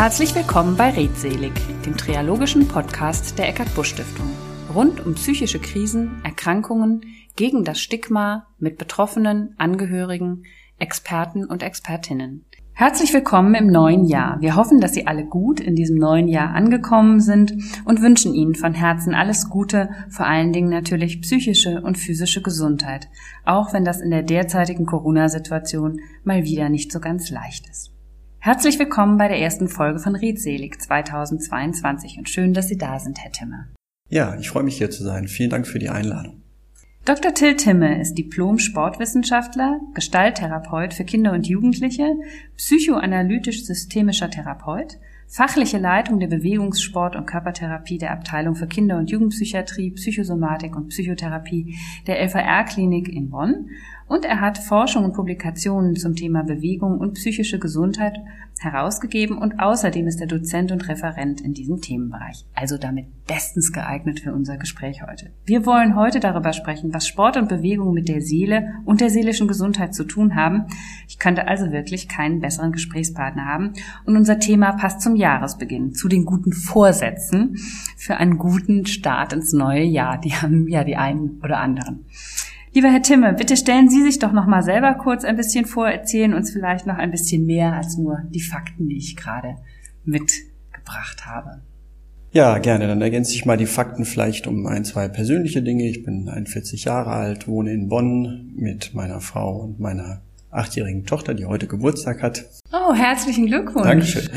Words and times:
Herzlich 0.00 0.34
willkommen 0.34 0.78
bei 0.78 0.88
Redselig, 0.88 1.52
dem 1.84 1.94
triologischen 1.94 2.66
Podcast 2.66 3.38
der 3.38 3.50
Eckart 3.50 3.74
Busch 3.74 3.90
Stiftung. 3.90 4.30
Rund 4.74 5.04
um 5.04 5.12
psychische 5.12 5.58
Krisen, 5.58 6.22
Erkrankungen, 6.24 7.02
gegen 7.36 7.64
das 7.64 7.80
Stigma, 7.80 8.46
mit 8.58 8.78
Betroffenen, 8.78 9.54
Angehörigen, 9.58 10.44
Experten 10.78 11.44
und 11.44 11.62
Expertinnen. 11.62 12.46
Herzlich 12.72 13.12
willkommen 13.12 13.54
im 13.54 13.66
neuen 13.66 14.06
Jahr. 14.06 14.40
Wir 14.40 14.56
hoffen, 14.56 14.80
dass 14.80 14.94
Sie 14.94 15.06
alle 15.06 15.26
gut 15.26 15.60
in 15.60 15.76
diesem 15.76 15.98
neuen 15.98 16.28
Jahr 16.28 16.54
angekommen 16.54 17.20
sind 17.20 17.52
und 17.84 18.00
wünschen 18.00 18.32
Ihnen 18.32 18.54
von 18.54 18.72
Herzen 18.72 19.14
alles 19.14 19.50
Gute, 19.50 19.90
vor 20.08 20.24
allen 20.24 20.54
Dingen 20.54 20.70
natürlich 20.70 21.20
psychische 21.20 21.82
und 21.82 21.98
physische 21.98 22.40
Gesundheit, 22.40 23.10
auch 23.44 23.74
wenn 23.74 23.84
das 23.84 24.00
in 24.00 24.10
der 24.10 24.22
derzeitigen 24.22 24.86
Corona-Situation 24.86 26.00
mal 26.24 26.44
wieder 26.44 26.70
nicht 26.70 26.90
so 26.90 27.00
ganz 27.00 27.28
leicht 27.28 27.68
ist. 27.68 27.92
Herzlich 28.42 28.78
willkommen 28.78 29.18
bei 29.18 29.28
der 29.28 29.38
ersten 29.38 29.68
Folge 29.68 29.98
von 29.98 30.16
Redselig 30.16 30.80
2022 30.80 32.16
und 32.16 32.30
schön, 32.30 32.54
dass 32.54 32.68
Sie 32.68 32.78
da 32.78 32.98
sind, 32.98 33.18
Herr 33.18 33.32
Timme. 33.32 33.68
Ja, 34.08 34.34
ich 34.40 34.48
freue 34.48 34.62
mich 34.62 34.78
hier 34.78 34.90
zu 34.90 35.04
sein. 35.04 35.28
Vielen 35.28 35.50
Dank 35.50 35.66
für 35.66 35.78
die 35.78 35.90
Einladung. 35.90 36.40
Dr. 37.04 37.34
Till 37.34 37.56
Timme 37.56 38.00
ist 38.00 38.14
Diplom-Sportwissenschaftler, 38.14 39.80
Gestalttherapeut 39.92 40.94
für 40.94 41.04
Kinder 41.04 41.32
und 41.32 41.48
Jugendliche, 41.48 42.14
psychoanalytisch-systemischer 42.56 44.30
Therapeut, 44.30 44.96
fachliche 45.28 45.78
Leitung 45.78 46.18
der 46.18 46.30
Bewegungssport- 46.30 47.16
und 47.16 47.26
Körpertherapie 47.26 47.98
der 47.98 48.10
Abteilung 48.10 48.54
für 48.54 48.66
Kinder- 48.66 48.96
und 48.96 49.10
Jugendpsychiatrie, 49.10 49.90
Psychosomatik 49.90 50.74
und 50.76 50.88
Psychotherapie 50.88 51.76
der 52.06 52.20
LVR-Klinik 52.20 53.08
in 53.08 53.28
Bonn 53.28 53.68
und 54.10 54.24
er 54.24 54.40
hat 54.40 54.58
Forschung 54.58 55.04
und 55.04 55.14
Publikationen 55.14 55.94
zum 55.94 56.16
Thema 56.16 56.42
Bewegung 56.42 56.98
und 56.98 57.14
psychische 57.14 57.60
Gesundheit 57.60 58.18
herausgegeben 58.58 59.38
und 59.38 59.60
außerdem 59.60 60.08
ist 60.08 60.20
er 60.20 60.26
Dozent 60.26 60.72
und 60.72 60.88
Referent 60.88 61.40
in 61.40 61.54
diesem 61.54 61.80
Themenbereich. 61.80 62.44
Also 62.52 62.76
damit 62.76 63.06
bestens 63.28 63.72
geeignet 63.72 64.18
für 64.18 64.34
unser 64.34 64.56
Gespräch 64.56 65.02
heute. 65.08 65.30
Wir 65.44 65.64
wollen 65.64 65.94
heute 65.94 66.18
darüber 66.18 66.52
sprechen, 66.52 66.92
was 66.92 67.06
Sport 67.06 67.36
und 67.36 67.48
Bewegung 67.48 67.94
mit 67.94 68.08
der 68.08 68.20
Seele 68.20 68.74
und 68.84 69.00
der 69.00 69.10
seelischen 69.10 69.46
Gesundheit 69.46 69.94
zu 69.94 70.02
tun 70.02 70.34
haben. 70.34 70.66
Ich 71.06 71.20
könnte 71.20 71.46
also 71.46 71.70
wirklich 71.70 72.08
keinen 72.08 72.40
besseren 72.40 72.72
Gesprächspartner 72.72 73.44
haben. 73.44 73.74
Und 74.06 74.16
unser 74.16 74.40
Thema 74.40 74.72
passt 74.72 75.02
zum 75.02 75.14
Jahresbeginn, 75.14 75.94
zu 75.94 76.08
den 76.08 76.24
guten 76.24 76.52
Vorsätzen 76.52 77.56
für 77.96 78.16
einen 78.16 78.38
guten 78.38 78.86
Start 78.86 79.32
ins 79.32 79.52
neue 79.52 79.84
Jahr. 79.84 80.18
Die 80.18 80.34
haben 80.34 80.66
ja 80.66 80.82
die 80.82 80.96
einen 80.96 81.40
oder 81.44 81.58
anderen. 81.58 82.06
Lieber 82.72 82.88
Herr 82.92 83.02
Timme, 83.02 83.32
bitte 83.32 83.56
stellen 83.56 83.90
Sie 83.90 84.00
sich 84.00 84.20
doch 84.20 84.30
noch 84.30 84.46
mal 84.46 84.62
selber 84.62 84.94
kurz 84.94 85.24
ein 85.24 85.36
bisschen 85.36 85.66
vor, 85.66 85.88
erzählen 85.88 86.34
uns 86.34 86.52
vielleicht 86.52 86.86
noch 86.86 86.98
ein 86.98 87.10
bisschen 87.10 87.44
mehr 87.44 87.72
als 87.72 87.96
nur 87.96 88.22
die 88.30 88.40
Fakten, 88.40 88.88
die 88.88 88.96
ich 88.96 89.16
gerade 89.16 89.56
mitgebracht 90.04 91.26
habe. 91.26 91.62
Ja, 92.30 92.58
gerne. 92.58 92.86
Dann 92.86 93.02
ergänze 93.02 93.34
ich 93.34 93.44
mal 93.44 93.56
die 93.56 93.66
Fakten 93.66 94.04
vielleicht 94.04 94.46
um 94.46 94.68
ein, 94.68 94.84
zwei 94.84 95.08
persönliche 95.08 95.62
Dinge. 95.62 95.88
Ich 95.88 96.04
bin 96.04 96.28
41 96.28 96.84
Jahre 96.84 97.10
alt, 97.10 97.48
wohne 97.48 97.72
in 97.72 97.88
Bonn 97.88 98.52
mit 98.54 98.94
meiner 98.94 99.20
Frau 99.20 99.62
und 99.62 99.80
meiner 99.80 100.20
achtjährigen 100.50 101.06
Tochter, 101.06 101.34
die 101.34 101.46
heute 101.46 101.66
Geburtstag 101.66 102.22
hat. 102.22 102.44
Oh, 102.72 102.94
herzlichen 102.94 103.46
Glückwunsch. 103.46 103.84
Dankeschön. 103.84 104.28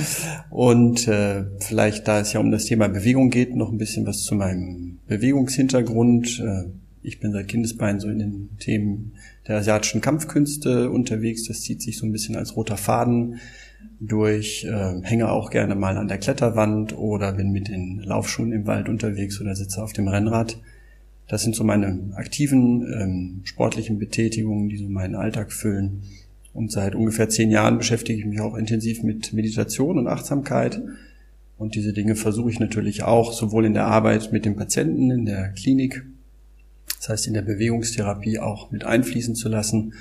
Und 0.50 1.08
äh, 1.08 1.45
vielleicht, 1.59 2.08
da 2.08 2.20
es 2.20 2.34
ja 2.34 2.39
um 2.39 2.50
das 2.50 2.66
Thema 2.66 2.88
Bewegung 2.88 3.30
geht, 3.30 3.56
noch 3.56 3.72
ein 3.72 3.78
bisschen 3.78 4.08
was 4.08 4.23
zu 4.23 4.34
meinem 4.34 4.98
Bewegungshintergrund. 5.08 6.39
Äh, 6.39 6.83
ich 7.03 7.19
bin 7.19 7.33
seit 7.33 7.49
Kindesbeinen 7.49 7.99
so 7.99 8.07
in 8.07 8.19
den 8.19 8.49
Themen 8.59 9.13
der 9.47 9.57
asiatischen 9.57 10.01
Kampfkünste 10.01 10.89
unterwegs. 10.89 11.43
Das 11.43 11.61
zieht 11.61 11.81
sich 11.81 11.97
so 11.97 12.05
ein 12.05 12.13
bisschen 12.13 12.37
als 12.37 12.55
roter 12.55 12.77
Faden 12.77 13.39
durch. 13.99 14.63
Äh, 14.63 15.02
hänge 15.03 15.30
auch 15.30 15.49
gerne 15.49 15.75
mal 15.75 15.97
an 15.97 16.08
der 16.08 16.17
Kletterwand 16.17 16.97
oder 16.97 17.33
bin 17.33 17.52
mit 17.52 17.67
den 17.67 17.99
Laufschuhen 17.99 18.53
im 18.53 18.65
Wald 18.65 18.87
unterwegs 18.87 19.39
oder 19.42 19.55
sitze 19.55 19.83
auf 19.83 19.92
dem 19.92 20.08
Rennrad. 20.08 20.59
Das 21.27 21.43
sind 21.43 21.55
so 21.55 21.63
meine 21.63 22.11
aktiven 22.15 22.86
ähm, 22.93 23.42
sportlichen 23.43 23.99
Betätigungen, 23.99 24.69
die 24.69 24.77
so 24.77 24.87
meinen 24.87 25.15
Alltag 25.15 25.52
füllen. 25.52 26.03
Und 26.53 26.71
seit 26.71 26.95
ungefähr 26.95 27.30
zehn 27.30 27.52
Jahren 27.52 27.77
beschäftige 27.77 28.19
ich 28.19 28.25
mich 28.25 28.39
auch 28.39 28.55
intensiv 28.55 29.03
mit 29.03 29.33
Meditation 29.33 29.97
und 29.97 30.08
Achtsamkeit. 30.08 30.81
Und 31.58 31.75
diese 31.75 31.93
Dinge 31.93 32.15
versuche 32.15 32.49
ich 32.49 32.59
natürlich 32.59 33.03
auch 33.03 33.33
sowohl 33.33 33.65
in 33.65 33.73
der 33.73 33.86
Arbeit 33.86 34.31
mit 34.31 34.45
den 34.45 34.55
Patienten 34.55 35.11
in 35.11 35.25
der 35.25 35.49
Klinik 35.49 36.05
das 37.03 37.09
heißt 37.09 37.27
in 37.27 37.33
der 37.33 37.41
Bewegungstherapie 37.41 38.39
auch 38.39 38.71
mit 38.71 38.86
einfließen 38.86 39.36
zu 39.36 39.49
lassen, 39.49 39.93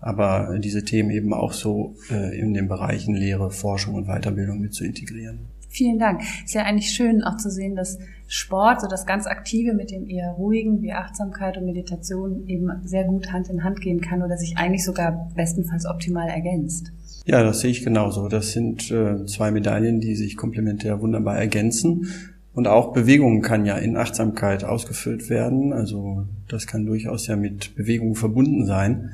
aber 0.00 0.58
diese 0.58 0.84
Themen 0.84 1.10
eben 1.10 1.32
auch 1.32 1.52
so 1.52 1.94
äh, 2.10 2.36
in 2.36 2.54
den 2.54 2.66
Bereichen 2.66 3.14
Lehre, 3.14 3.52
Forschung 3.52 3.94
und 3.94 4.06
Weiterbildung 4.06 4.60
mit 4.60 4.74
zu 4.74 4.84
integrieren. 4.84 5.46
Vielen 5.68 6.00
Dank. 6.00 6.22
Ist 6.44 6.54
ja 6.54 6.64
eigentlich 6.64 6.90
schön 6.90 7.22
auch 7.22 7.36
zu 7.36 7.50
sehen, 7.50 7.76
dass 7.76 7.98
Sport, 8.26 8.80
so 8.80 8.88
das 8.88 9.06
ganz 9.06 9.26
Aktive 9.26 9.74
mit 9.74 9.92
dem 9.92 10.08
eher 10.08 10.32
ruhigen 10.32 10.82
wie 10.82 10.92
Achtsamkeit 10.92 11.56
und 11.56 11.66
Meditation 11.66 12.48
eben 12.48 12.68
sehr 12.84 13.04
gut 13.04 13.32
Hand 13.32 13.48
in 13.48 13.62
Hand 13.62 13.80
gehen 13.80 14.00
kann 14.00 14.20
oder 14.20 14.36
sich 14.36 14.56
eigentlich 14.56 14.84
sogar 14.84 15.30
bestenfalls 15.36 15.86
optimal 15.86 16.28
ergänzt. 16.28 16.90
Ja, 17.26 17.44
das 17.44 17.60
sehe 17.60 17.70
ich 17.70 17.84
genauso. 17.84 18.28
Das 18.28 18.50
sind 18.50 18.90
äh, 18.90 19.24
zwei 19.26 19.52
Medaillen, 19.52 20.00
die 20.00 20.16
sich 20.16 20.36
komplementär 20.36 21.00
wunderbar 21.00 21.38
ergänzen. 21.38 22.08
Und 22.54 22.68
auch 22.68 22.92
Bewegung 22.92 23.42
kann 23.42 23.66
ja 23.66 23.76
in 23.76 23.96
Achtsamkeit 23.96 24.64
ausgefüllt 24.64 25.28
werden. 25.28 25.72
Also 25.72 26.26
das 26.46 26.66
kann 26.66 26.86
durchaus 26.86 27.26
ja 27.26 27.36
mit 27.36 27.74
Bewegung 27.74 28.14
verbunden 28.14 28.64
sein. 28.64 29.10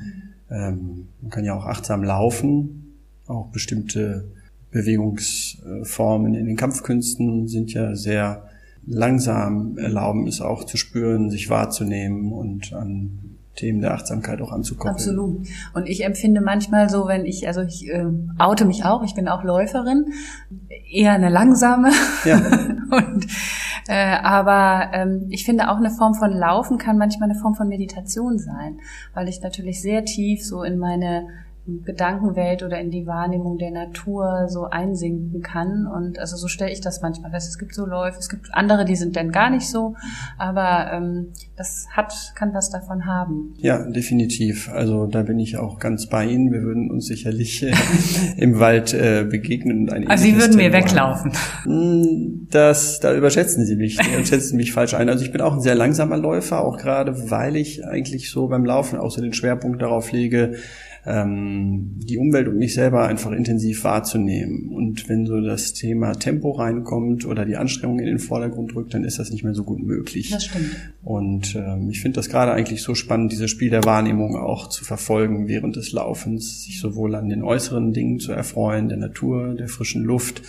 Ähm, 0.49 1.07
man 1.21 1.31
kann 1.31 1.43
ja 1.43 1.55
auch 1.55 1.65
achtsam 1.65 2.03
laufen. 2.03 2.97
Auch 3.25 3.47
bestimmte 3.47 4.25
Bewegungsformen 4.69 6.35
in 6.35 6.45
den 6.45 6.55
Kampfkünsten 6.55 7.47
sind 7.47 7.73
ja 7.73 7.95
sehr 7.95 8.47
langsam, 8.85 9.77
erlauben 9.77 10.27
es 10.27 10.41
auch 10.41 10.63
zu 10.63 10.77
spüren, 10.77 11.29
sich 11.29 11.49
wahrzunehmen 11.49 12.31
und 12.31 12.73
an 12.73 13.30
Themen 13.55 13.81
der 13.81 13.93
Achtsamkeit 13.93 14.41
auch 14.41 14.51
anzukoppeln. 14.51 14.95
Absolut. 14.95 15.47
Und 15.73 15.87
ich 15.87 16.05
empfinde 16.05 16.41
manchmal 16.41 16.89
so, 16.89 17.07
wenn 17.07 17.25
ich, 17.25 17.47
also 17.47 17.61
ich 17.61 17.87
äh, 17.89 18.05
oute 18.39 18.65
mich 18.65 18.85
auch, 18.85 19.03
ich 19.03 19.13
bin 19.13 19.27
auch 19.27 19.43
Läuferin, 19.43 20.13
eher 20.89 21.11
eine 21.13 21.29
langsame. 21.29 21.91
Ja. 22.23 22.37
und, 22.91 23.27
äh, 23.87 24.17
aber 24.17 24.91
ähm, 24.93 25.27
ich 25.29 25.45
finde 25.45 25.69
auch 25.69 25.77
eine 25.77 25.91
Form 25.91 26.13
von 26.13 26.31
Laufen 26.31 26.77
kann 26.77 26.97
manchmal 26.97 27.29
eine 27.29 27.39
Form 27.39 27.55
von 27.55 27.67
Meditation 27.67 28.39
sein, 28.39 28.79
weil 29.13 29.27
ich 29.27 29.41
natürlich 29.41 29.81
sehr 29.81 30.05
tief 30.05 30.45
so 30.45 30.63
in 30.63 30.77
meine 30.77 31.27
Gedankenwelt 31.67 32.63
oder 32.63 32.79
in 32.79 32.89
die 32.89 33.05
Wahrnehmung 33.05 33.59
der 33.59 33.69
Natur 33.69 34.47
so 34.49 34.65
einsinken 34.65 35.43
kann. 35.43 35.85
Und 35.85 36.17
also 36.17 36.35
so 36.35 36.47
stelle 36.47 36.71
ich 36.71 36.81
das 36.81 37.01
manchmal 37.01 37.29
fest. 37.29 37.49
Es 37.49 37.59
gibt 37.59 37.75
so 37.75 37.85
Läufe, 37.85 38.17
es 38.17 38.29
gibt 38.29 38.47
andere, 38.51 38.83
die 38.83 38.95
sind 38.95 39.15
dann 39.15 39.31
gar 39.31 39.51
nicht 39.51 39.67
so, 39.67 39.95
aber 40.39 40.91
ähm, 40.91 41.27
das 41.55 41.85
hat, 41.91 42.33
kann 42.35 42.53
was 42.55 42.71
davon 42.71 43.05
haben. 43.05 43.53
Ja, 43.57 43.87
definitiv. 43.87 44.71
Also 44.73 45.05
da 45.05 45.21
bin 45.21 45.37
ich 45.37 45.57
auch 45.57 45.77
ganz 45.77 46.07
bei 46.07 46.25
Ihnen. 46.25 46.51
Wir 46.51 46.63
würden 46.63 46.89
uns 46.89 47.05
sicherlich 47.05 47.61
äh, 47.61 47.73
im 48.37 48.59
Wald 48.59 48.95
äh, 48.95 49.23
begegnen 49.29 49.81
und 49.81 49.93
ein 49.93 50.07
Also 50.07 50.23
Sie 50.23 50.35
würden 50.35 50.55
mir 50.55 50.73
weglaufen. 50.73 51.31
Hm, 51.63 52.47
das, 52.49 52.99
da 52.99 53.13
überschätzen 53.13 53.65
Sie 53.65 53.75
mich, 53.75 53.97
da 53.97 54.05
überschätzen 54.15 54.57
mich 54.57 54.73
falsch 54.73 54.95
ein. 54.95 55.09
Also 55.09 55.23
ich 55.23 55.31
bin 55.31 55.41
auch 55.41 55.53
ein 55.53 55.61
sehr 55.61 55.75
langsamer 55.75 56.17
Läufer, 56.17 56.65
auch 56.65 56.77
gerade 56.77 57.29
weil 57.29 57.55
ich 57.55 57.85
eigentlich 57.85 58.31
so 58.31 58.47
beim 58.47 58.65
Laufen 58.65 58.97
auch 58.97 59.11
so 59.11 59.21
den 59.21 59.33
Schwerpunkt 59.33 59.79
darauf 59.81 60.11
lege, 60.11 60.55
ähm, 61.05 61.95
die 61.97 62.17
Umwelt 62.17 62.47
und 62.47 62.57
mich 62.57 62.73
selber 62.73 63.07
einfach 63.07 63.31
intensiv 63.31 63.83
wahrzunehmen. 63.83 64.69
Und 64.69 65.09
wenn 65.09 65.25
so 65.25 65.41
das 65.41 65.73
Thema 65.73 66.13
Tempo 66.13 66.51
reinkommt 66.51 67.25
oder 67.25 67.45
die 67.45 67.57
Anstrengung 67.57 67.99
in 67.99 68.05
den 68.05 68.19
Vordergrund 68.19 68.75
rückt, 68.75 68.93
dann 68.93 69.03
ist 69.03 69.17
das 69.17 69.31
nicht 69.31 69.43
mehr 69.43 69.55
so 69.55 69.63
gut 69.63 69.81
möglich. 69.81 70.29
Das 70.29 70.45
stimmt. 70.45 70.75
Und 71.03 71.55
ähm, 71.55 71.89
ich 71.89 72.01
finde 72.01 72.17
das 72.17 72.29
gerade 72.29 72.51
eigentlich 72.51 72.83
so 72.83 72.93
spannend, 72.93 73.31
dieses 73.31 73.49
Spiel 73.49 73.71
der 73.71 73.83
Wahrnehmung 73.83 74.35
auch 74.35 74.69
zu 74.69 74.85
verfolgen 74.85 75.47
während 75.47 75.75
des 75.75 75.91
Laufens, 75.91 76.65
sich 76.65 76.79
sowohl 76.79 77.15
an 77.15 77.29
den 77.29 77.43
äußeren 77.43 77.93
Dingen 77.93 78.19
zu 78.19 78.31
erfreuen, 78.31 78.87
der 78.87 78.99
Natur, 78.99 79.55
der 79.55 79.69
frischen 79.69 80.03
Luft, 80.03 80.43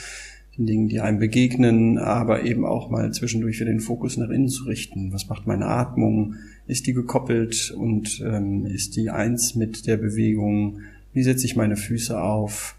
den 0.58 0.66
Dingen, 0.66 0.88
die 0.88 1.00
einem 1.00 1.18
begegnen, 1.18 1.96
aber 1.96 2.44
eben 2.44 2.66
auch 2.66 2.90
mal 2.90 3.10
zwischendurch 3.12 3.58
wieder 3.58 3.70
den 3.70 3.80
Fokus 3.80 4.18
nach 4.18 4.28
innen 4.28 4.48
zu 4.48 4.64
richten. 4.64 5.12
Was 5.12 5.28
macht 5.28 5.46
meine 5.46 5.64
Atmung? 5.64 6.34
Ist 6.72 6.86
die 6.86 6.94
gekoppelt 6.94 7.70
und 7.76 8.22
ähm, 8.24 8.64
ist 8.64 8.96
die 8.96 9.10
eins 9.10 9.54
mit 9.54 9.86
der 9.86 9.98
Bewegung? 9.98 10.80
Wie 11.12 11.22
setze 11.22 11.44
ich 11.44 11.54
meine 11.54 11.76
Füße 11.76 12.18
auf? 12.18 12.76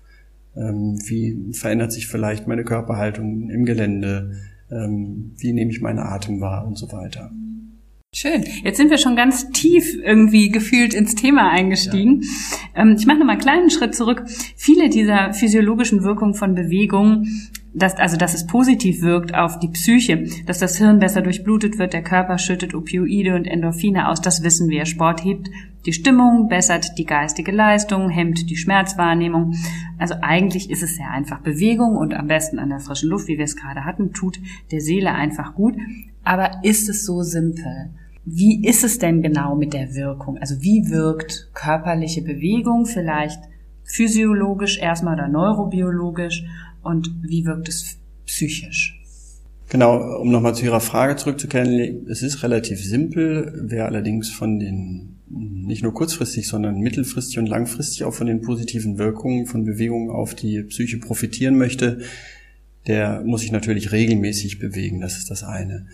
Ähm, 0.58 0.98
wie 1.06 1.54
verändert 1.54 1.92
sich 1.92 2.08
vielleicht 2.08 2.48
meine 2.48 2.64
Körperhaltung 2.64 3.52
im 3.52 3.66
Gelände? 3.66 4.32
Ähm, 4.72 5.34
wie 5.38 5.54
nehme 5.54 5.70
ich 5.70 5.82
meinen 5.82 6.00
Atem 6.00 6.42
wahr 6.42 6.66
und 6.66 6.76
so 6.76 6.92
weiter? 6.92 7.30
Schön. 8.16 8.44
Jetzt 8.64 8.78
sind 8.78 8.90
wir 8.90 8.98
schon 8.98 9.16
ganz 9.16 9.52
tief 9.52 9.96
irgendwie 10.04 10.50
gefühlt 10.50 10.96
ins 10.96 11.14
Thema 11.14 11.52
eingestiegen. 11.52 12.24
Ja. 12.76 12.82
Ähm, 12.82 12.96
ich 12.98 13.06
mache 13.06 13.20
noch 13.20 13.28
mal 13.28 13.34
einen 13.34 13.42
kleinen 13.42 13.70
Schritt 13.70 13.94
zurück. 13.94 14.24
Viele 14.56 14.90
dieser 14.90 15.34
physiologischen 15.34 16.04
Wirkungen 16.04 16.34
von 16.34 16.56
Bewegung 16.56 17.28
dass, 17.74 17.96
also 17.96 18.18
dass 18.18 18.34
es 18.34 18.46
positiv 18.46 19.02
wirkt 19.02 19.34
auf 19.34 19.60
die 19.60 19.70
Psyche, 19.70 20.26
dass 20.46 20.60
das 20.60 20.78
Hirn 20.78 21.00
besser 21.00 21.22
durchblutet 21.22 21.80
wird, 21.80 21.94
der 21.94 22.04
Körper 22.04 22.38
schüttet 22.38 22.76
Opioide 22.76 23.36
und 23.36 23.46
Endorphine 23.46 24.10
aus, 24.10 24.22
das 24.22 24.44
wissen 24.44 24.70
wir. 24.70 24.86
Sport 24.86 25.24
hebt 25.24 25.50
die 25.86 25.94
Stimmung, 25.94 26.48
bessert 26.48 26.98
die 26.98 27.06
geistige 27.06 27.52
Leistung, 27.52 28.10
hemmt 28.10 28.50
die 28.50 28.56
Schmerzwahrnehmung. 28.56 29.56
Also 29.98 30.16
eigentlich 30.22 30.70
ist 30.70 30.84
es 30.84 30.96
sehr 30.96 31.10
einfach. 31.10 31.42
Bewegung 31.42 31.98
und 31.98 32.14
am 32.14 32.28
besten 32.28 32.60
an 32.60 32.70
der 32.70 32.80
frischen 32.80 33.10
Luft, 33.10 33.28
wie 33.28 33.38
wir 33.38 33.46
es 33.46 33.58
gerade 33.58 33.84
hatten, 33.84 34.14
tut 34.14 34.40
der 34.72 34.80
Seele 34.80 35.12
einfach 35.12 35.56
gut. 35.56 35.76
Aber 36.24 36.64
ist 36.64 36.88
es 36.90 37.06
so 37.06 37.22
simpel? 37.24 37.90
Wie 38.24 38.66
ist 38.66 38.86
es 38.86 39.00
denn 39.00 39.22
genau 39.22 39.56
mit 39.56 39.74
der 39.74 39.96
Wirkung? 39.96 40.38
Also 40.38 40.62
wie 40.62 40.90
wirkt 40.90 41.50
körperliche 41.54 42.22
Bewegung 42.22 42.86
vielleicht 42.86 43.42
physiologisch 43.84 44.80
erstmal 44.80 45.16
oder 45.16 45.28
neurobiologisch 45.28 46.46
und 46.84 47.12
wie 47.22 47.46
wirkt 47.46 47.70
es 47.70 47.98
psychisch? 48.26 49.00
Genau, 49.70 50.20
um 50.20 50.32
nochmal 50.32 50.54
zu 50.54 50.66
Ihrer 50.66 50.82
Frage 50.82 51.16
zurückzukehren, 51.16 52.08
es 52.08 52.22
ist 52.22 52.44
relativ 52.44 52.84
simpel, 52.84 53.60
wer 53.66 53.86
allerdings 53.86 54.30
von 54.30 54.60
den 54.60 55.14
nicht 55.28 55.82
nur 55.82 55.94
kurzfristig, 55.94 56.48
sondern 56.48 56.80
mittelfristig 56.80 57.40
und 57.40 57.48
langfristig 57.48 58.04
auch 58.04 58.14
von 58.14 58.28
den 58.28 58.42
positiven 58.42 58.98
Wirkungen 58.98 59.48
von 59.48 59.66
Bewegungen 59.66 60.12
auf 60.12 60.36
die 60.36 60.62
Psyche 60.64 61.00
profitieren 61.00 61.58
möchte, 61.58 62.02
der 62.86 63.24
muss 63.26 63.42
sich 63.42 63.52
natürlich 63.52 63.92
regelmäßig 63.92 64.60
bewegen, 64.60 65.00
das 65.00 65.18
ist 65.18 65.32
das 65.32 65.44
eine. 65.44 65.88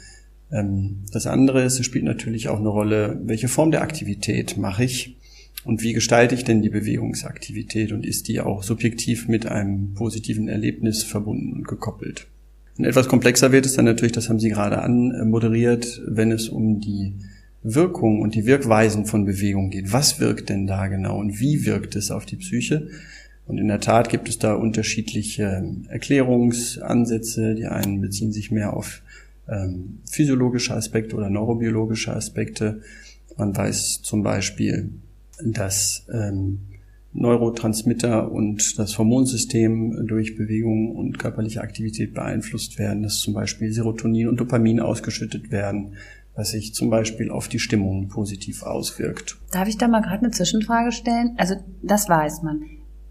Ähm, 0.51 1.06
das 1.12 1.27
andere 1.27 1.63
ist, 1.63 1.80
es 1.80 1.86
spielt 1.86 2.03
natürlich 2.03 2.50
auch 2.50 2.59
eine 2.59 2.69
Rolle, 2.69 3.21
welche 3.24 3.47
Form 3.47 3.71
der 3.71 3.81
Aktivität 3.81 4.57
mache 4.57 4.83
ich 4.83 5.19
und 5.63 5.83
wie 5.83 5.94
gestalte 5.94 6.35
ich 6.35 6.44
denn 6.44 6.61
die 6.61 6.69
Bewegungsaktivität 6.69 7.91
und 7.91 8.06
ist 8.06 8.27
die 8.27 8.39
auch 8.39 8.63
subjektiv 8.63 9.27
mit 9.27 9.45
einem 9.45 9.94
positiven 9.94 10.47
Erlebnis 10.47 11.03
verbunden 11.03 11.53
und 11.53 11.67
gekoppelt. 11.67 12.27
Und 12.77 12.85
etwas 12.85 13.09
komplexer 13.09 13.51
wird 13.51 13.65
es 13.65 13.73
dann 13.73 13.85
natürlich, 13.85 14.13
das 14.13 14.29
haben 14.29 14.39
Sie 14.39 14.50
gerade 14.50 14.81
anmoderiert, 14.81 16.01
wenn 16.07 16.31
es 16.31 16.47
um 16.47 16.79
die 16.79 17.13
Wirkung 17.61 18.21
und 18.21 18.35
die 18.35 18.45
Wirkweisen 18.45 19.06
von 19.06 19.25
Bewegung 19.25 19.69
geht. 19.69 19.91
Was 19.91 20.21
wirkt 20.21 20.47
denn 20.47 20.65
da 20.65 20.88
genau 20.88 21.19
und 21.19 21.41
wie 21.41 21.65
wirkt 21.65 21.97
es 21.97 22.09
auf 22.09 22.25
die 22.25 22.38
Psyche? 22.38 22.88
Und 23.45 23.57
in 23.57 23.67
der 23.67 23.81
Tat 23.81 24.09
gibt 24.09 24.29
es 24.29 24.38
da 24.38 24.53
unterschiedliche 24.53 25.65
Erklärungsansätze. 25.89 27.55
Die 27.55 27.65
einen 27.65 28.00
beziehen 28.00 28.31
sich 28.31 28.51
mehr 28.51 28.73
auf 28.73 29.01
ähm, 29.50 30.00
physiologische 30.09 30.73
Aspekte 30.73 31.17
oder 31.17 31.29
neurobiologische 31.29 32.15
Aspekte. 32.15 32.81
Man 33.35 33.55
weiß 33.57 34.03
zum 34.03 34.23
Beispiel, 34.23 34.91
dass 35.45 36.06
ähm, 36.12 36.59
Neurotransmitter 37.13 38.31
und 38.31 38.77
das 38.77 38.97
Hormonsystem 38.97 40.06
durch 40.07 40.38
Bewegung 40.38 40.95
und 40.95 41.18
körperliche 41.18 41.62
Aktivität 41.62 42.13
beeinflusst 42.13 42.77
werden, 42.77 43.03
dass 43.03 43.19
zum 43.19 43.33
Beispiel 43.33 43.74
Serotonin 43.74 44.27
und 44.27 44.39
Dopamin 44.39 44.80
ausgeschüttet 44.80 45.51
werden, 45.51 45.95
was 46.36 46.51
sich 46.51 46.74
zum 46.74 46.89
Beispiel 46.89 47.31
auf 47.31 47.47
die 47.47 47.59
Stimmung 47.59 48.07
positiv 48.07 48.63
auswirkt. 48.63 49.38
Darf 49.51 49.68
ich 49.68 49.77
da 49.77 49.88
mal 49.88 50.01
gerade 50.01 50.19
eine 50.19 50.31
Zwischenfrage 50.31 50.91
stellen? 50.91 51.33
Also 51.38 51.56
das 51.81 52.07
weiß 52.07 52.44
man. 52.44 52.62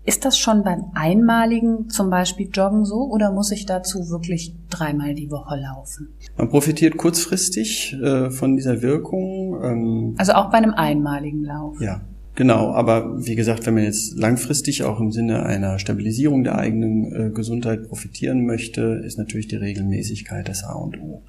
Ist 0.04 0.24
das 0.24 0.38
schon 0.38 0.62
beim 0.64 0.86
einmaligen 0.94 1.90
zum 1.90 2.08
Beispiel 2.08 2.48
Joggen 2.50 2.86
so 2.86 3.10
oder 3.10 3.30
muss 3.30 3.50
ich 3.50 3.66
dazu 3.66 4.08
wirklich 4.08 4.54
dreimal 4.70 5.14
die 5.14 5.30
Woche 5.30 5.56
laufen? 5.56 6.08
Man 6.38 6.48
profitiert 6.48 6.96
kurzfristig 6.96 7.94
äh, 8.02 8.30
von 8.30 8.56
dieser 8.56 8.80
Wirkung. 8.80 9.62
Ähm, 9.62 10.14
also 10.16 10.32
auch 10.32 10.50
bei 10.50 10.56
einem 10.56 10.72
einmaligen 10.72 11.44
Lauf? 11.44 11.78
Ja, 11.82 12.00
genau. 12.38 12.72
Aber 12.72 13.26
wie 13.26 13.34
gesagt, 13.34 13.66
wenn 13.66 13.74
man 13.74 13.84
jetzt 13.84 14.16
langfristig 14.16 14.84
auch 14.84 14.98
im 14.98 15.12
Sinne 15.12 15.44
einer 15.44 15.78
Stabilisierung 15.78 16.42
der 16.42 16.56
eigenen 16.56 17.12
äh, 17.12 17.30
Gesundheit 17.30 17.86
profitieren 17.86 18.46
möchte, 18.46 19.02
ist 19.04 19.18
natürlich 19.18 19.48
die 19.48 19.56
Regelmäßigkeit 19.56 20.48
das 20.48 20.64
A 20.64 20.72
und 20.72 20.98
O. 21.02 21.22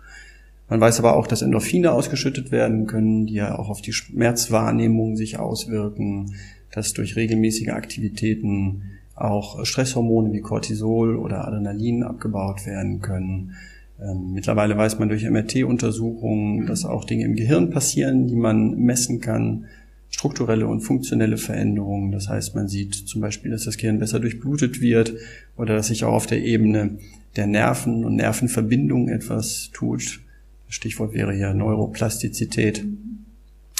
Man 0.69 0.79
weiß 0.79 0.99
aber 0.99 1.17
auch, 1.17 1.27
dass 1.27 1.41
Endorphine 1.41 1.91
ausgeschüttet 1.91 2.51
werden 2.51 2.87
können, 2.87 3.25
die 3.25 3.33
ja 3.33 3.59
auch 3.59 3.69
auf 3.69 3.81
die 3.81 3.91
Schmerzwahrnehmung 3.91 5.17
sich 5.17 5.39
auswirken 5.39 6.31
dass 6.71 6.93
durch 6.93 7.15
regelmäßige 7.15 7.69
Aktivitäten 7.69 8.83
auch 9.15 9.65
Stresshormone 9.65 10.31
wie 10.31 10.41
Cortisol 10.41 11.17
oder 11.17 11.47
Adrenalin 11.47 12.03
abgebaut 12.03 12.65
werden 12.65 13.01
können. 13.01 13.55
Ähm, 14.01 14.33
mittlerweile 14.33 14.77
weiß 14.77 14.97
man 14.99 15.09
durch 15.09 15.29
MRT-Untersuchungen, 15.29 16.67
dass 16.67 16.85
auch 16.85 17.03
Dinge 17.03 17.25
im 17.25 17.35
Gehirn 17.35 17.69
passieren, 17.69 18.27
die 18.27 18.35
man 18.35 18.79
messen 18.79 19.19
kann, 19.19 19.65
strukturelle 20.09 20.67
und 20.67 20.81
funktionelle 20.81 21.37
Veränderungen. 21.37 22.11
Das 22.11 22.29
heißt, 22.29 22.55
man 22.55 22.67
sieht 22.67 22.95
zum 22.95 23.21
Beispiel, 23.21 23.51
dass 23.51 23.65
das 23.65 23.77
Gehirn 23.77 23.99
besser 23.99 24.19
durchblutet 24.19 24.81
wird 24.81 25.13
oder 25.55 25.75
dass 25.75 25.87
sich 25.87 26.03
auch 26.03 26.13
auf 26.13 26.27
der 26.27 26.43
Ebene 26.43 26.97
der 27.35 27.47
Nerven 27.47 28.03
und 28.05 28.15
Nervenverbindungen 28.15 29.09
etwas 29.09 29.69
tut. 29.73 30.19
Stichwort 30.67 31.13
wäre 31.13 31.33
hier 31.33 31.53
Neuroplastizität. 31.53 32.85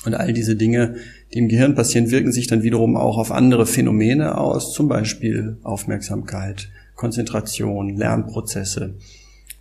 Und 0.05 0.15
all 0.15 0.31
diese 0.31 0.55
Dinge, 0.55 0.95
die 1.33 1.39
im 1.39 1.49
Gehirn 1.49 1.75
passieren, 1.75 2.09
wirken 2.09 2.31
sich 2.31 2.47
dann 2.47 2.63
wiederum 2.63 2.95
auch 2.95 3.17
auf 3.17 3.31
andere 3.31 3.65
Phänomene 3.65 4.37
aus, 4.37 4.73
zum 4.73 4.87
Beispiel 4.87 5.57
Aufmerksamkeit, 5.63 6.69
Konzentration, 6.95 7.97
Lernprozesse. 7.97 8.95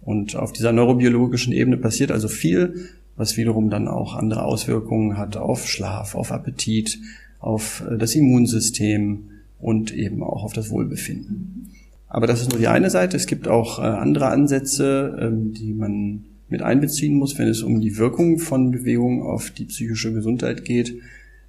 Und 0.00 0.36
auf 0.36 0.52
dieser 0.52 0.72
neurobiologischen 0.72 1.52
Ebene 1.52 1.76
passiert 1.76 2.12
also 2.12 2.28
viel, 2.28 2.88
was 3.18 3.36
wiederum 3.36 3.68
dann 3.68 3.88
auch 3.88 4.14
andere 4.14 4.44
Auswirkungen 4.44 5.18
hat 5.18 5.36
auf 5.36 5.66
Schlaf, 5.66 6.14
auf 6.14 6.32
Appetit, 6.32 6.98
auf 7.40 7.84
äh, 7.90 7.98
das 7.98 8.14
Immunsystem 8.14 9.30
und 9.58 9.92
eben 9.92 10.22
auch 10.22 10.44
auf 10.44 10.52
das 10.52 10.70
Wohlbefinden. 10.70 11.70
Aber 12.08 12.26
das 12.26 12.40
ist 12.40 12.50
nur 12.50 12.58
die 12.58 12.68
eine 12.68 12.90
Seite. 12.90 13.16
Es 13.16 13.26
gibt 13.26 13.48
auch 13.48 13.80
äh, 13.80 13.82
andere 13.82 14.28
Ansätze, 14.28 15.18
ähm, 15.20 15.52
die 15.52 15.74
man 15.74 16.24
mit 16.48 16.62
einbeziehen 16.62 17.14
muss, 17.14 17.38
wenn 17.38 17.48
es 17.48 17.62
um 17.62 17.80
die 17.80 17.98
Wirkung 17.98 18.38
von 18.38 18.70
Bewegung 18.70 19.22
auf 19.22 19.50
die 19.50 19.66
psychische 19.66 20.14
Gesundheit 20.14 20.64
geht. 20.64 20.94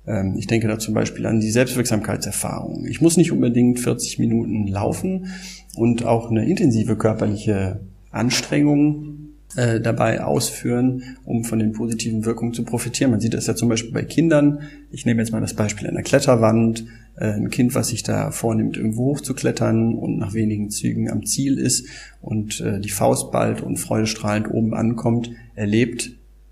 Ähm, 0.05 0.35
ich 0.37 0.47
denke 0.47 0.67
da 0.67 0.79
zum 0.79 0.93
Beispiel 0.93 1.25
an 1.25 1.39
die 1.39 1.51
Selbstwirksamkeitserfahrung. 1.51 2.85
Ich 2.87 2.99
muss 2.99 3.15
nicht 3.15 3.31
unbedingt 3.31 3.79
40 3.79 4.19
Minuten 4.19 4.67
laufen 4.67 5.27
und 5.75 6.03
auch 6.03 6.29
eine 6.29 6.45
intensive 6.49 6.97
körperliche 6.97 7.79
Anstrengung 8.11 9.28
äh, 9.55 9.81
dabei 9.81 10.23
ausführen, 10.23 11.17
um 11.25 11.43
von 11.43 11.59
den 11.59 11.71
positiven 11.71 12.25
Wirkungen 12.25 12.53
zu 12.53 12.63
profitieren. 12.63 13.11
Man 13.11 13.19
sieht 13.19 13.33
das 13.33 13.47
ja 13.47 13.55
zum 13.55 13.69
Beispiel 13.69 13.91
bei 13.91 14.03
Kindern. 14.03 14.61
Ich 14.91 15.05
nehme 15.05 15.21
jetzt 15.21 15.31
mal 15.31 15.41
das 15.41 15.55
Beispiel 15.55 15.87
einer 15.87 16.03
Kletterwand. 16.03 16.85
Äh, 17.15 17.31
ein 17.31 17.49
Kind, 17.49 17.75
was 17.75 17.89
sich 17.89 18.03
da 18.03 18.31
vornimmt, 18.31 18.77
irgendwo 18.77 19.07
hochzuklettern 19.07 19.95
und 19.95 20.17
nach 20.17 20.33
wenigen 20.33 20.69
Zügen 20.69 21.09
am 21.09 21.25
Ziel 21.25 21.57
ist 21.57 21.87
und 22.21 22.61
äh, 22.61 22.79
die 22.79 22.89
Faust 22.91 23.31
bald 23.31 23.61
und 23.61 23.77
freudestrahlend 23.77 24.49
oben 24.51 24.73
ankommt, 24.73 25.31
erlebt 25.55 26.11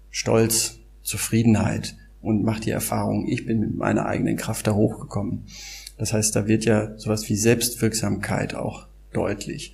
Stolz, 0.09 0.79
Zufriedenheit 1.03 1.95
und 2.21 2.43
macht 2.43 2.65
die 2.65 2.71
Erfahrung, 2.71 3.27
ich 3.27 3.45
bin 3.45 3.59
mit 3.59 3.75
meiner 3.75 4.07
eigenen 4.07 4.35
Kraft 4.35 4.67
da 4.67 4.73
hochgekommen. 4.73 5.43
Das 5.97 6.13
heißt, 6.13 6.35
da 6.35 6.47
wird 6.47 6.65
ja 6.65 6.97
sowas 6.97 7.29
wie 7.29 7.35
Selbstwirksamkeit 7.35 8.55
auch 8.55 8.87
deutlich. 9.13 9.73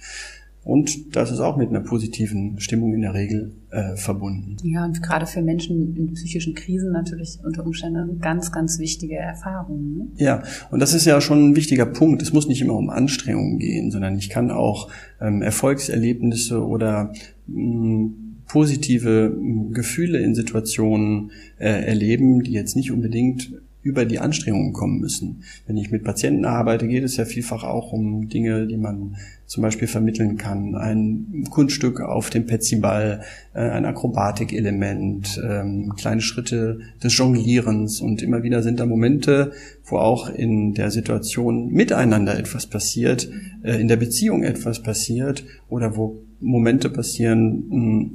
Und 0.64 1.16
das 1.16 1.30
ist 1.30 1.40
auch 1.40 1.58
mit 1.58 1.70
einer 1.70 1.82
positiven 1.82 2.60
Stimmung 2.60 2.94
in 2.94 3.02
der 3.02 3.14
Regel 3.14 3.54
äh, 3.70 3.98
verbunden. 3.98 4.56
Ja, 4.64 4.86
und 4.86 5.04
gerade 5.04 5.26
für 5.26 5.42
Menschen 5.42 5.96
in 5.98 6.14
psychischen 6.14 6.54
Krisen 6.56 6.94
natürlich 6.94 7.40
unter 7.44 7.66
Umständen 7.66 8.20
ganz, 8.20 8.52
ganz 8.52 8.80
wichtige 8.80 9.16
Erfahrung. 9.16 9.98
Ne? 9.98 10.08
Ja, 10.16 10.42
und 10.72 10.80
das 10.80 10.94
ist 10.94 11.06
ja 11.06 11.20
schon 11.20 11.50
ein 11.50 11.56
wichtiger 11.58 11.86
Punkt. 11.86 12.22
Es 12.22 12.32
muss 12.32 12.48
nicht 12.48 12.62
immer 12.62 12.76
um 12.76 12.90
Anstrengungen 12.90 13.60
gehen, 13.60 13.92
sondern 13.92 14.18
ich 14.18 14.30
kann 14.30 14.52
auch 14.52 14.90
ähm, 15.20 15.42
Erfolgserlebnisse 15.42 16.66
oder 16.66 17.12
mh, 17.48 18.12
positive 18.48 19.36
Gefühle 19.72 20.20
in 20.20 20.36
Situationen 20.36 21.32
äh, 21.58 21.86
erleben, 21.86 22.44
die 22.44 22.52
jetzt 22.52 22.76
nicht 22.76 22.92
unbedingt 22.92 23.52
über 23.84 24.06
die 24.06 24.20
Anstrengungen 24.20 24.74
kommen 24.74 25.00
müssen. 25.00 25.44
Wenn 25.68 25.78
ich 25.78 25.92
mit 25.92 26.04
Patienten 26.04 26.46
arbeite, 26.46 26.88
geht 26.88 27.04
es 27.04 27.18
ja 27.18 27.26
vielfach 27.26 27.64
auch 27.64 27.92
um 27.92 28.30
Dinge, 28.30 28.66
die 28.66 28.78
man 28.78 29.18
zum 29.46 29.62
Beispiel 29.62 29.88
vermitteln 29.88 30.38
kann. 30.38 30.74
Ein 30.74 31.46
Kunststück 31.52 32.02
auf 32.02 32.30
dem 32.30 32.48
Petsyball, 32.48 33.22
äh, 33.54 33.60
ein 33.60 33.86
Akrobatikelement, 33.86 35.40
ähm, 35.48 35.94
kleine 35.96 36.22
Schritte 36.22 36.80
des 37.04 37.16
Jonglierens 37.18 38.02
und 38.02 38.22
immer 38.22 38.42
wieder 38.42 38.64
sind 38.64 38.80
da 38.80 38.86
Momente, 38.86 39.52
wo 39.86 39.98
auch 39.98 40.30
in 40.30 40.74
der 40.74 40.90
Situation 40.90 41.68
miteinander 41.68 42.40
etwas 42.40 42.66
passiert, 42.66 43.30
äh, 43.64 43.80
in 43.80 43.90
der 43.90 43.98
Beziehung 43.98 44.44
etwas 44.44 44.82
passiert 44.82 45.44
oder 45.70 45.98
wo 45.98 46.22
Momente 46.44 46.90
passieren, 46.90 47.66
hm, 47.70 48.12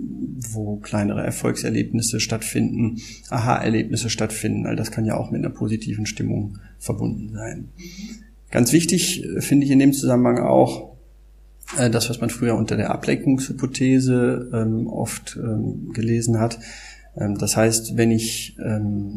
wo 0.52 0.76
kleinere 0.76 1.24
Erfolgserlebnisse 1.24 2.20
stattfinden, 2.20 2.98
Aha-Erlebnisse 3.30 4.10
stattfinden. 4.10 4.66
All 4.66 4.76
das 4.76 4.90
kann 4.90 5.04
ja 5.04 5.16
auch 5.16 5.30
mit 5.30 5.44
einer 5.44 5.52
positiven 5.52 6.06
Stimmung 6.06 6.58
verbunden 6.78 7.32
sein. 7.32 7.68
Ganz 8.50 8.72
wichtig 8.72 9.24
äh, 9.24 9.40
finde 9.40 9.66
ich 9.66 9.72
in 9.72 9.78
dem 9.78 9.92
Zusammenhang 9.92 10.38
auch, 10.38 10.96
äh, 11.76 11.90
das, 11.90 12.08
was 12.08 12.20
man 12.20 12.30
früher 12.30 12.54
unter 12.54 12.76
der 12.76 12.90
Ablenkungshypothese 12.90 14.50
ähm, 14.54 14.86
oft 14.86 15.38
ähm, 15.42 15.92
gelesen 15.92 16.40
hat. 16.40 16.58
Ähm, 17.16 17.36
das 17.36 17.56
heißt, 17.56 17.96
wenn 17.96 18.10
ich 18.10 18.56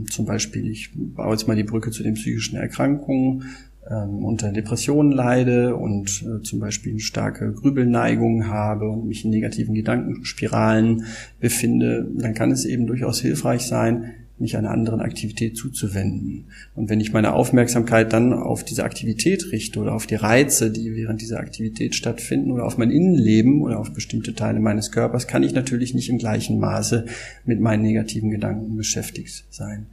zum 0.10 0.26
Beispiel, 0.26 0.70
ich 0.70 0.92
baue 0.94 1.32
jetzt 1.32 1.48
mal 1.48 1.56
die 1.56 1.64
Brücke 1.64 1.92
zu 1.92 2.04
den 2.04 2.14
psychischen 2.14 2.58
Erkrankungen, 2.58 3.46
ähm, 3.90 4.24
unter 4.24 4.52
Depressionen 4.52 5.12
leide 5.12 5.76
und 5.76 6.24
äh, 6.24 6.44
zum 6.44 6.60
Beispiel 6.60 7.00
starke 7.00 7.52
Grübelneigung 7.52 8.48
habe 8.48 8.90
und 8.90 9.08
mich 9.08 9.26
in 9.26 9.32
negativen 9.32 9.74
Gedankenspiralen 9.74 11.06
befinde, 11.40 12.08
dann 12.16 12.34
kann 12.34 12.52
es 12.52 12.66
eben 12.66 12.86
durchaus 12.86 13.20
hilfreich 13.20 13.64
sein, 13.64 14.12
mich 14.42 14.58
einer 14.58 14.72
anderen 14.72 15.00
Aktivität 15.00 15.56
zuzuwenden. 15.56 16.46
Und 16.76 16.90
wenn 16.90 17.00
ich 17.00 17.14
meine 17.14 17.34
Aufmerksamkeit 17.34 18.12
dann 18.12 18.34
auf 18.34 18.64
diese 18.64 18.84
Aktivität 18.84 19.52
richte 19.52 19.80
oder 19.80 19.94
auf 19.94 20.08
die 20.08 20.16
Reize, 20.16 20.72
die 20.72 20.96
während 20.96 21.22
dieser 21.22 21.40
Aktivität 21.40 21.96
stattfinden 21.96 22.52
oder 22.52 22.66
auf 22.66 22.78
mein 22.78 22.92
Innenleben 22.92 23.62
oder 23.62 23.80
auf 23.80 23.94
bestimmte 23.94 24.34
Teile 24.34 24.60
meines 24.60 24.92
Körpers, 24.92 25.28
kann 25.28 25.44
ich 25.44 25.54
natürlich 25.54 25.94
nicht 25.94 26.10
im 26.10 26.18
gleichen 26.18 26.60
Maße 26.60 27.06
mit 27.46 27.62
meinen 27.62 27.84
negativen 27.84 28.32
Gedanken 28.32 28.76
beschäftigt 28.76 29.46
sein. 29.52 29.86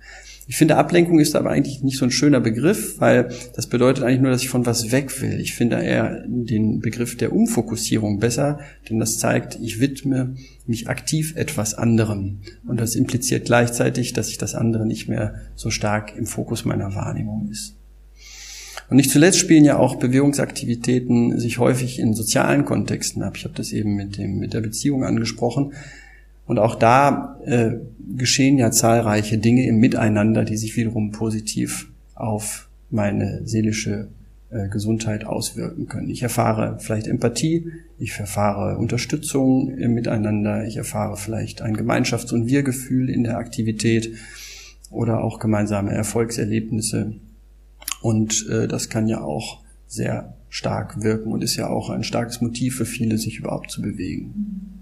Ich 0.51 0.57
finde, 0.57 0.77
Ablenkung 0.77 1.21
ist 1.21 1.37
aber 1.37 1.51
eigentlich 1.51 1.83
nicht 1.83 1.99
so 1.99 2.07
ein 2.07 2.11
schöner 2.11 2.41
Begriff, 2.41 2.99
weil 3.01 3.29
das 3.55 3.67
bedeutet 3.67 4.03
eigentlich 4.03 4.23
nur, 4.23 4.31
dass 4.31 4.41
ich 4.41 4.49
von 4.49 4.65
was 4.65 4.91
weg 4.91 5.21
will. 5.21 5.39
Ich 5.41 5.53
finde 5.53 5.77
eher 5.77 6.25
den 6.27 6.81
Begriff 6.81 7.19
der 7.19 7.35
Umfokussierung 7.35 8.19
besser, 8.19 8.59
denn 8.89 8.99
das 8.99 9.19
zeigt, 9.19 9.59
ich 9.61 9.79
widme 9.79 10.37
mich 10.67 10.89
aktiv 10.89 11.37
etwas 11.37 11.75
anderem. 11.75 12.39
Und 12.67 12.81
das 12.81 12.97
impliziert 12.97 13.45
gleichzeitig, 13.45 14.15
dass 14.15 14.31
ich 14.31 14.39
das 14.39 14.55
andere 14.55 14.87
nicht 14.87 15.07
mehr 15.07 15.35
so 15.55 15.69
stark 15.69 16.17
im 16.17 16.25
Fokus 16.25 16.65
meiner 16.65 16.95
Wahrnehmung 16.95 17.51
ist. 17.51 17.77
Und 18.89 18.97
nicht 18.97 19.11
zuletzt 19.11 19.39
spielen 19.39 19.67
ja 19.67 19.77
auch 19.77 19.97
Bewegungsaktivitäten 19.97 21.39
sich 21.39 21.59
häufig 21.59 21.99
in 21.99 22.15
sozialen 22.15 22.65
Kontexten 22.65 23.23
ab. 23.23 23.37
Ich 23.37 23.45
habe 23.45 23.55
das 23.55 23.71
eben 23.71 23.97
mit, 23.97 24.17
dem, 24.17 24.39
mit 24.39 24.55
der 24.55 24.63
Beziehung 24.63 25.05
angesprochen. 25.05 25.75
Und 26.49 26.59
auch 26.59 26.75
da 26.75 27.39
äh, 27.45 27.73
geschehen 28.17 28.57
ja 28.57 28.71
zahlreiche 28.71 29.37
Dinge 29.37 29.67
im 29.67 29.79
Miteinander, 29.79 30.45
die 30.45 30.57
sich 30.57 30.77
wiederum 30.77 31.13
positiv 31.13 31.91
auf 32.15 32.71
meine 32.91 33.47
seelische 33.47 34.09
äh, 34.51 34.69
Gesundheit 34.71 35.27
auswirken 35.27 35.89
können. 35.89 36.09
Ich 36.09 36.23
erfahre 36.23 36.79
vielleicht 36.81 37.07
Empathie, 37.07 37.71
ich 37.99 38.19
erfahre 38.19 38.79
Unterstützung 38.79 39.77
im 39.77 39.93
Miteinander, 39.93 40.67
ich 40.67 40.79
erfahre 40.79 41.19
vielleicht 41.19 41.61
ein 41.61 41.77
Gemeinschafts- 41.77 42.33
und 42.33 42.47
Wir-Gefühl 42.47 43.11
in 43.11 43.25
der 43.25 43.37
Aktivität 43.37 44.15
oder 44.91 45.23
auch 45.23 45.41
gemeinsame 45.41 45.93
Erfolgserlebnisse. 45.93 47.13
Und 48.01 48.49
äh, 48.49 48.67
das 48.67 48.89
kann 48.89 49.07
ja 49.07 49.21
auch 49.21 49.61
sehr 49.87 50.35
stark 50.49 51.03
wirken 51.03 51.31
und 51.31 51.45
ist 51.45 51.57
ja 51.57 51.69
auch 51.69 51.91
ein 51.91 52.05
starkes 52.05 52.41
Motiv 52.41 52.77
für 52.79 52.87
viele, 52.87 53.19
sich 53.19 53.39
überhaupt 53.39 53.71
zu 53.71 53.83
bewegen. 53.83 54.78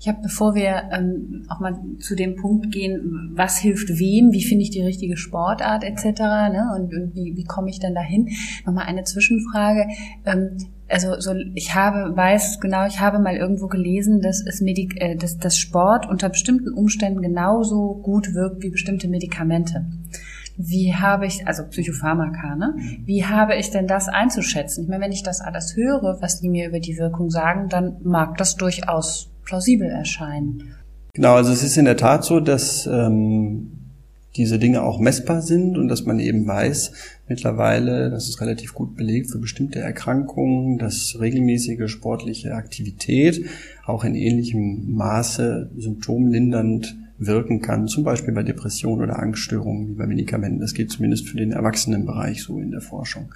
Ich 0.00 0.06
habe, 0.08 0.18
bevor 0.22 0.54
wir 0.54 0.90
ähm, 0.92 1.44
auch 1.48 1.60
mal 1.60 1.76
zu 1.98 2.14
dem 2.14 2.36
Punkt 2.36 2.70
gehen, 2.70 3.32
was 3.34 3.58
hilft 3.58 3.88
wem, 3.98 4.32
wie 4.32 4.44
finde 4.44 4.62
ich 4.62 4.70
die 4.70 4.82
richtige 4.82 5.16
Sportart 5.16 5.82
etc. 5.82 6.20
Ne, 6.20 6.72
und, 6.76 6.94
und 6.94 7.14
wie, 7.14 7.36
wie 7.36 7.44
komme 7.44 7.70
ich 7.70 7.80
dann 7.80 7.94
dahin, 7.94 8.28
nochmal 8.64 8.86
eine 8.86 9.04
Zwischenfrage. 9.04 9.86
Ähm, 10.24 10.56
also 10.88 11.20
so, 11.20 11.34
ich 11.54 11.74
habe, 11.74 12.16
weiß 12.16 12.60
genau, 12.60 12.86
ich 12.86 13.00
habe 13.00 13.18
mal 13.18 13.36
irgendwo 13.36 13.66
gelesen, 13.66 14.20
dass, 14.20 14.44
es 14.46 14.60
Medik 14.60 15.00
äh, 15.00 15.16
dass, 15.16 15.38
dass 15.38 15.58
Sport 15.58 16.08
unter 16.08 16.28
bestimmten 16.28 16.72
Umständen 16.72 17.20
genauso 17.20 17.94
gut 18.02 18.34
wirkt 18.34 18.62
wie 18.62 18.70
bestimmte 18.70 19.08
Medikamente. 19.08 19.84
Wie 20.56 20.94
habe 20.94 21.26
ich, 21.26 21.46
also 21.46 21.62
Psychopharmaka, 21.64 22.56
ne? 22.56 22.74
Wie 23.04 23.24
habe 23.24 23.54
ich 23.54 23.70
denn 23.70 23.86
das 23.86 24.08
einzuschätzen? 24.08 24.84
Ich 24.84 24.88
meine, 24.88 25.04
wenn 25.04 25.12
ich 25.12 25.22
das 25.22 25.40
alles 25.40 25.76
höre, 25.76 26.20
was 26.20 26.40
die 26.40 26.48
mir 26.48 26.68
über 26.68 26.80
die 26.80 26.98
Wirkung 26.98 27.30
sagen, 27.30 27.68
dann 27.68 27.98
mag 28.02 28.36
das 28.38 28.56
durchaus 28.56 29.30
plausibel 29.48 29.88
erscheinen. 29.88 30.74
Genau, 31.14 31.34
also 31.34 31.50
es 31.50 31.62
ist 31.62 31.76
in 31.76 31.86
der 31.86 31.96
Tat 31.96 32.24
so, 32.24 32.38
dass 32.38 32.86
ähm, 32.86 33.72
diese 34.36 34.58
Dinge 34.58 34.82
auch 34.82 35.00
messbar 35.00 35.42
sind 35.42 35.78
und 35.78 35.88
dass 35.88 36.04
man 36.04 36.20
eben 36.20 36.46
weiß 36.46 36.92
mittlerweile, 37.28 38.10
das 38.10 38.28
ist 38.28 38.40
relativ 38.40 38.74
gut 38.74 38.94
belegt 38.94 39.30
für 39.30 39.38
bestimmte 39.38 39.80
Erkrankungen, 39.80 40.78
dass 40.78 41.16
regelmäßige 41.18 41.90
sportliche 41.90 42.54
Aktivität 42.54 43.46
auch 43.84 44.04
in 44.04 44.14
ähnlichem 44.14 44.92
Maße 44.94 45.70
symptomlindernd 45.76 46.96
wirken 47.16 47.60
kann, 47.60 47.88
zum 47.88 48.04
Beispiel 48.04 48.32
bei 48.32 48.44
Depressionen 48.44 49.02
oder 49.02 49.18
Angststörungen 49.18 49.88
wie 49.88 49.94
bei 49.94 50.06
Medikamenten. 50.06 50.60
Das 50.60 50.74
geht 50.74 50.92
zumindest 50.92 51.28
für 51.28 51.36
den 51.36 51.50
Erwachsenenbereich 51.50 52.44
so 52.44 52.60
in 52.60 52.70
der 52.70 52.80
Forschung. 52.80 53.32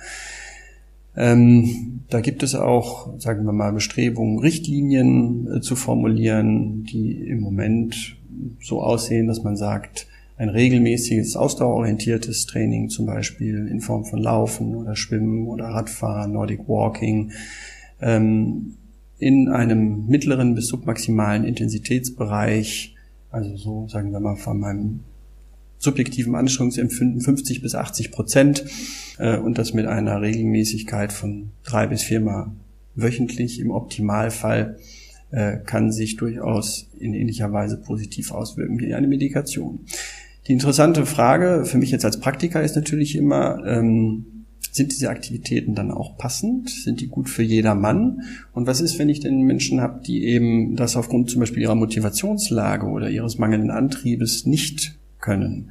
Ähm, 1.16 2.00
da 2.08 2.20
gibt 2.20 2.42
es 2.42 2.54
auch, 2.54 3.18
sagen 3.18 3.44
wir 3.44 3.52
mal, 3.52 3.72
Bestrebungen, 3.72 4.38
Richtlinien 4.38 5.56
äh, 5.56 5.60
zu 5.60 5.76
formulieren, 5.76 6.84
die 6.84 7.28
im 7.28 7.40
Moment 7.40 8.16
so 8.60 8.82
aussehen, 8.82 9.26
dass 9.26 9.42
man 9.42 9.56
sagt, 9.56 10.06
ein 10.36 10.48
regelmäßiges, 10.48 11.36
ausdauerorientiertes 11.36 12.46
Training, 12.46 12.88
zum 12.88 13.06
Beispiel 13.06 13.68
in 13.68 13.80
Form 13.80 14.04
von 14.04 14.20
Laufen 14.20 14.74
oder 14.74 14.96
Schwimmen 14.96 15.46
oder 15.46 15.66
Radfahren, 15.66 16.32
Nordic 16.32 16.68
Walking, 16.68 17.32
ähm, 18.00 18.74
in 19.18 19.48
einem 19.48 20.06
mittleren 20.08 20.54
bis 20.54 20.66
submaximalen 20.66 21.44
Intensitätsbereich, 21.44 22.96
also 23.30 23.56
so 23.56 23.88
sagen 23.88 24.10
wir 24.10 24.18
mal 24.18 24.36
von 24.36 24.58
meinem 24.58 25.00
subjektiven 25.82 26.34
Anstrengungsempfinden 26.34 27.20
50 27.20 27.60
bis 27.60 27.74
80 27.74 28.12
Prozent 28.12 28.64
äh, 29.18 29.36
und 29.36 29.58
das 29.58 29.74
mit 29.74 29.86
einer 29.86 30.22
Regelmäßigkeit 30.22 31.12
von 31.12 31.50
drei 31.64 31.86
bis 31.86 32.02
viermal 32.02 32.52
wöchentlich 32.94 33.58
im 33.58 33.70
Optimalfall 33.70 34.78
äh, 35.32 35.56
kann 35.58 35.90
sich 35.90 36.16
durchaus 36.16 36.88
in 36.98 37.14
ähnlicher 37.14 37.52
Weise 37.52 37.78
positiv 37.78 38.30
auswirken 38.30 38.78
wie 38.78 38.94
eine 38.94 39.08
Medikation. 39.08 39.80
Die 40.46 40.52
interessante 40.52 41.04
Frage 41.06 41.64
für 41.64 41.78
mich 41.78 41.90
jetzt 41.90 42.04
als 42.04 42.20
Praktiker 42.20 42.62
ist 42.62 42.76
natürlich 42.76 43.16
immer, 43.16 43.64
ähm, 43.66 44.26
sind 44.70 44.92
diese 44.92 45.10
Aktivitäten 45.10 45.74
dann 45.74 45.90
auch 45.90 46.16
passend? 46.16 46.70
Sind 46.70 47.00
die 47.00 47.08
gut 47.08 47.28
für 47.28 47.42
jedermann? 47.42 48.22
Und 48.52 48.66
was 48.66 48.80
ist, 48.80 48.98
wenn 48.98 49.08
ich 49.08 49.20
denn 49.20 49.42
Menschen 49.42 49.80
habe, 49.80 50.02
die 50.02 50.24
eben 50.24 50.76
das 50.76 50.96
aufgrund 50.96 51.30
zum 51.30 51.40
Beispiel 51.40 51.62
ihrer 51.62 51.74
Motivationslage 51.74 52.86
oder 52.86 53.10
ihres 53.10 53.38
mangelnden 53.38 53.70
Antriebes 53.70 54.46
nicht 54.46 54.98
können. 55.22 55.70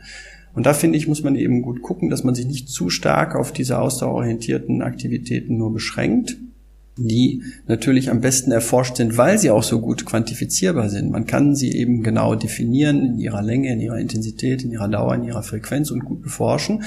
Und 0.53 0.65
da 0.65 0.73
finde 0.73 0.97
ich, 0.97 1.07
muss 1.07 1.23
man 1.23 1.35
eben 1.35 1.61
gut 1.61 1.81
gucken, 1.81 2.09
dass 2.09 2.23
man 2.23 2.35
sich 2.35 2.45
nicht 2.45 2.69
zu 2.69 2.89
stark 2.89 3.35
auf 3.35 3.51
diese 3.51 3.79
ausdauerorientierten 3.79 4.81
Aktivitäten 4.81 5.57
nur 5.57 5.71
beschränkt, 5.71 6.37
die 6.97 7.43
natürlich 7.67 8.09
am 8.09 8.19
besten 8.21 8.51
erforscht 8.51 8.97
sind, 8.97 9.17
weil 9.17 9.37
sie 9.37 9.49
auch 9.49 9.63
so 9.63 9.79
gut 9.79 10.05
quantifizierbar 10.05 10.89
sind. 10.89 11.09
Man 11.11 11.25
kann 11.25 11.55
sie 11.55 11.71
eben 11.71 12.03
genau 12.03 12.35
definieren 12.35 13.01
in 13.05 13.17
ihrer 13.17 13.41
Länge, 13.41 13.71
in 13.71 13.79
ihrer 13.79 13.97
Intensität, 13.97 14.63
in 14.63 14.71
ihrer 14.71 14.89
Dauer, 14.89 15.15
in 15.15 15.23
ihrer 15.23 15.43
Frequenz 15.43 15.89
und 15.89 16.03
gut 16.03 16.21
beforschen. 16.21 16.83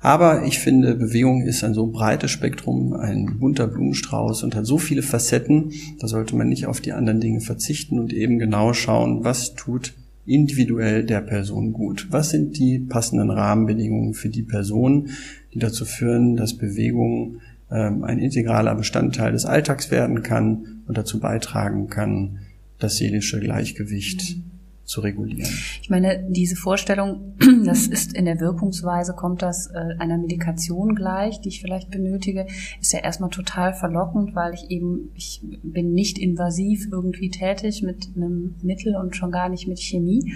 Aber 0.00 0.44
ich 0.44 0.58
finde, 0.58 0.94
Bewegung 0.96 1.42
ist 1.42 1.62
ein 1.62 1.74
so 1.74 1.86
breites 1.86 2.30
Spektrum, 2.30 2.92
ein 2.92 3.38
bunter 3.38 3.68
Blumenstrauß 3.68 4.42
und 4.42 4.56
hat 4.56 4.66
so 4.66 4.78
viele 4.78 5.02
Facetten, 5.02 5.72
da 6.00 6.08
sollte 6.08 6.34
man 6.34 6.48
nicht 6.48 6.66
auf 6.66 6.80
die 6.80 6.92
anderen 6.92 7.20
Dinge 7.20 7.40
verzichten 7.40 8.00
und 8.00 8.12
eben 8.12 8.40
genau 8.40 8.72
schauen, 8.72 9.24
was 9.24 9.54
tut 9.54 9.94
individuell 10.26 11.04
der 11.04 11.20
Person 11.20 11.72
gut? 11.72 12.08
Was 12.10 12.30
sind 12.30 12.58
die 12.58 12.78
passenden 12.78 13.30
Rahmenbedingungen 13.30 14.14
für 14.14 14.28
die 14.28 14.42
Person, 14.42 15.10
die 15.52 15.58
dazu 15.58 15.84
führen, 15.84 16.36
dass 16.36 16.56
Bewegung 16.56 17.40
ähm, 17.70 18.04
ein 18.04 18.18
integraler 18.18 18.74
Bestandteil 18.74 19.32
des 19.32 19.44
Alltags 19.44 19.90
werden 19.90 20.22
kann 20.22 20.82
und 20.86 20.96
dazu 20.96 21.20
beitragen 21.20 21.88
kann, 21.88 22.38
das 22.78 22.96
seelische 22.96 23.40
Gleichgewicht 23.40 24.36
mhm 24.36 24.51
zu 24.84 25.00
regulieren. 25.00 25.50
Ich 25.80 25.90
meine, 25.90 26.24
diese 26.28 26.56
Vorstellung, 26.56 27.34
das 27.64 27.86
ist 27.86 28.14
in 28.14 28.24
der 28.24 28.40
Wirkungsweise, 28.40 29.14
kommt 29.14 29.42
das 29.42 29.68
äh, 29.68 29.78
einer 29.98 30.18
Medikation 30.18 30.94
gleich, 30.94 31.40
die 31.40 31.48
ich 31.48 31.60
vielleicht 31.60 31.90
benötige, 31.90 32.46
ist 32.80 32.92
ja 32.92 33.00
erstmal 33.00 33.30
total 33.30 33.74
verlockend, 33.74 34.34
weil 34.34 34.54
ich 34.54 34.70
eben, 34.70 35.10
ich 35.14 35.40
bin 35.62 35.92
nicht 35.92 36.18
invasiv 36.18 36.88
irgendwie 36.90 37.30
tätig 37.30 37.82
mit 37.82 38.08
einem 38.16 38.56
Mittel 38.62 38.96
und 38.96 39.16
schon 39.16 39.30
gar 39.30 39.48
nicht 39.48 39.68
mit 39.68 39.78
Chemie. 39.78 40.34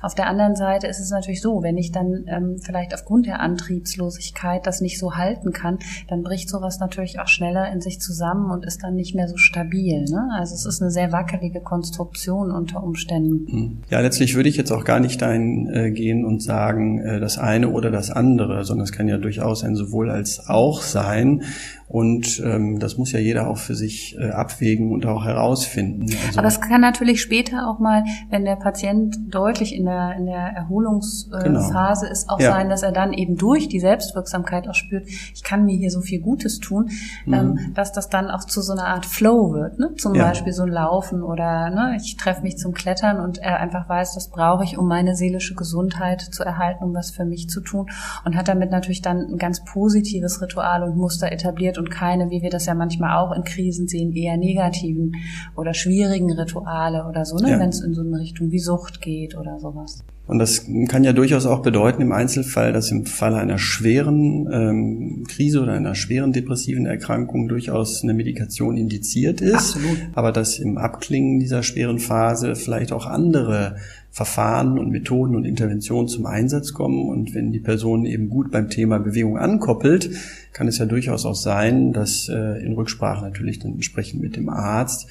Auf 0.00 0.14
der 0.14 0.28
anderen 0.28 0.56
Seite 0.56 0.86
ist 0.86 1.00
es 1.00 1.10
natürlich 1.10 1.40
so, 1.40 1.62
wenn 1.62 1.76
ich 1.76 1.92
dann 1.92 2.24
ähm, 2.28 2.58
vielleicht 2.58 2.94
aufgrund 2.94 3.26
der 3.26 3.40
Antriebslosigkeit 3.40 4.66
das 4.66 4.80
nicht 4.80 4.98
so 4.98 5.16
halten 5.16 5.52
kann, 5.52 5.78
dann 6.08 6.22
bricht 6.22 6.48
sowas 6.48 6.78
natürlich 6.78 7.20
auch 7.20 7.28
schneller 7.28 7.70
in 7.72 7.80
sich 7.80 8.00
zusammen 8.00 8.50
und 8.50 8.64
ist 8.64 8.82
dann 8.82 8.94
nicht 8.94 9.14
mehr 9.14 9.28
so 9.28 9.36
stabil. 9.36 10.04
Ne? 10.04 10.28
Also 10.32 10.54
es 10.54 10.64
ist 10.64 10.80
eine 10.80 10.90
sehr 10.90 11.12
wackelige 11.12 11.60
Konstruktion 11.60 12.50
unter 12.50 12.82
Umständen. 12.82 13.46
Hm. 13.50 13.78
Ja, 13.90 14.00
letztlich 14.00 14.34
würde 14.34 14.50
ich 14.50 14.58
jetzt 14.58 14.70
auch 14.70 14.84
gar 14.84 15.00
nicht 15.00 15.22
dahin 15.22 15.70
äh, 15.72 15.90
gehen 15.90 16.26
und 16.26 16.42
sagen, 16.42 17.00
äh, 17.00 17.20
das 17.20 17.38
eine 17.38 17.70
oder 17.70 17.90
das 17.90 18.10
andere, 18.10 18.64
sondern 18.64 18.84
es 18.84 18.92
kann 18.92 19.08
ja 19.08 19.16
durchaus 19.16 19.64
ein 19.64 19.76
sowohl 19.76 20.10
als 20.10 20.46
auch 20.46 20.82
sein. 20.82 21.42
Und 21.88 22.42
ähm, 22.44 22.78
das 22.78 22.98
muss 22.98 23.12
ja 23.12 23.18
jeder 23.18 23.48
auch 23.48 23.56
für 23.56 23.74
sich 23.74 24.14
äh, 24.18 24.30
abwägen 24.30 24.92
und 24.92 25.06
auch 25.06 25.24
herausfinden. 25.24 26.06
Also 26.26 26.38
Aber 26.38 26.48
es 26.48 26.60
kann 26.60 26.82
natürlich 26.82 27.22
später 27.22 27.66
auch 27.66 27.78
mal, 27.78 28.04
wenn 28.28 28.44
der 28.44 28.56
Patient 28.56 29.16
deutlich 29.30 29.74
in 29.74 29.86
der, 29.86 30.14
in 30.18 30.26
der 30.26 30.52
Erholungsphase 30.54 32.02
genau. 32.04 32.12
ist, 32.12 32.28
auch 32.28 32.40
ja. 32.40 32.52
sein, 32.52 32.68
dass 32.68 32.82
er 32.82 32.92
dann 32.92 33.14
eben 33.14 33.36
durch 33.36 33.68
die 33.68 33.80
Selbstwirksamkeit 33.80 34.68
auch 34.68 34.74
spürt, 34.74 35.08
ich 35.08 35.42
kann 35.42 35.64
mir 35.64 35.76
hier 35.76 35.90
so 35.90 36.02
viel 36.02 36.20
Gutes 36.20 36.58
tun, 36.58 36.90
mhm. 37.24 37.34
ähm, 37.34 37.58
dass 37.74 37.92
das 37.92 38.10
dann 38.10 38.28
auch 38.28 38.44
zu 38.44 38.60
so 38.60 38.72
einer 38.72 38.86
Art 38.86 39.06
Flow 39.06 39.54
wird. 39.54 39.78
Ne? 39.78 39.94
Zum 39.96 40.14
ja. 40.14 40.26
Beispiel 40.26 40.52
so 40.52 40.64
ein 40.64 40.68
Laufen 40.68 41.22
oder 41.22 41.70
ne, 41.70 41.96
ich 41.96 42.18
treffe 42.18 42.42
mich 42.42 42.58
zum 42.58 42.74
Klettern 42.74 43.18
und 43.18 43.38
er 43.38 43.60
einfach 43.60 43.88
weiß, 43.88 44.14
das 44.14 44.28
brauche 44.28 44.62
ich, 44.62 44.76
um 44.76 44.88
meine 44.88 45.16
seelische 45.16 45.54
Gesundheit 45.54 46.20
zu 46.20 46.42
erhalten, 46.42 46.84
um 46.84 46.92
was 46.92 47.10
für 47.10 47.24
mich 47.24 47.48
zu 47.48 47.62
tun 47.62 47.88
und 48.26 48.36
hat 48.36 48.48
damit 48.48 48.70
natürlich 48.70 49.00
dann 49.00 49.20
ein 49.32 49.38
ganz 49.38 49.64
positives 49.64 50.42
Ritual 50.42 50.82
und 50.82 50.94
Muster 50.94 51.32
etabliert 51.32 51.77
und 51.78 51.90
keine, 51.90 52.30
wie 52.30 52.42
wir 52.42 52.50
das 52.50 52.66
ja 52.66 52.74
manchmal 52.74 53.16
auch 53.16 53.34
in 53.34 53.44
Krisen 53.44 53.88
sehen, 53.88 54.12
eher 54.12 54.36
negativen 54.36 55.12
oder 55.56 55.74
schwierigen 55.74 56.32
Rituale 56.32 57.06
oder 57.08 57.24
so, 57.24 57.36
ne? 57.36 57.52
Ja. 57.52 57.60
wenn 57.60 57.70
es 57.70 57.80
in 57.80 57.94
so 57.94 58.02
eine 58.02 58.18
Richtung 58.18 58.50
wie 58.50 58.58
Sucht 58.58 59.00
geht 59.00 59.36
oder 59.36 59.58
sowas. 59.58 60.04
Und 60.28 60.38
das 60.38 60.66
kann 60.88 61.04
ja 61.04 61.14
durchaus 61.14 61.46
auch 61.46 61.62
bedeuten 61.62 62.02
im 62.02 62.12
Einzelfall, 62.12 62.74
dass 62.74 62.90
im 62.90 63.06
Falle 63.06 63.38
einer 63.38 63.56
schweren 63.56 64.46
ähm, 64.52 65.24
Krise 65.26 65.62
oder 65.62 65.72
einer 65.72 65.94
schweren 65.94 66.34
depressiven 66.34 66.84
Erkrankung 66.84 67.48
durchaus 67.48 68.02
eine 68.02 68.12
Medikation 68.12 68.76
indiziert 68.76 69.40
ist. 69.40 69.54
Absolut. 69.54 69.98
Aber 70.12 70.30
dass 70.30 70.58
im 70.58 70.76
Abklingen 70.76 71.40
dieser 71.40 71.62
schweren 71.62 71.98
Phase 71.98 72.56
vielleicht 72.56 72.92
auch 72.92 73.06
andere 73.06 73.76
Verfahren 74.10 74.78
und 74.78 74.90
Methoden 74.90 75.36
und 75.36 75.44
Interventionen 75.44 76.08
zum 76.08 76.26
Einsatz 76.26 76.72
kommen. 76.72 77.08
Und 77.08 77.34
wenn 77.34 77.52
die 77.52 77.60
Person 77.60 78.04
eben 78.04 78.28
gut 78.28 78.50
beim 78.50 78.68
Thema 78.68 78.98
Bewegung 78.98 79.38
ankoppelt, 79.38 80.10
kann 80.52 80.66
es 80.66 80.78
ja 80.78 80.86
durchaus 80.86 81.24
auch 81.24 81.36
sein, 81.36 81.92
dass 81.92 82.28
äh, 82.28 82.64
in 82.64 82.72
Rücksprache 82.72 83.22
natürlich 83.22 83.58
dann 83.58 83.74
entsprechend 83.74 84.20
mit 84.20 84.36
dem 84.36 84.48
Arzt 84.48 85.08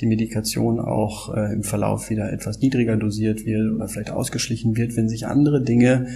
die 0.00 0.06
Medikation 0.06 0.80
auch 0.80 1.34
äh, 1.34 1.52
im 1.52 1.62
Verlauf 1.62 2.10
wieder 2.10 2.32
etwas 2.32 2.60
niedriger 2.60 2.96
dosiert 2.96 3.44
wird 3.44 3.72
oder 3.72 3.88
vielleicht 3.88 4.10
ausgeschlichen 4.10 4.76
wird, 4.76 4.96
wenn 4.96 5.08
sich 5.08 5.26
andere 5.26 5.62
Dinge, 5.62 6.08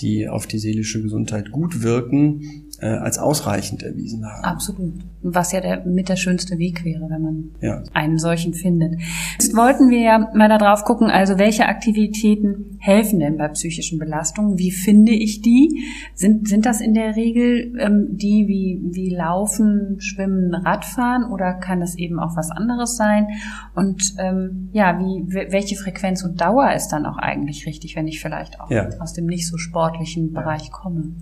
die 0.00 0.28
auf 0.28 0.46
die 0.46 0.58
seelische 0.58 1.02
Gesundheit 1.02 1.50
gut 1.50 1.82
wirken, 1.82 2.64
äh, 2.80 2.86
als 2.86 3.18
ausreichend 3.18 3.82
erwiesen 3.82 4.24
haben. 4.26 4.44
Absolut. 4.44 4.94
Was 5.22 5.52
ja 5.52 5.60
der, 5.60 5.84
mit 5.84 6.08
der 6.08 6.16
schönste 6.16 6.58
Weg 6.58 6.84
wäre, 6.84 7.08
wenn 7.10 7.22
man 7.22 7.50
ja. 7.60 7.82
einen 7.92 8.18
solchen 8.18 8.54
findet. 8.54 9.00
Jetzt 9.38 9.54
wollten 9.54 9.90
wir 9.90 10.00
ja 10.00 10.30
mal 10.34 10.48
darauf 10.48 10.84
gucken, 10.84 11.10
also 11.10 11.38
welche 11.38 11.66
Aktivitäten 11.66 12.78
helfen 12.78 13.18
denn 13.20 13.36
bei 13.36 13.48
psychischen 13.48 13.98
Belastungen? 13.98 14.58
Wie 14.58 14.70
finde 14.70 15.12
ich 15.12 15.42
die? 15.42 15.84
Sind, 16.14 16.48
sind 16.48 16.64
das 16.64 16.80
in 16.80 16.94
der 16.94 17.16
Regel 17.16 17.76
ähm, 17.78 18.08
die 18.12 18.48
wie, 18.48 18.80
wie 18.82 19.14
Laufen, 19.14 20.00
Schwimmen, 20.00 20.54
Radfahren 20.54 21.24
oder 21.24 21.54
kann 21.54 21.80
das 21.80 21.96
eben 21.96 22.18
auch 22.18 22.36
was 22.36 22.50
anderes 22.50 22.96
sein? 22.96 23.28
Und 23.74 24.14
ähm, 24.18 24.70
ja, 24.72 24.98
wie, 24.98 25.24
welche 25.50 25.76
Frequenz 25.76 26.24
und 26.24 26.40
Dauer 26.40 26.72
ist 26.72 26.88
dann 26.88 27.04
auch 27.04 27.18
eigentlich 27.18 27.66
richtig, 27.66 27.94
wenn 27.96 28.08
ich 28.08 28.20
vielleicht 28.20 28.60
auch 28.60 28.70
ja. 28.70 28.88
aus 29.00 29.12
dem 29.12 29.26
nicht 29.26 29.46
so 29.46 29.58
sportlichen 29.58 30.32
Bereich 30.32 30.70
komme? 30.70 31.12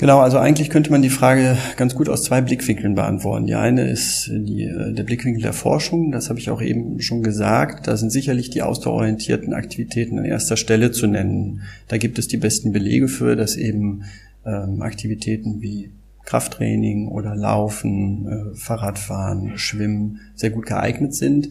Genau, 0.00 0.20
also 0.20 0.38
eigentlich 0.38 0.70
könnte 0.70 0.90
man 0.90 1.02
die 1.02 1.10
Frage 1.10 1.58
ganz 1.76 1.94
gut 1.94 2.08
aus 2.08 2.22
zwei 2.22 2.40
Blickwinkeln 2.40 2.94
beantworten. 2.94 3.44
Die 3.44 3.54
eine 3.54 3.90
ist 3.90 4.30
die, 4.32 4.62
äh, 4.62 4.94
der 4.94 5.02
Blickwinkel 5.02 5.42
der 5.42 5.52
Forschung, 5.52 6.10
das 6.10 6.30
habe 6.30 6.38
ich 6.38 6.48
auch 6.48 6.62
eben 6.62 7.02
schon 7.02 7.22
gesagt. 7.22 7.86
Da 7.86 7.98
sind 7.98 8.08
sicherlich 8.08 8.48
die 8.48 8.62
ausdauerorientierten 8.62 9.52
Aktivitäten 9.52 10.18
an 10.18 10.24
erster 10.24 10.56
Stelle 10.56 10.90
zu 10.90 11.06
nennen. 11.06 11.64
Da 11.88 11.98
gibt 11.98 12.18
es 12.18 12.28
die 12.28 12.38
besten 12.38 12.72
Belege 12.72 13.08
für, 13.08 13.36
dass 13.36 13.56
eben 13.56 14.04
ähm, 14.46 14.80
Aktivitäten 14.80 15.60
wie 15.60 15.90
Krafttraining 16.24 17.08
oder 17.08 17.36
Laufen, 17.36 18.26
äh, 18.26 18.56
Fahrradfahren, 18.56 19.58
Schwimmen 19.58 20.20
sehr 20.34 20.48
gut 20.48 20.64
geeignet 20.64 21.14
sind. 21.14 21.50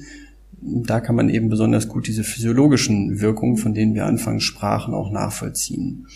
Da 0.60 1.01
kann 1.01 1.15
man 1.15 1.29
eben 1.29 1.50
besonders 1.50 1.88
gut 1.88 2.08
diese 2.08 2.24
physiologischen 2.24 3.22
Wirkungen, 3.22 3.58
von 3.58 3.75
denen 3.75 3.94
wir 3.94 4.08
anfangs 4.08 4.41
sprachen, 4.41 4.96
auch 4.96 5.12
nachvollziehen. 5.12 6.08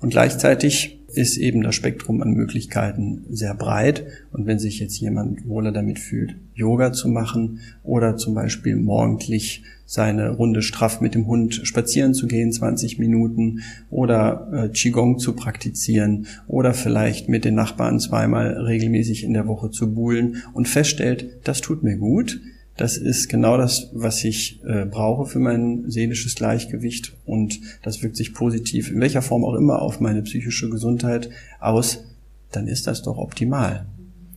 Und 0.00 0.10
gleichzeitig 0.10 1.01
ist 1.14 1.36
eben 1.36 1.62
das 1.62 1.74
Spektrum 1.74 2.22
an 2.22 2.32
Möglichkeiten 2.32 3.24
sehr 3.30 3.54
breit. 3.54 4.04
Und 4.32 4.46
wenn 4.46 4.58
sich 4.58 4.80
jetzt 4.80 4.98
jemand 4.98 5.46
wohler 5.46 5.72
damit 5.72 5.98
fühlt, 5.98 6.34
Yoga 6.54 6.92
zu 6.92 7.08
machen 7.08 7.60
oder 7.82 8.16
zum 8.16 8.34
Beispiel 8.34 8.76
morgendlich 8.76 9.62
seine 9.86 10.30
Runde 10.30 10.62
straff 10.62 11.00
mit 11.00 11.14
dem 11.14 11.26
Hund 11.26 11.60
spazieren 11.64 12.14
zu 12.14 12.26
gehen, 12.26 12.50
20 12.50 12.98
Minuten, 12.98 13.60
oder 13.90 14.48
äh, 14.52 14.68
Qigong 14.70 15.18
zu 15.18 15.34
praktizieren 15.34 16.26
oder 16.46 16.72
vielleicht 16.72 17.28
mit 17.28 17.44
den 17.44 17.54
Nachbarn 17.54 18.00
zweimal 18.00 18.52
regelmäßig 18.52 19.22
in 19.22 19.34
der 19.34 19.46
Woche 19.46 19.70
zu 19.70 19.92
buhlen 19.92 20.42
und 20.54 20.66
feststellt, 20.66 21.40
das 21.44 21.60
tut 21.60 21.82
mir 21.82 21.96
gut, 21.96 22.40
das 22.76 22.96
ist 22.96 23.28
genau 23.28 23.56
das, 23.56 23.90
was 23.92 24.24
ich 24.24 24.60
äh, 24.64 24.86
brauche 24.86 25.26
für 25.26 25.38
mein 25.38 25.90
seelisches 25.90 26.34
Gleichgewicht 26.34 27.12
und 27.26 27.60
das 27.82 28.02
wirkt 28.02 28.16
sich 28.16 28.34
positiv, 28.34 28.90
in 28.90 29.00
welcher 29.00 29.22
Form 29.22 29.44
auch 29.44 29.54
immer, 29.54 29.82
auf 29.82 30.00
meine 30.00 30.22
psychische 30.22 30.70
Gesundheit 30.70 31.30
aus, 31.60 32.04
dann 32.50 32.68
ist 32.68 32.86
das 32.86 33.02
doch 33.02 33.18
optimal. 33.18 33.86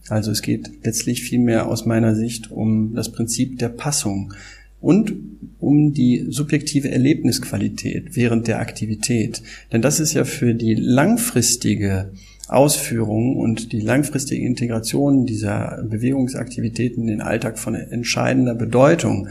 Also 0.10 0.32
es 0.32 0.42
geht 0.42 0.70
letztlich 0.84 1.24
vielmehr 1.24 1.68
aus 1.68 1.86
meiner 1.86 2.16
Sicht 2.16 2.52
um 2.52 2.94
das 2.94 3.12
Prinzip 3.12 3.58
der 3.58 3.70
Passung 3.70 4.34
und 4.80 5.14
um 5.60 5.94
die 5.94 6.28
subjektive 6.30 6.92
Erlebnisqualität 6.92 8.16
während 8.16 8.48
der 8.48 8.60
Aktivität. 8.60 9.42
Denn 9.72 9.82
das 9.82 10.00
ist 10.00 10.14
ja 10.14 10.26
für 10.26 10.54
die 10.54 10.76
langfristige 10.76 12.12
Ausführung 12.48 13.38
und 13.38 13.72
die 13.72 13.82
langfristige 13.82 14.46
Integration 14.46 15.26
dieser 15.26 15.84
Bewegungsaktivitäten 15.84 17.04
in 17.04 17.08
den 17.08 17.22
Alltag 17.22 17.58
von 17.58 17.76
entscheidender 17.76 18.56
Bedeutung. 18.56 19.30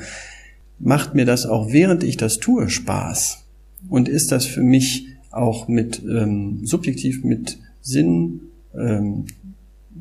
Macht 0.79 1.14
mir 1.14 1.24
das 1.24 1.46
auch 1.46 1.72
während 1.72 2.03
ich 2.03 2.16
das 2.16 2.38
tue 2.38 2.68
Spaß? 2.68 3.44
Und 3.88 4.09
ist 4.09 4.33
das 4.33 4.46
für 4.46 4.62
mich 4.62 5.07
auch 5.31 5.68
mit 5.68 6.03
ähm, 6.03 6.61
subjektiv 6.64 7.22
mit 7.24 7.59
Sinn 7.83 8.40
ähm, 8.77 9.27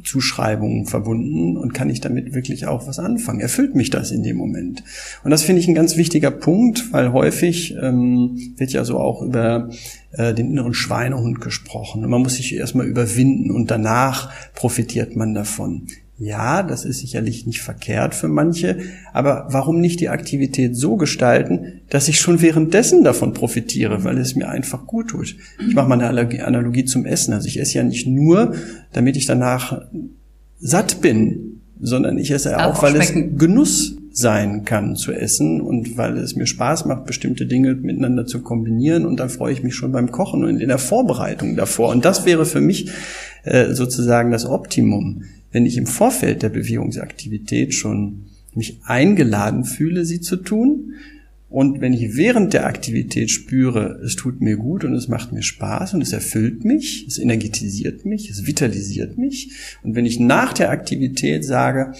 Zuschreibungen 0.04 0.86
verbunden 0.86 1.56
und 1.56 1.74
kann 1.74 1.90
ich 1.90 2.02
damit 2.02 2.34
wirklich 2.34 2.66
auch 2.66 2.88
was 2.88 3.00
anfangen? 3.00 3.40
Erfüllt 3.40 3.76
mich 3.76 3.90
das 3.90 4.12
in 4.12 4.24
dem 4.24 4.38
Moment? 4.38 4.84
Und 5.24 5.32
das 5.32 5.44
finde 5.44 5.62
ich 5.62 5.68
ein 5.68 5.76
ganz 5.76 5.98
wichtiger 5.98 6.32
Punkt, 6.32 6.92
weil 6.92 7.14
häufig 7.14 7.76
ähm, 7.80 8.54
wird 8.58 8.72
ja 8.72 8.84
so 8.86 9.00
auch 9.00 9.22
über 9.22 9.70
äh, 10.14 10.34
den 10.34 10.52
inneren 10.52 10.74
Schweinehund 10.74 11.42
gesprochen. 11.42 12.04
Und 12.04 12.10
man 12.10 12.22
muss 12.22 12.36
sich 12.36 12.56
erstmal 12.56 12.88
überwinden 12.88 13.52
und 13.52 13.72
danach 13.72 14.32
profitiert 14.54 15.16
man 15.16 15.34
davon. 15.34 15.88
Ja, 16.20 16.62
das 16.62 16.86
ist 16.86 17.00
sicherlich 17.00 17.48
nicht 17.48 17.62
verkehrt 17.62 18.14
für 18.14 18.28
manche, 18.28 18.78
aber 19.12 19.48
warum 19.50 19.82
nicht 19.82 20.00
die 20.00 20.10
Aktivität 20.10 20.76
so 20.76 20.96
gestalten, 20.96 21.82
dass 21.90 22.08
ich 22.08 22.20
schon 22.20 22.42
währenddessen 22.42 23.04
davon 23.04 23.34
profitiere, 23.34 24.04
weil 24.04 24.20
es 24.20 24.36
mir 24.36 24.48
einfach 24.48 24.86
gut 24.86 25.10
tut. 25.10 25.36
Ich 25.68 25.74
mache 25.74 25.90
mal 25.90 26.00
eine 26.00 26.46
Analogie 26.46 26.86
zum 26.86 27.06
Essen. 27.06 27.34
Also 27.34 27.48
ich 27.48 27.60
esse 27.60 27.80
ja 27.80 27.84
nicht 27.84 28.06
nur, 28.06 28.54
damit 28.94 29.18
ich 29.18 29.26
danach 29.26 29.82
satt 30.60 31.02
bin, 31.02 31.62
sondern 31.82 32.20
ich 32.20 32.32
esse 32.32 32.58
auch, 32.58 32.78
auch 32.78 32.84
weil 32.84 32.96
es 32.96 33.12
Genuss 33.14 33.98
sein 34.14 34.64
kann 34.64 34.96
zu 34.96 35.12
essen 35.12 35.60
und 35.60 35.98
weil 35.98 36.18
es 36.18 36.36
mir 36.36 36.46
Spaß 36.46 36.86
macht, 36.86 37.06
bestimmte 37.06 37.46
Dinge 37.46 37.76
miteinander 37.76 38.26
zu 38.26 38.42
kombinieren 38.42 39.06
und 39.06 39.20
dann 39.20 39.30
freue 39.30 39.52
ich 39.52 39.64
mich 39.64 39.76
schon 39.76 39.92
beim 39.92 40.12
Kochen 40.12 40.44
und 40.44 40.62
in 40.62 40.70
der 40.70 40.78
Vorbereitung 40.78 41.56
davor. 41.56 41.90
Und 41.90 42.06
das 42.06 42.26
wäre 42.26 42.46
für 42.46 42.62
mich 42.62 42.92
äh, 43.44 43.74
sozusagen 43.74 44.32
das 44.32 44.46
Optimum 44.46 45.24
wenn 45.54 45.66
ich 45.66 45.78
im 45.78 45.86
Vorfeld 45.86 46.42
der 46.42 46.50
Bewegungsaktivität 46.50 47.74
schon 47.74 48.26
mich 48.54 48.80
eingeladen 48.84 49.64
fühle, 49.64 50.04
sie 50.04 50.20
zu 50.20 50.36
tun, 50.36 50.96
und 51.50 51.82
wenn 51.82 51.94
ich 51.94 52.18
während 52.18 52.54
der 52.54 52.66
Aktivität 52.66 53.30
spüre, 53.30 54.02
es 54.04 54.16
tut 54.16 54.42
mir 54.42 54.58
gut 54.58 54.84
und 54.84 54.96
es 54.96 55.08
macht 55.08 55.32
mir 55.32 55.44
Spaß 55.44 55.94
und 55.94 56.02
es 56.02 56.12
erfüllt 56.12 56.66
mich, 56.66 57.06
es 57.08 57.20
energetisiert 57.20 58.08
mich, 58.08 58.32
es 58.32 58.48
vitalisiert 58.48 59.20
mich. 59.20 59.52
Und 59.84 59.94
wenn 59.94 60.08
ich 60.08 60.20
nach 60.20 60.54
der 60.54 60.72
Aktivität 60.72 61.46
sage, 61.46 61.94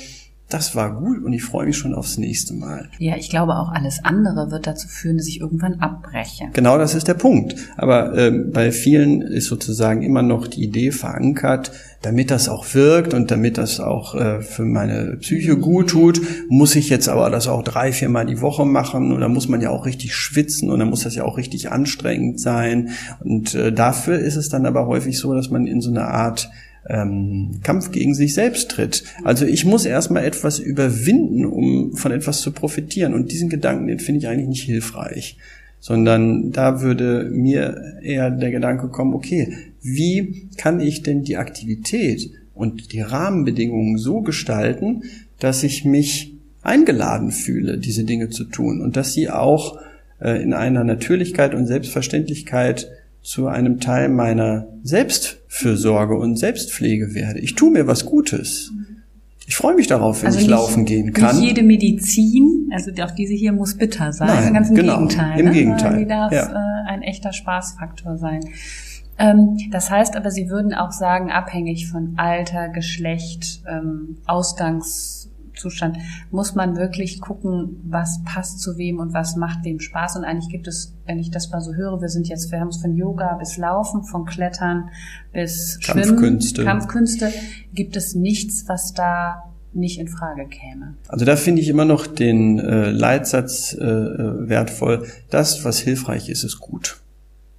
das 0.54 0.76
war 0.76 0.96
gut 0.96 1.24
und 1.24 1.34
ich 1.34 1.44
freue 1.44 1.66
mich 1.66 1.78
schon 1.78 1.96
aufs 1.96 2.18
nächste 2.18 2.54
Mal. 2.54 2.90
Ja, 3.00 3.18
ich 3.18 3.30
glaube 3.30 3.56
auch 3.56 3.72
alles 3.72 4.04
andere 4.04 4.52
wird 4.52 4.68
dazu 4.68 4.88
führen, 4.88 5.18
dass 5.18 5.28
ich 5.28 5.40
irgendwann 5.40 5.80
abbreche. 5.80 6.46
Genau, 6.54 6.78
das 6.78 6.94
ist 6.94 7.08
der 7.08 7.16
Punkt. 7.16 7.56
Aber 7.76 8.16
äh, 8.18 8.32
bei 8.32 8.72
vielen 8.72 9.22
ist 9.22 9.48
sozusagen 9.48 10.04
immer 10.04 10.22
noch 10.22 10.48
die 10.48 10.64
Idee 10.64 10.92
verankert, 10.92 11.72
damit 12.04 12.30
das 12.30 12.50
auch 12.50 12.66
wirkt 12.74 13.14
und 13.14 13.32
damit 13.32 13.58
das 13.58 13.80
auch 13.80 14.14
äh, 14.14 14.42
für 14.42 14.66
meine 14.66 15.18
Psyche 15.18 15.58
gut 15.58 15.90
tut, 15.90 16.22
muss 16.50 16.76
ich 16.76 16.90
jetzt 16.90 17.10
aber 17.10 17.30
das 17.30 17.48
auch 17.48 17.64
drei, 17.64 17.92
viermal 17.92 18.26
die 18.26 18.42
Woche 18.42 18.66
machen 18.66 19.12
und 19.12 19.22
da 19.22 19.30
muss 19.30 19.48
man 19.48 19.62
ja 19.62 19.70
auch 19.70 19.86
richtig 19.86 20.14
schwitzen 20.14 20.70
und 20.70 20.80
dann 20.80 20.90
muss 20.90 21.04
das 21.04 21.16
ja 21.16 21.24
auch 21.24 21.38
richtig 21.38 21.72
anstrengend 21.72 22.40
sein. 22.40 22.90
Und 23.24 23.56
äh, 23.56 23.72
dafür 23.72 24.20
ist 24.20 24.36
es 24.36 24.50
dann 24.50 24.66
aber 24.66 24.86
häufig 24.86 25.18
so, 25.18 25.34
dass 25.34 25.50
man 25.50 25.66
in 25.66 25.82
so 25.82 25.90
eine 25.90 26.06
Art 26.06 26.50
ähm, 26.88 27.60
Kampf 27.64 27.92
gegen 27.92 28.14
sich 28.14 28.34
selbst 28.34 28.72
tritt. 28.72 29.04
Also 29.24 29.46
ich 29.46 29.66
muss 29.66 29.86
erstmal 29.86 30.26
etwas 30.26 30.60
überwinden, 30.60 31.46
um 31.46 31.96
von 31.96 32.12
etwas 32.12 32.42
zu 32.42 32.52
profitieren. 32.52 33.14
Und 33.14 33.32
diesen 33.32 33.50
Gedanken, 33.50 33.88
den 33.88 34.00
finde 34.00 34.20
ich 34.20 34.28
eigentlich 34.28 34.50
nicht 34.50 34.64
hilfreich. 34.64 35.38
Sondern 35.80 36.52
da 36.52 36.82
würde 36.82 37.30
mir 37.30 38.00
eher 38.02 38.32
der 38.32 38.52
Gedanke 38.52 38.88
kommen, 38.88 39.14
okay, 39.14 39.58
wie 39.82 40.50
kann 40.58 40.80
ich 40.80 41.04
denn 41.04 41.24
die 41.24 41.38
Aktivität 41.38 42.32
und 42.54 42.94
die 42.94 43.02
Rahmenbedingungen 43.02 43.98
so 43.98 44.22
gestalten, 44.22 45.04
dass 45.40 45.64
ich 45.64 45.84
mich 45.84 46.34
eingeladen 46.62 47.32
fühle, 47.32 47.78
diese 47.78 48.06
Dinge 48.06 48.30
zu 48.30 48.46
tun 48.46 48.82
und 48.82 48.96
dass 48.96 49.14
sie 49.14 49.30
auch 49.30 49.78
äh, 50.22 50.42
in 50.42 50.54
einer 50.54 50.86
Natürlichkeit 50.86 51.54
und 51.54 51.68
Selbstverständlichkeit 51.68 52.88
zu 53.24 53.48
einem 53.48 53.80
Teil 53.80 54.10
meiner 54.10 54.68
Selbstfürsorge 54.84 56.16
und 56.16 56.38
Selbstpflege 56.38 57.16
werde. 57.16 57.40
Ich 57.40 57.56
tue 57.56 57.72
mir 57.72 57.88
was 57.88 58.06
Gutes. 58.06 58.72
Ich 59.48 59.56
freue 59.56 59.76
mich 59.76 59.88
darauf, 59.88 60.22
wenn 60.22 60.28
also 60.28 60.40
ich 60.40 60.46
nicht, 60.46 60.52
laufen 60.52 60.86
gehen 60.86 61.14
kann. 61.14 61.36
Nicht 61.36 61.48
jede 61.48 61.64
Medizin, 61.64 62.70
also 62.74 62.92
auch 63.02 63.12
diese 63.12 63.34
hier 63.34 63.52
muss 63.52 63.76
bitter 63.76 64.14
sein. 64.14 64.28
Nein, 64.28 64.54
Ganz 64.54 64.70
im 64.70 64.76
genau, 64.76 65.00
Gegenteil. 65.00 65.40
Im 65.40 65.46
ne? 65.46 65.52
Gegenteil. 65.52 65.98
Die 66.00 66.08
darf 66.08 66.32
ja. 66.32 66.52
äh, 66.52 66.90
ein 66.90 67.02
echter 67.02 67.34
Spaßfaktor 67.34 68.18
sein. 68.18 68.42
Ähm, 69.18 69.58
das 69.72 69.90
heißt 69.90 70.16
aber, 70.16 70.32
Sie 70.32 70.50
würden 70.50 70.74
auch 70.74 70.92
sagen, 70.92 71.32
abhängig 71.32 71.88
von 71.88 72.14
Alter, 72.18 72.70
Geschlecht, 72.70 73.62
ähm, 73.70 74.18
Ausgangszustand, 75.54 75.98
muss 76.32 76.56
man 76.56 76.76
wirklich 76.76 77.22
gucken, 77.22 77.82
was 77.88 78.22
passt 78.24 78.60
zu 78.60 78.78
wem 78.78 79.00
und 79.00 79.14
was 79.14 79.36
macht 79.36 79.64
wem 79.64 79.80
Spaß. 79.80 80.18
Und 80.18 80.26
eigentlich 80.26 80.50
gibt 80.50 80.68
es, 80.68 80.94
wenn 81.06 81.20
ich 81.20 81.32
das 81.32 81.52
mal 81.52 81.62
so 81.62 81.74
höre, 81.74 82.02
wir 82.02 82.10
sind 82.10 82.28
jetzt, 82.28 82.52
wir 82.52 82.60
haben 82.60 82.70
es 82.70 82.78
von 82.78 82.96
Yoga 82.96 83.36
bis 83.36 83.58
Laufen, 83.58 84.04
von 84.04 84.26
Klettern 84.26 84.90
bis 85.32 85.80
Kampfkünste. 85.80 86.62
Schwimmen, 86.62 86.68
Kampfkünste, 86.68 87.32
gibt 87.74 87.96
es 87.96 88.16
nichts, 88.16 88.66
was 88.68 88.94
da 88.94 89.44
nicht 89.74 90.00
in 90.00 90.08
Frage 90.08 90.48
käme. 90.48 90.96
Also 91.08 91.26
da 91.26 91.36
finde 91.36 91.62
ich 91.62 91.68
immer 91.68 91.86
noch 91.86 92.06
den 92.06 92.60
äh, 92.60 92.92
Leitsatz 92.92 93.74
äh, 93.74 93.84
äh 93.84 94.50
wertvoll. 94.50 95.08
Das, 95.32 95.66
was 95.66 95.80
hilfreich 95.80 96.30
ist, 96.30 96.44
ist 96.44 96.60
gut. 96.60 97.00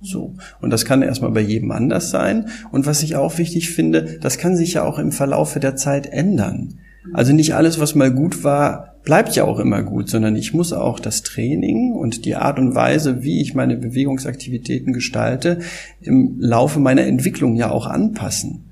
So. 0.00 0.35
Und 0.61 0.70
das 0.70 0.85
kann 0.85 1.02
erstmal 1.02 1.33
bei 1.33 1.40
jedem 1.40 1.72
anders 1.72 2.11
sein. 2.11 2.50
Und 2.70 2.87
was 2.87 3.02
ich 3.02 3.16
auch 3.16 3.38
wichtig 3.38 3.70
finde, 3.70 4.18
das 4.20 4.38
kann 4.38 4.54
sich 4.54 4.74
ja 4.74 4.85
auch 4.85 4.98
im 4.98 5.11
Verlaufe 5.11 5.59
der 5.59 5.74
Zeit 5.74 6.07
ändern. 6.07 6.78
Also 7.12 7.32
nicht 7.32 7.54
alles, 7.54 7.78
was 7.78 7.94
mal 7.94 8.12
gut 8.12 8.44
war, 8.44 8.94
bleibt 9.04 9.36
ja 9.36 9.44
auch 9.44 9.58
immer 9.58 9.82
gut, 9.82 10.08
sondern 10.08 10.34
ich 10.36 10.54
muss 10.54 10.72
auch 10.72 10.98
das 10.98 11.22
Training 11.22 11.92
und 11.92 12.24
die 12.24 12.36
Art 12.36 12.58
und 12.58 12.74
Weise, 12.74 13.22
wie 13.22 13.42
ich 13.42 13.54
meine 13.54 13.76
Bewegungsaktivitäten 13.76 14.92
gestalte, 14.92 15.60
im 16.00 16.36
Laufe 16.40 16.80
meiner 16.80 17.02
Entwicklung 17.02 17.54
ja 17.56 17.70
auch 17.70 17.86
anpassen. 17.86 18.64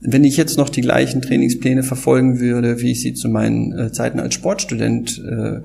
Wenn 0.00 0.24
ich 0.24 0.36
jetzt 0.36 0.58
noch 0.58 0.68
die 0.68 0.82
gleichen 0.82 1.22
Trainingspläne 1.22 1.82
verfolgen 1.82 2.38
würde, 2.38 2.80
wie 2.80 2.92
ich 2.92 3.00
sie 3.00 3.14
zu 3.14 3.28
meinen 3.28 3.76
äh, 3.76 3.92
Zeiten 3.92 4.20
als 4.20 4.34
Sportstudent 4.34 5.22
äh, 5.26 5.60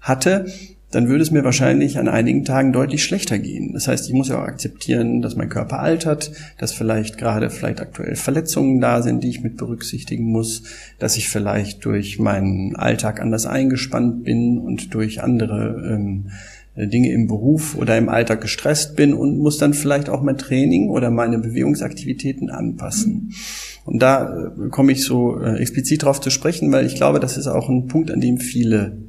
hatte, 0.00 0.46
dann 0.94 1.08
würde 1.08 1.22
es 1.22 1.30
mir 1.30 1.44
wahrscheinlich 1.44 1.98
an 1.98 2.08
einigen 2.08 2.44
Tagen 2.44 2.72
deutlich 2.72 3.02
schlechter 3.02 3.38
gehen. 3.38 3.72
Das 3.72 3.88
heißt, 3.88 4.06
ich 4.08 4.14
muss 4.14 4.28
ja 4.28 4.38
auch 4.40 4.46
akzeptieren, 4.46 5.22
dass 5.22 5.36
mein 5.36 5.48
Körper 5.48 5.80
altert, 5.80 6.30
dass 6.58 6.72
vielleicht 6.72 7.18
gerade 7.18 7.50
vielleicht 7.50 7.80
aktuell 7.80 8.14
Verletzungen 8.16 8.80
da 8.80 9.02
sind, 9.02 9.24
die 9.24 9.28
ich 9.28 9.42
mit 9.42 9.56
berücksichtigen 9.56 10.24
muss, 10.24 10.62
dass 10.98 11.16
ich 11.16 11.28
vielleicht 11.28 11.84
durch 11.84 12.18
meinen 12.18 12.76
Alltag 12.76 13.20
anders 13.20 13.46
eingespannt 13.46 14.24
bin 14.24 14.58
und 14.58 14.94
durch 14.94 15.22
andere 15.22 15.94
ähm, 15.94 16.30
Dinge 16.76 17.12
im 17.12 17.28
Beruf 17.28 17.76
oder 17.76 17.96
im 17.96 18.08
Alltag 18.08 18.40
gestresst 18.40 18.96
bin 18.96 19.14
und 19.14 19.38
muss 19.38 19.58
dann 19.58 19.74
vielleicht 19.74 20.08
auch 20.08 20.22
mein 20.22 20.38
Training 20.38 20.90
oder 20.90 21.10
meine 21.10 21.38
Bewegungsaktivitäten 21.38 22.50
anpassen. 22.50 23.32
Und 23.84 24.00
da 24.02 24.48
äh, 24.48 24.68
komme 24.70 24.92
ich 24.92 25.04
so 25.04 25.40
äh, 25.40 25.56
explizit 25.58 26.02
drauf 26.02 26.20
zu 26.20 26.30
sprechen, 26.30 26.72
weil 26.72 26.86
ich 26.86 26.96
glaube, 26.96 27.20
das 27.20 27.36
ist 27.36 27.46
auch 27.46 27.68
ein 27.68 27.86
Punkt, 27.86 28.10
an 28.10 28.20
dem 28.20 28.38
viele 28.38 29.03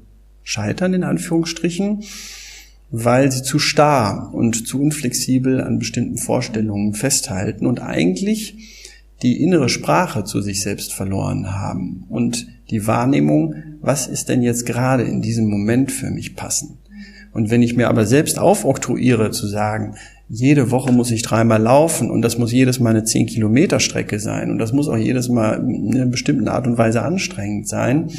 scheitern, 0.46 0.94
in 0.94 1.04
Anführungsstrichen, 1.04 2.04
weil 2.92 3.30
sie 3.30 3.44
zu 3.44 3.60
starr 3.60 4.34
und 4.34 4.66
zu 4.66 4.82
unflexibel 4.82 5.60
an 5.60 5.80
bestimmten 5.80 6.18
Vorstellungen 6.18 6.94
festhalten 6.94 7.66
und 7.66 7.82
eigentlich 7.82 8.56
die 9.22 9.42
innere 9.42 9.68
Sprache 9.68 10.24
zu 10.24 10.42
sich 10.42 10.62
selbst 10.62 10.94
verloren 10.94 11.52
haben 11.52 12.06
und 12.08 12.48
die 12.70 12.88
Wahrnehmung, 12.88 13.56
was 13.82 14.08
ist 14.08 14.30
denn 14.30 14.42
jetzt 14.42 14.66
gerade 14.66 15.04
in 15.04 15.22
diesem 15.22 15.50
Moment 15.50 15.92
für 15.92 16.10
mich 16.10 16.36
passend? 16.36 16.78
Und 17.34 17.50
wenn 17.50 17.62
ich 17.62 17.76
mir 17.76 17.90
aber 17.90 18.06
selbst 18.06 18.40
aufoktroyiere 18.40 19.32
zu 19.32 19.48
sagen, 19.48 19.96
jede 20.30 20.72
Woche 20.72 20.92
muss 20.92 21.12
ich 21.12 21.22
dreimal 21.22 21.62
laufen 21.62 22.10
und 22.10 22.22
das 22.22 22.38
muss 22.38 22.52
jedes 22.52 22.80
Mal 22.80 22.92
eine 22.92 23.04
10 23.04 23.28
Kilometer 23.28 23.80
Strecke 23.80 24.20
sein 24.20 24.50
und 24.50 24.58
das 24.58 24.74
muss 24.74 24.88
auch 24.88 24.98
jedes 24.98 25.30
Mal 25.30 25.60
in 25.60 25.94
einer 25.94 26.06
bestimmten 26.06 26.48
Art 26.48 26.66
und 26.66 26.78
Weise 26.78 27.02
anstrengend 27.04 27.68
sein, 27.68 28.10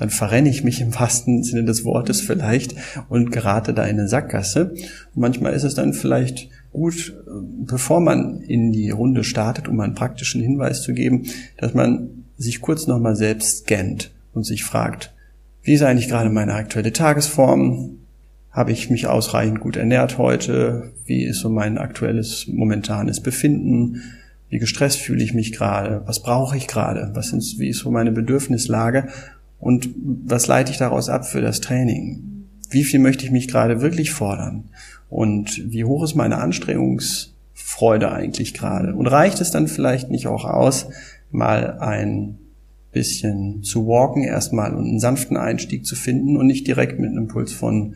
dann 0.00 0.08
verrenne 0.08 0.48
ich 0.48 0.64
mich 0.64 0.80
im 0.80 0.98
wahrsten 0.98 1.42
Sinne 1.42 1.64
des 1.64 1.84
Wortes 1.84 2.22
vielleicht 2.22 2.74
und 3.10 3.32
gerate 3.32 3.74
da 3.74 3.84
in 3.84 3.98
eine 3.98 4.08
Sackgasse. 4.08 4.70
Und 5.14 5.20
manchmal 5.20 5.52
ist 5.52 5.62
es 5.62 5.74
dann 5.74 5.92
vielleicht 5.92 6.48
gut, 6.72 7.14
bevor 7.66 8.00
man 8.00 8.40
in 8.40 8.72
die 8.72 8.88
Runde 8.88 9.24
startet, 9.24 9.68
um 9.68 9.78
einen 9.78 9.94
praktischen 9.94 10.40
Hinweis 10.40 10.80
zu 10.80 10.94
geben, 10.94 11.26
dass 11.58 11.74
man 11.74 12.24
sich 12.38 12.62
kurz 12.62 12.86
nochmal 12.86 13.14
selbst 13.14 13.64
scannt 13.64 14.10
und 14.32 14.44
sich 14.44 14.64
fragt, 14.64 15.12
wie 15.62 15.74
ist 15.74 15.82
eigentlich 15.82 16.08
gerade 16.08 16.30
meine 16.30 16.54
aktuelle 16.54 16.94
Tagesform? 16.94 17.98
Habe 18.50 18.72
ich 18.72 18.88
mich 18.88 19.06
ausreichend 19.06 19.60
gut 19.60 19.76
ernährt 19.76 20.16
heute? 20.16 20.92
Wie 21.04 21.24
ist 21.24 21.40
so 21.40 21.50
mein 21.50 21.76
aktuelles 21.76 22.46
momentanes 22.48 23.20
Befinden? 23.20 24.00
Wie 24.48 24.58
gestresst 24.58 25.00
fühle 25.00 25.22
ich 25.22 25.34
mich 25.34 25.52
gerade? 25.52 26.00
Was 26.06 26.22
brauche 26.22 26.56
ich 26.56 26.68
gerade? 26.68 27.10
Was 27.12 27.28
sind, 27.28 27.44
wie 27.58 27.68
ist 27.68 27.80
so 27.80 27.90
meine 27.90 28.12
Bedürfnislage? 28.12 29.08
Und 29.60 29.90
was 30.24 30.46
leite 30.46 30.72
ich 30.72 30.78
daraus 30.78 31.08
ab 31.08 31.26
für 31.26 31.40
das 31.40 31.60
Training? 31.60 32.46
Wie 32.70 32.84
viel 32.84 32.98
möchte 32.98 33.24
ich 33.24 33.30
mich 33.30 33.48
gerade 33.48 33.80
wirklich 33.80 34.12
fordern? 34.12 34.70
Und 35.08 35.70
wie 35.70 35.84
hoch 35.84 36.02
ist 36.02 36.14
meine 36.14 36.38
Anstrengungsfreude 36.38 38.10
eigentlich 38.10 38.54
gerade? 38.54 38.94
Und 38.94 39.06
reicht 39.06 39.40
es 39.40 39.50
dann 39.50 39.68
vielleicht 39.68 40.10
nicht 40.10 40.26
auch 40.26 40.44
aus, 40.44 40.88
mal 41.30 41.78
ein 41.80 42.38
bisschen 42.92 43.62
zu 43.62 43.86
walken 43.86 44.24
erstmal 44.24 44.74
und 44.74 44.84
einen 44.84 45.00
sanften 45.00 45.36
Einstieg 45.36 45.86
zu 45.86 45.94
finden 45.94 46.36
und 46.36 46.46
nicht 46.46 46.66
direkt 46.66 46.98
mit 46.98 47.10
einem 47.10 47.28
Puls 47.28 47.52
von 47.52 47.94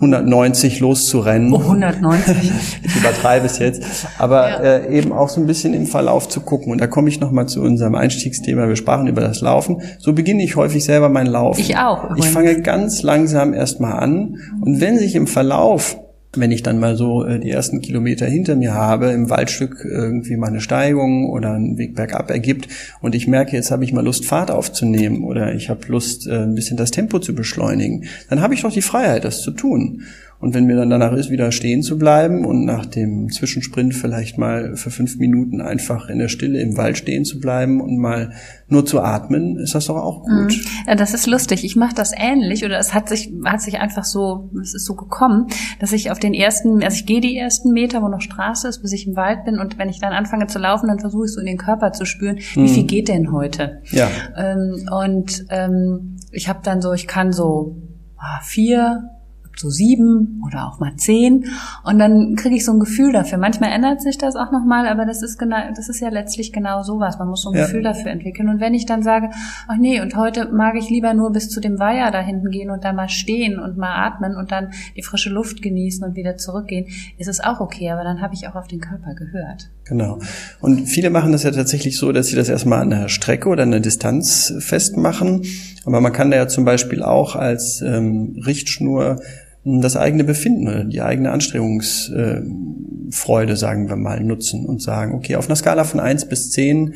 190 0.00 0.80
loszurennen. 0.80 1.52
Oh, 1.52 1.58
190. 1.58 2.34
ich 2.82 2.96
übertreibe 2.96 3.46
es 3.46 3.58
jetzt. 3.58 3.82
Aber 4.18 4.48
ja. 4.48 4.60
äh, 4.60 4.98
eben 4.98 5.12
auch 5.12 5.28
so 5.28 5.40
ein 5.40 5.46
bisschen 5.46 5.72
im 5.72 5.86
Verlauf 5.86 6.28
zu 6.28 6.40
gucken. 6.40 6.72
Und 6.72 6.80
da 6.80 6.86
komme 6.86 7.08
ich 7.08 7.20
nochmal 7.20 7.46
zu 7.46 7.62
unserem 7.62 7.94
Einstiegsthema. 7.94 8.68
Wir 8.68 8.76
sprachen 8.76 9.06
über 9.06 9.20
das 9.20 9.40
Laufen. 9.40 9.82
So 9.98 10.12
beginne 10.12 10.42
ich 10.42 10.56
häufig 10.56 10.84
selber 10.84 11.08
mein 11.08 11.26
Lauf. 11.26 11.58
Ich 11.58 11.76
auch. 11.76 12.04
Übrigens. 12.04 12.26
Ich 12.26 12.32
fange 12.32 12.60
ganz 12.60 13.02
langsam 13.02 13.54
erstmal 13.54 14.00
an. 14.00 14.36
Und 14.60 14.80
wenn 14.80 14.98
sich 14.98 15.14
im 15.14 15.26
Verlauf 15.26 15.96
wenn 16.38 16.50
ich 16.50 16.62
dann 16.62 16.78
mal 16.78 16.96
so 16.96 17.24
äh, 17.24 17.38
die 17.38 17.50
ersten 17.50 17.80
Kilometer 17.80 18.26
hinter 18.26 18.56
mir 18.56 18.74
habe, 18.74 19.10
im 19.10 19.30
Waldstück 19.30 19.84
irgendwie 19.84 20.36
mal 20.36 20.48
eine 20.48 20.60
Steigung 20.60 21.30
oder 21.30 21.52
einen 21.52 21.78
Weg 21.78 21.94
bergab 21.94 22.30
ergibt 22.30 22.68
und 23.00 23.14
ich 23.14 23.26
merke, 23.26 23.56
jetzt 23.56 23.70
habe 23.70 23.84
ich 23.84 23.92
mal 23.92 24.04
Lust, 24.04 24.24
Fahrt 24.24 24.50
aufzunehmen 24.50 25.24
oder 25.24 25.54
ich 25.54 25.70
habe 25.70 25.86
Lust, 25.88 26.26
äh, 26.26 26.42
ein 26.42 26.54
bisschen 26.54 26.76
das 26.76 26.90
Tempo 26.90 27.18
zu 27.18 27.34
beschleunigen, 27.34 28.04
dann 28.28 28.40
habe 28.40 28.54
ich 28.54 28.62
doch 28.62 28.72
die 28.72 28.82
Freiheit, 28.82 29.24
das 29.24 29.42
zu 29.42 29.50
tun. 29.50 30.02
Und 30.44 30.52
wenn 30.52 30.66
mir 30.66 30.76
dann 30.76 30.90
danach 30.90 31.14
ist, 31.14 31.30
wieder 31.30 31.52
stehen 31.52 31.82
zu 31.82 31.96
bleiben 31.96 32.44
und 32.44 32.66
nach 32.66 32.84
dem 32.84 33.30
Zwischensprint 33.30 33.94
vielleicht 33.94 34.36
mal 34.36 34.76
für 34.76 34.90
fünf 34.90 35.16
Minuten 35.16 35.62
einfach 35.62 36.10
in 36.10 36.18
der 36.18 36.28
Stille 36.28 36.60
im 36.60 36.76
Wald 36.76 36.98
stehen 36.98 37.24
zu 37.24 37.40
bleiben 37.40 37.80
und 37.80 37.96
mal 37.96 38.30
nur 38.68 38.84
zu 38.84 39.00
atmen, 39.00 39.56
ist 39.56 39.74
das 39.74 39.86
doch 39.86 39.96
auch 39.96 40.20
gut. 40.22 40.52
Mhm. 40.52 40.64
Ja, 40.86 40.96
das 40.96 41.14
ist 41.14 41.26
lustig. 41.26 41.64
Ich 41.64 41.76
mache 41.76 41.94
das 41.94 42.12
ähnlich 42.14 42.62
oder 42.62 42.78
es 42.78 42.92
hat 42.92 43.08
sich 43.08 43.32
hat 43.46 43.62
sich 43.62 43.78
einfach 43.78 44.04
so, 44.04 44.50
es 44.60 44.74
ist 44.74 44.84
so 44.84 44.94
gekommen, 44.94 45.46
dass 45.80 45.92
ich 45.92 46.10
auf 46.10 46.18
den 46.18 46.34
ersten, 46.34 46.82
also 46.82 46.94
ich 46.94 47.06
gehe 47.06 47.22
die 47.22 47.38
ersten 47.38 47.72
Meter, 47.72 48.02
wo 48.02 48.08
noch 48.08 48.20
Straße 48.20 48.68
ist, 48.68 48.82
bis 48.82 48.92
ich 48.92 49.06
im 49.06 49.16
Wald 49.16 49.46
bin 49.46 49.58
und 49.58 49.78
wenn 49.78 49.88
ich 49.88 49.98
dann 49.98 50.12
anfange 50.12 50.46
zu 50.46 50.58
laufen, 50.58 50.88
dann 50.88 50.98
versuche 50.98 51.24
ich 51.24 51.32
so 51.32 51.40
in 51.40 51.46
den 51.46 51.56
Körper 51.56 51.92
zu 51.92 52.04
spüren, 52.04 52.36
wie 52.52 52.60
mhm. 52.60 52.68
viel 52.68 52.84
geht 52.84 53.08
denn 53.08 53.32
heute? 53.32 53.80
Ja. 53.92 54.10
Ähm, 54.36 54.90
und 54.92 55.46
ähm, 55.48 56.18
ich 56.32 56.50
habe 56.50 56.60
dann 56.62 56.82
so, 56.82 56.92
ich 56.92 57.06
kann 57.06 57.32
so 57.32 57.76
ah, 58.18 58.40
vier 58.42 59.08
so 59.56 59.70
sieben 59.70 60.42
oder 60.46 60.66
auch 60.66 60.80
mal 60.80 60.96
zehn 60.96 61.46
und 61.84 61.98
dann 61.98 62.36
kriege 62.36 62.56
ich 62.56 62.64
so 62.64 62.72
ein 62.72 62.80
Gefühl 62.80 63.12
dafür. 63.12 63.38
Manchmal 63.38 63.70
ändert 63.70 64.02
sich 64.02 64.18
das 64.18 64.36
auch 64.36 64.52
nochmal, 64.52 64.86
aber 64.86 65.04
das 65.04 65.22
ist 65.22 65.38
genau, 65.38 65.56
das 65.74 65.88
ist 65.88 66.00
ja 66.00 66.08
letztlich 66.08 66.52
genau 66.52 66.82
sowas. 66.82 67.18
Man 67.18 67.28
muss 67.28 67.42
so 67.42 67.50
ein 67.50 67.56
ja. 67.56 67.64
Gefühl 67.64 67.82
dafür 67.82 68.10
entwickeln. 68.10 68.48
Und 68.48 68.60
wenn 68.60 68.74
ich 68.74 68.86
dann 68.86 69.02
sage, 69.02 69.30
ach 69.68 69.76
nee, 69.78 70.00
und 70.00 70.16
heute 70.16 70.48
mag 70.52 70.74
ich 70.76 70.90
lieber 70.90 71.14
nur 71.14 71.32
bis 71.32 71.48
zu 71.48 71.60
dem 71.60 71.78
Weiher 71.78 72.10
da 72.10 72.20
hinten 72.20 72.50
gehen 72.50 72.70
und 72.70 72.84
da 72.84 72.92
mal 72.92 73.08
stehen 73.08 73.58
und 73.58 73.76
mal 73.76 74.06
atmen 74.06 74.36
und 74.36 74.52
dann 74.52 74.72
die 74.96 75.02
frische 75.02 75.30
Luft 75.30 75.62
genießen 75.62 76.04
und 76.04 76.16
wieder 76.16 76.36
zurückgehen, 76.36 76.86
ist 77.18 77.28
es 77.28 77.40
auch 77.40 77.60
okay, 77.60 77.90
aber 77.90 78.04
dann 78.04 78.20
habe 78.20 78.34
ich 78.34 78.48
auch 78.48 78.54
auf 78.54 78.68
den 78.68 78.80
Körper 78.80 79.14
gehört. 79.14 79.70
Genau. 79.86 80.18
Und 80.60 80.86
viele 80.86 81.10
machen 81.10 81.32
das 81.32 81.42
ja 81.42 81.50
tatsächlich 81.50 81.98
so, 81.98 82.12
dass 82.12 82.28
sie 82.28 82.36
das 82.36 82.48
erstmal 82.48 82.80
an 82.80 82.92
einer 82.92 83.08
Strecke 83.08 83.48
oder 83.48 83.64
an 83.64 83.72
einer 83.72 83.80
Distanz 83.80 84.54
festmachen. 84.58 85.42
Aber 85.84 86.00
man 86.00 86.12
kann 86.12 86.30
da 86.30 86.38
ja 86.38 86.48
zum 86.48 86.64
Beispiel 86.64 87.02
auch 87.02 87.36
als 87.36 87.82
ähm, 87.82 88.40
Richtschnur 88.46 89.20
das 89.64 89.96
eigene 89.96 90.24
Befinden 90.24 90.90
die 90.90 91.00
eigene 91.00 91.30
Anstrengungsfreude, 91.30 93.56
sagen 93.56 93.88
wir 93.88 93.96
mal, 93.96 94.22
nutzen 94.22 94.66
und 94.66 94.82
sagen, 94.82 95.14
okay, 95.14 95.36
auf 95.36 95.46
einer 95.46 95.56
Skala 95.56 95.84
von 95.84 96.00
eins 96.00 96.28
bis 96.28 96.50
zehn, 96.50 96.92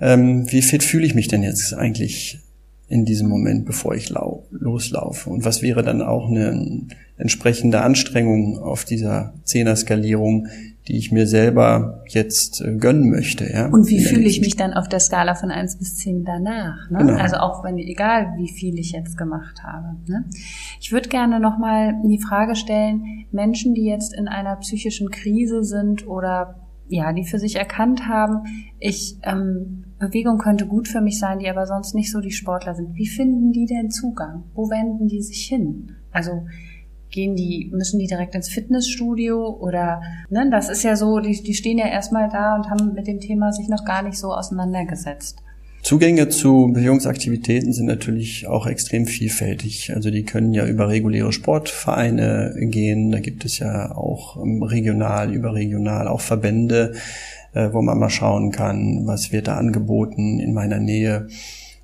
ähm, 0.00 0.50
wie 0.50 0.62
fit 0.62 0.82
fühle 0.82 1.04
ich 1.06 1.14
mich 1.14 1.28
denn 1.28 1.42
jetzt 1.42 1.74
eigentlich 1.74 2.40
in 2.88 3.04
diesem 3.04 3.28
Moment, 3.28 3.64
bevor 3.66 3.94
ich 3.94 4.12
loslaufe? 4.50 5.30
Und 5.30 5.44
was 5.44 5.62
wäre 5.62 5.82
dann 5.82 6.02
auch 6.02 6.28
eine 6.28 6.86
entsprechende 7.18 7.82
Anstrengung 7.82 8.58
auf 8.58 8.84
dieser 8.84 9.34
Zehner-Skalierung, 9.44 10.46
die 10.86 10.96
ich 10.96 11.12
mir 11.12 11.26
selber 11.26 12.02
jetzt 12.08 12.62
äh, 12.62 12.76
gönnen 12.76 13.10
möchte. 13.10 13.50
Ja? 13.52 13.66
Und 13.66 13.88
wie 13.88 14.00
fühle 14.00 14.24
ich 14.24 14.40
mich 14.40 14.56
dann 14.56 14.72
auf 14.72 14.88
der 14.88 15.00
Skala 15.00 15.34
von 15.34 15.50
eins 15.50 15.76
bis 15.76 15.96
zehn 15.96 16.24
danach? 16.24 16.88
Ne? 16.90 16.98
Genau. 16.98 17.18
Also 17.18 17.36
auch 17.36 17.62
wenn, 17.62 17.76
egal 17.76 18.34
wie 18.38 18.48
viel 18.48 18.78
ich 18.78 18.92
jetzt 18.92 19.18
gemacht 19.18 19.62
habe. 19.62 19.96
Ne? 20.06 20.24
Ich 20.80 20.90
würde 20.90 21.10
gerne 21.10 21.40
nochmal 21.40 21.94
die 22.04 22.20
Frage 22.20 22.56
stellen, 22.56 23.26
Menschen, 23.32 23.74
die 23.74 23.84
jetzt 23.84 24.14
in 24.14 24.28
einer 24.28 24.56
psychischen 24.56 25.10
Krise 25.10 25.62
sind 25.62 26.06
oder 26.06 26.60
ja, 26.88 27.12
die 27.12 27.24
für 27.24 27.38
sich 27.38 27.56
erkannt 27.56 28.08
haben, 28.08 28.44
ich 28.78 29.18
ähm, 29.22 29.84
Bewegung 29.98 30.38
könnte 30.38 30.66
gut 30.66 30.88
für 30.88 31.00
mich 31.00 31.18
sein, 31.18 31.38
die 31.38 31.48
aber 31.48 31.66
sonst 31.66 31.94
nicht 31.94 32.10
so 32.10 32.20
die 32.20 32.30
Sportler 32.30 32.74
sind. 32.74 32.94
Wie 32.94 33.08
finden 33.08 33.52
die 33.52 33.66
denn 33.66 33.90
Zugang? 33.90 34.44
Wo 34.54 34.70
wenden 34.70 35.08
die 35.08 35.22
sich 35.22 35.46
hin? 35.46 35.96
Also 36.12 36.46
gehen 37.10 37.36
die, 37.36 37.70
müssen 37.72 37.98
die 37.98 38.06
direkt 38.06 38.34
ins 38.34 38.48
Fitnessstudio 38.48 39.56
oder, 39.60 40.02
ne, 40.30 40.48
das 40.50 40.68
ist 40.68 40.82
ja 40.82 40.94
so, 40.94 41.20
die, 41.20 41.42
die 41.42 41.54
stehen 41.54 41.78
ja 41.78 41.86
erstmal 41.86 42.28
da 42.28 42.54
und 42.54 42.70
haben 42.70 42.94
mit 42.94 43.06
dem 43.06 43.20
Thema 43.20 43.52
sich 43.52 43.68
noch 43.68 43.84
gar 43.84 44.02
nicht 44.02 44.18
so 44.18 44.32
auseinandergesetzt. 44.32 45.42
Zugänge 45.82 46.28
zu 46.28 46.70
Bewegungsaktivitäten 46.72 47.72
sind 47.72 47.86
natürlich 47.86 48.46
auch 48.46 48.66
extrem 48.66 49.06
vielfältig. 49.06 49.92
Also 49.94 50.10
die 50.10 50.24
können 50.24 50.52
ja 50.52 50.66
über 50.66 50.88
reguläre 50.88 51.32
Sportvereine 51.32 52.54
gehen. 52.58 53.10
Da 53.10 53.20
gibt 53.20 53.44
es 53.44 53.58
ja 53.58 53.94
auch 53.96 54.42
ähm, 54.42 54.62
regional, 54.62 55.32
überregional 55.32 56.08
auch 56.08 56.20
Verbände, 56.20 56.94
wo 57.54 57.82
man 57.82 57.98
mal 57.98 58.10
schauen 58.10 58.52
kann, 58.52 59.02
was 59.06 59.32
wird 59.32 59.48
da 59.48 59.56
angeboten 59.56 60.38
in 60.38 60.52
meiner 60.52 60.78
Nähe. 60.78 61.28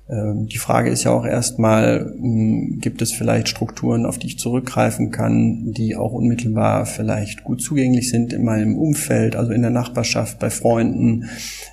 Ähm, 0.07 0.45
die 0.47 0.59
Frage 0.59 0.91
ist 0.91 1.03
ja 1.03 1.11
auch 1.11 1.25
erstmal, 1.25 2.13
hm, 2.19 2.79
gibt 2.79 3.01
es 3.01 3.11
vielleicht 3.11 3.49
Strukturen, 3.49 4.05
auf 4.05 4.19
die 4.19 4.27
ich 4.27 4.39
zurückgreifen 4.39 5.09
kann, 5.09 5.71
die 5.71 5.95
auch 5.95 6.11
unmittelbar 6.11 6.85
vielleicht 6.85 7.43
gut 7.43 7.61
zugänglich 7.61 8.09
sind 8.09 8.31
in 8.31 8.43
meinem 8.43 8.77
Umfeld, 8.77 9.35
also 9.35 9.51
in 9.51 9.61
der 9.63 9.71
Nachbarschaft, 9.71 10.37
bei 10.37 10.51
Freunden. 10.51 11.29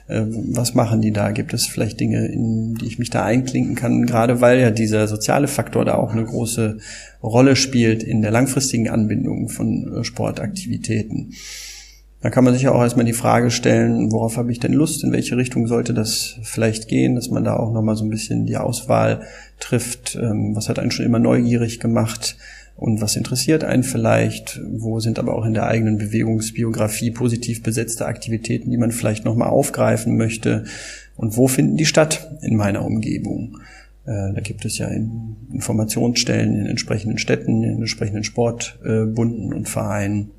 Ähm, 0.09 0.47
was 0.53 0.75
machen 0.75 1.03
die 1.03 1.13
da? 1.13 1.31
Gibt 1.33 1.53
es 1.53 1.67
vielleicht 1.67 2.01
Dinge, 2.01 2.27
in 2.27 2.75
die 2.75 2.87
ich 2.87 2.99
mich 2.99 3.11
da 3.11 3.23
einklinken 3.25 3.75
kann? 3.75 4.07
Gerade 4.07 4.41
weil 4.41 4.61
ja 4.61 4.71
dieser 4.71 5.09
soziale 5.09 5.49
Faktor 5.49 5.85
da 5.85 5.95
auch 5.97 6.13
eine 6.13 6.25
große 6.25 6.79
Rolle 7.23 7.55
spielt 7.55 8.03
in 8.03 8.23
der 8.23 8.31
langfristigen 8.31 8.89
Anbindung 8.89 9.51
von 9.51 9.99
äh, 9.99 10.05
Sportaktivitäten. 10.05 11.35
Da 12.23 12.31
kann 12.31 12.45
man 12.45 12.55
sich 12.55 12.63
ja 12.63 12.73
auch 12.73 12.81
erstmal 12.81 13.05
die 13.05 13.13
Frage 13.13 13.51
stellen, 13.51 14.13
worauf 14.13 14.37
habe 14.37 14.53
ich 14.53 14.61
denn 14.61 14.73
Lust, 14.73 15.03
in 15.03 15.11
welche 15.11 15.37
Richtung 15.37 15.67
sollte 15.67 15.93
das 15.93 16.39
vielleicht 16.43 16.87
gehen, 16.87 17.17
dass 17.17 17.31
man 17.31 17.43
da 17.43 17.57
auch 17.57 17.73
nochmal 17.73 17.97
so 17.97 18.05
ein 18.05 18.11
bisschen 18.11 18.47
die 18.47 18.57
Auswahl 18.57 19.23
trifft, 19.59 20.15
ähm, 20.15 20.55
was 20.55 20.69
hat 20.69 20.79
einen 20.79 20.93
schon 20.93 21.05
immer 21.05 21.19
neugierig 21.19 21.81
gemacht 21.81 22.37
und 22.77 23.01
was 23.01 23.17
interessiert 23.17 23.65
einen 23.65 23.83
vielleicht, 23.83 24.61
wo 24.71 25.01
sind 25.01 25.19
aber 25.19 25.37
auch 25.37 25.45
in 25.45 25.55
der 25.55 25.67
eigenen 25.67 25.99
Bewegungsbiografie 25.99 27.11
positiv 27.11 27.65
besetzte 27.65 28.07
Aktivitäten, 28.07 28.71
die 28.71 28.79
man 28.79 28.93
vielleicht 28.93 29.25
nochmal 29.25 29.49
aufgreifen 29.49 30.17
möchte 30.17 30.63
und 31.17 31.37
wo 31.37 31.49
finden 31.49 31.77
die 31.77 31.87
statt 31.87 32.31
in 32.41 32.55
meiner 32.55 32.85
Umgebung. 32.85 33.59
Äh, 34.07 34.33
da 34.33 34.41
gibt 34.41 34.65
es 34.65 34.79
ja 34.79 34.87
Informationsstellen 34.87 36.55
in 36.55 36.67
entsprechenden 36.67 37.19
Städten, 37.19 37.65
in 37.65 37.79
entsprechenden 37.79 38.23
Sportbunden 38.23 39.53
und 39.53 39.69
Vereinen 39.69 40.31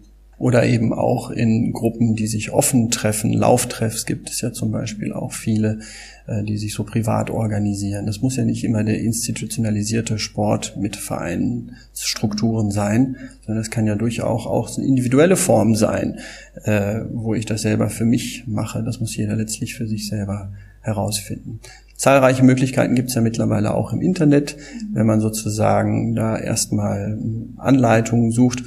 oder 0.44 0.66
eben 0.66 0.92
auch 0.92 1.32
in 1.32 1.72
Gruppen, 1.72 2.16
die 2.16 2.28
sich 2.28 2.52
offen 2.52 2.92
treffen. 2.92 3.32
Lauftreffs 3.32 4.06
gibt 4.06 4.30
es 4.30 4.42
ja 4.42 4.52
zum 4.52 4.74
Beispiel 4.74 5.14
auch 5.14 5.32
viele, 5.32 5.80
äh, 6.28 6.44
die 6.44 6.58
sich 6.58 6.74
so 6.74 6.84
privat 6.84 7.30
organisieren. 7.30 8.06
Das 8.06 8.22
muss 8.22 8.36
ja 8.36 8.44
nicht 8.44 8.66
immer 8.66 8.84
der 8.84 9.00
institutionalisierte 9.00 10.20
Sport 10.20 10.76
mit 10.78 10.98
Vereinsstrukturen 10.98 12.72
sein, 12.72 13.16
sondern 13.46 13.62
es 13.62 13.72
kann 13.72 13.88
ja 13.88 13.96
durchaus 13.96 14.46
auch 14.46 14.78
eine 14.78 14.86
individuelle 14.86 15.38
Form 15.38 15.76
sein, 15.76 16.20
äh, 16.66 17.00
wo 17.14 17.36
ich 17.36 17.46
das 17.46 17.62
selber 17.62 17.90
für 17.90 18.04
mich 18.04 18.44
mache. 18.46 18.84
Das 18.84 19.00
muss 19.00 19.16
jeder 19.16 19.38
letztlich 19.38 19.76
für 19.76 19.88
sich 19.88 20.10
selber 20.10 20.52
herausfinden. 20.82 21.62
Zahlreiche 21.96 22.44
Möglichkeiten 22.44 22.96
gibt 22.96 23.08
es 23.08 23.16
ja 23.16 23.22
mittlerweile 23.22 23.74
auch 23.74 23.94
im 23.94 24.02
Internet, 24.02 24.58
wenn 24.92 25.06
man 25.06 25.22
sozusagen 25.22 26.16
da 26.16 26.38
erstmal 26.38 27.18
Anleitungen 27.56 28.32
sucht 28.32 28.66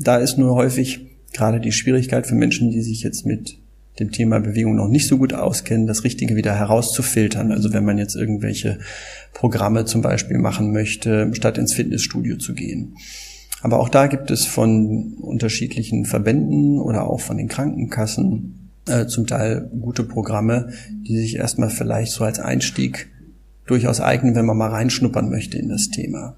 da 0.00 0.16
ist 0.16 0.38
nur 0.38 0.54
häufig 0.54 1.06
gerade 1.32 1.60
die 1.60 1.72
Schwierigkeit 1.72 2.26
für 2.26 2.34
Menschen, 2.34 2.70
die 2.70 2.82
sich 2.82 3.02
jetzt 3.02 3.26
mit 3.26 3.58
dem 3.98 4.10
Thema 4.10 4.40
Bewegung 4.40 4.74
noch 4.74 4.88
nicht 4.88 5.06
so 5.06 5.18
gut 5.18 5.34
auskennen, 5.34 5.86
das 5.86 6.04
Richtige 6.04 6.34
wieder 6.34 6.54
herauszufiltern. 6.54 7.52
Also 7.52 7.72
wenn 7.72 7.84
man 7.84 7.98
jetzt 7.98 8.16
irgendwelche 8.16 8.78
Programme 9.34 9.84
zum 9.84 10.00
Beispiel 10.00 10.38
machen 10.38 10.72
möchte, 10.72 11.30
statt 11.34 11.58
ins 11.58 11.74
Fitnessstudio 11.74 12.38
zu 12.38 12.54
gehen. 12.54 12.96
Aber 13.62 13.78
auch 13.78 13.90
da 13.90 14.06
gibt 14.06 14.30
es 14.30 14.46
von 14.46 15.14
unterschiedlichen 15.20 16.06
Verbänden 16.06 16.78
oder 16.78 17.06
auch 17.06 17.20
von 17.20 17.36
den 17.36 17.48
Krankenkassen 17.48 18.70
äh, 18.88 19.06
zum 19.06 19.26
Teil 19.26 19.70
gute 19.80 20.02
Programme, 20.04 20.70
die 21.06 21.18
sich 21.18 21.36
erstmal 21.36 21.68
vielleicht 21.68 22.12
so 22.12 22.24
als 22.24 22.40
Einstieg 22.40 23.08
durchaus 23.66 24.00
eignen, 24.00 24.34
wenn 24.34 24.46
man 24.46 24.56
mal 24.56 24.70
reinschnuppern 24.70 25.28
möchte 25.28 25.58
in 25.58 25.68
das 25.68 25.90
Thema. 25.90 26.36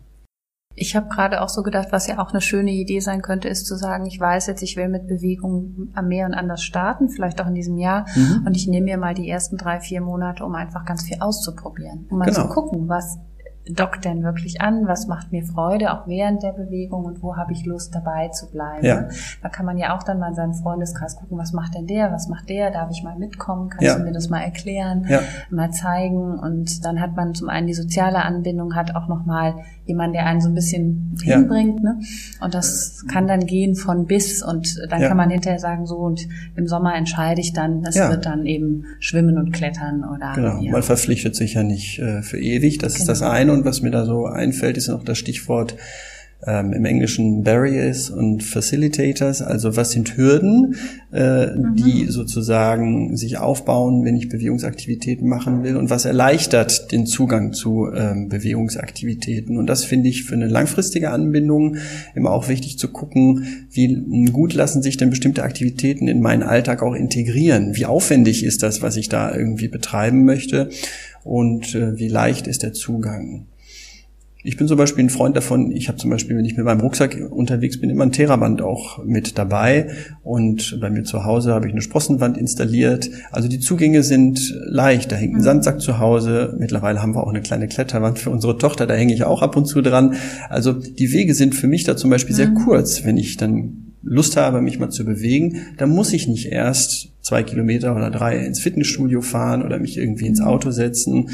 Ich 0.75 0.97
habe 0.97 1.09
gerade 1.09 1.43
auch 1.43 1.49
so 1.49 1.63
gedacht, 1.63 1.89
was 1.91 2.07
ja 2.07 2.19
auch 2.19 2.31
eine 2.31 2.41
schöne 2.41 2.71
Idee 2.71 3.01
sein 3.01 3.23
könnte, 3.23 3.49
ist 3.49 3.67
zu 3.67 3.77
sagen, 3.77 4.07
ich 4.07 4.19
weiß 4.19 4.47
jetzt, 4.47 4.63
ich 4.63 4.77
will 4.77 4.89
mit 4.89 5.07
Bewegung 5.07 5.89
am 5.95 6.09
Meer 6.09 6.27
und 6.27 6.35
anders 6.35 6.63
starten, 6.63 7.09
vielleicht 7.09 7.41
auch 7.41 7.47
in 7.47 7.55
diesem 7.55 7.77
Jahr. 7.79 8.07
Mhm. 8.15 8.45
Und 8.47 8.57
ich 8.57 8.67
nehme 8.69 8.85
mir 8.85 8.99
mal 8.99 9.15
die 9.15 9.29
ersten 9.29 9.57
drei, 9.57 9.81
vier 9.81 10.01
Monate, 10.01 10.45
um 10.45 10.55
einfach 10.55 10.85
ganz 10.85 11.03
viel 11.03 11.19
auszuprobieren. 11.21 12.07
Um 12.11 12.19
mal 12.19 12.27
genau. 12.27 12.43
zu 12.43 12.49
gucken, 12.49 12.89
was 12.89 13.19
dockt 13.69 14.05
denn 14.05 14.23
wirklich 14.25 14.61
an, 14.61 14.87
was 14.87 15.07
macht 15.07 15.31
mir 15.31 15.45
Freude, 15.45 15.93
auch 15.93 16.07
während 16.07 16.43
der 16.43 16.53
Bewegung? 16.53 17.05
Und 17.05 17.23
wo 17.23 17.37
habe 17.37 17.53
ich 17.53 17.65
Lust 17.65 17.95
dabei 17.95 18.29
zu 18.29 18.51
bleiben. 18.51 18.85
Ja. 18.85 19.09
Da 19.43 19.49
kann 19.49 19.67
man 19.67 19.79
ja 19.79 19.97
auch 19.97 20.03
dann 20.03 20.19
mal 20.19 20.29
in 20.29 20.35
seinem 20.35 20.55
Freundeskreis 20.55 21.17
gucken, 21.17 21.39
was 21.39 21.53
macht 21.53 21.75
denn 21.75 21.87
der, 21.87 22.13
was 22.13 22.29
macht 22.29 22.49
der, 22.49 22.71
darf 22.71 22.91
ich 22.91 23.03
mal 23.03 23.17
mitkommen, 23.17 23.71
kannst 23.71 23.85
ja. 23.85 23.97
du 23.97 24.05
mir 24.05 24.13
das 24.13 24.29
mal 24.29 24.41
erklären, 24.41 25.07
ja. 25.09 25.21
mal 25.51 25.71
zeigen. 25.71 26.39
Und 26.39 26.85
dann 26.85 27.01
hat 27.01 27.15
man 27.17 27.35
zum 27.35 27.49
einen 27.49 27.67
die 27.67 27.75
soziale 27.75 28.23
Anbindung, 28.23 28.75
hat 28.75 28.97
auch 28.97 29.09
nochmal 29.09 29.55
jemand, 29.87 30.15
der 30.15 30.27
einen 30.27 30.41
so 30.41 30.49
ein 30.49 30.55
bisschen 30.55 31.17
hinbringt 31.23 31.83
ne? 31.83 31.99
und 32.41 32.55
das 32.55 33.05
kann 33.11 33.27
dann 33.27 33.47
gehen 33.47 33.75
von 33.75 34.07
bis. 34.07 34.43
Und 34.43 34.79
dann 34.91 35.01
kann 35.01 35.17
man 35.17 35.31
hinterher 35.31 35.59
sagen, 35.59 35.87
so 35.87 35.97
und 35.97 36.27
im 36.57 36.67
Sommer 36.67 36.95
entscheide 36.95 37.41
ich 37.41 37.53
dann, 37.53 37.85
es 37.85 37.97
wird 37.97 38.27
dann 38.27 38.47
eben 38.47 38.85
Schwimmen 39.01 39.39
und 39.39 39.53
Klettern 39.53 40.05
oder... 40.05 40.33
Genau, 40.35 40.61
man 40.71 40.83
verpflichtet 40.83 41.37
sich 41.37 41.55
ja 41.55 41.63
nicht 41.63 41.99
äh, 41.99 42.23
für 42.23 42.39
ewig, 42.39 42.79
das 42.79 42.95
genau. 42.95 43.03
ist 43.03 43.09
das 43.09 43.23
eine 43.23 43.52
und 43.53 43.65
was 43.65 43.83
mir 43.83 43.91
da 43.91 44.05
so 44.05 44.27
einfällt, 44.27 44.77
ist 44.77 44.89
noch 44.89 45.05
das 45.05 45.19
Stichwort 45.19 45.77
ähm, 46.45 46.73
im 46.73 46.85
Englischen 46.85 47.45
Barriers 47.45 48.11
und 48.11 48.43
Facilitators, 48.43 49.43
also 49.43 49.77
was 49.77 49.93
sind 49.93 50.17
Hürden, 50.17 50.77
äh, 51.13 51.47
mhm. 51.47 51.77
die 51.77 52.07
sozusagen 52.07 53.17
sich 53.17 53.39
aufbauen, 53.39 54.05
wenn 54.05 54.17
ich 54.17 54.29
Bewegungsaktivitäten 54.29 55.29
machen 55.29 55.63
will 55.63 55.77
und 55.77 55.91
was 55.91 56.05
erleichtert 56.05 56.91
den 56.91 57.07
Zugang 57.07 57.53
zu 57.53 57.89
ähm, 57.95 58.29
Bewegungsaktivitäten. 58.29 59.57
Und 59.57 59.67
das 59.67 59.85
finde 59.85 60.09
ich 60.09 60.25
für 60.25 60.35
eine 60.35 60.49
langfristige 60.49 61.11
Anbindung 61.11 61.77
immer 62.15 62.31
auch 62.31 62.49
wichtig 62.49 62.79
zu 62.79 62.89
gucken, 62.89 63.67
wie 63.71 64.27
gut 64.33 64.55
lassen 64.55 64.83
sich 64.83 64.97
denn 64.97 65.11
bestimmte 65.11 65.45
Aktivitäten 65.45 66.09
in 66.09 66.21
meinen 66.21 66.43
Alltag 66.43 66.83
auch 66.83 66.95
integrieren. 66.95 67.77
Wie 67.77 67.87
aufwendig 67.87 68.45
ist 68.45 68.63
das, 68.63 68.83
was 68.83 68.97
ich 68.97 69.09
da 69.09 69.35
irgendwie 69.35 69.69
betreiben 69.69 70.25
möchte 70.25 70.71
und 71.23 71.75
äh, 71.75 71.97
wie 71.99 72.09
leicht 72.09 72.49
ist 72.49 72.65
der 72.65 72.73
Zugang. 72.73 73.47
Ich 74.45 74.57
bin 74.57 74.67
zum 74.67 74.77
Beispiel 74.77 75.05
ein 75.05 75.11
Freund 75.11 75.37
davon, 75.37 75.71
ich 75.71 75.87
habe 75.87 75.99
zum 75.99 76.11
Beispiel, 76.11 76.37
wenn 76.37 76.45
ich 76.45 76.57
mit 76.57 76.65
meinem 76.65 76.81
Rucksack 76.81 77.17
unterwegs 77.31 77.81
bin, 77.81 77.91
immer 77.91 78.05
ein 78.05 78.11
Theraband 78.11 78.61
auch 78.61 79.05
mit 79.05 79.39
dabei. 79.39 79.91
Und 80.25 80.79
bei 80.81 80.91
mir 80.91 81.05
zu 81.05 81.25
Hause 81.25 81.53
habe 81.53 81.69
ich 81.69 81.73
eine 81.73 81.81
Sprossenwand 81.81 82.37
installiert. 82.37 83.09
Also 83.31 83.49
die 83.49 83.61
Zugänge 83.61 84.03
sind 84.03 84.53
leicht. 84.67 85.13
Da 85.13 85.17
hängt 85.17 85.35
ein 85.35 85.39
mhm. 85.39 85.45
Sandsack 85.45 85.81
zu 85.81 86.01
Hause. 86.01 86.57
Mittlerweile 86.59 87.01
haben 87.01 87.15
wir 87.15 87.23
auch 87.23 87.31
eine 87.31 87.41
kleine 87.41 87.69
Kletterwand 87.69 88.19
für 88.19 88.31
unsere 88.31 88.59
Tochter, 88.59 88.87
da 88.87 88.95
hänge 88.95 89.15
ich 89.15 89.23
auch 89.23 89.43
ab 89.43 89.57
und 89.57 89.67
zu 89.67 89.81
dran. 89.81 90.15
Also 90.49 90.73
die 90.73 91.13
Wege 91.13 91.35
sind 91.35 91.55
für 91.55 91.69
mich 91.69 91.85
da 91.85 91.97
zum 91.97 92.11
Beispiel 92.11 92.35
sehr 92.35 92.49
mhm. 92.49 92.65
kurz. 92.65 93.05
Wenn 93.05 93.17
ich 93.17 93.37
dann 93.37 93.93
Lust 94.03 94.37
habe, 94.37 94.61
mich 94.61 94.81
mal 94.81 94.91
zu 94.91 95.05
bewegen, 95.05 95.59
dann 95.79 95.91
muss 95.91 96.13
ich 96.13 96.27
nicht 96.27 96.47
erst 96.47 97.13
zwei 97.21 97.45
Kilometer 97.45 97.95
oder 97.95 98.11
drei 98.11 98.45
ins 98.45 98.59
Fitnessstudio 98.59 99.21
fahren 99.21 99.63
oder 99.63 99.79
mich 99.79 99.97
irgendwie 99.97 100.27
ins 100.27 100.41
mhm. 100.41 100.47
Auto 100.47 100.73
setzen 100.73 101.29